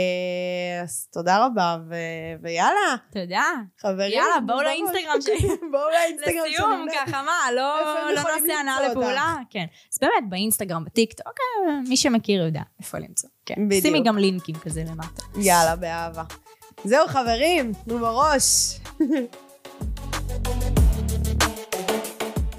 אז 0.84 1.07
תודה 1.11 1.45
רבה, 1.45 1.77
ו... 1.89 1.95
ויאללה, 2.41 2.95
תודה. 3.11 3.45
חברים. 3.82 4.11
יאללה, 4.11 4.39
בואו 4.45 4.57
בואו- 4.57 4.61
לאינסטגרם 4.61 5.21
שלי. 5.21 5.47
בואו 5.71 5.89
לאינסטגרם 5.89 6.43
שלי. 6.45 6.53
לסיום, 6.53 6.86
ככה 7.05 7.21
מה, 7.21 7.51
לא 7.55 7.79
לא 8.15 8.21
נעשה 8.63 8.88
אותך? 8.88 8.97
לפעולה? 8.97 9.36
כן. 9.49 9.65
אז 9.93 9.99
באמת, 10.01 10.29
באינסטגרם, 10.29 10.86
בטיקטוק, 10.86 11.27
אוקיי, 11.27 11.89
מי 11.89 11.97
שמכיר 11.97 12.43
יודע 12.45 12.61
איפה 12.79 12.97
למצוא. 12.97 13.29
כן. 13.45 13.55
בדיוק. 13.67 13.86
שימי 13.86 14.03
גם 14.03 14.17
לינקים 14.17 14.55
כזה 14.55 14.84
למטה. 14.88 15.23
יאללה, 15.38 15.75
באהבה. 15.75 16.23
זהו 16.84 17.07
חברים, 17.07 17.71
תנו 17.86 17.99
בראש. 17.99 18.79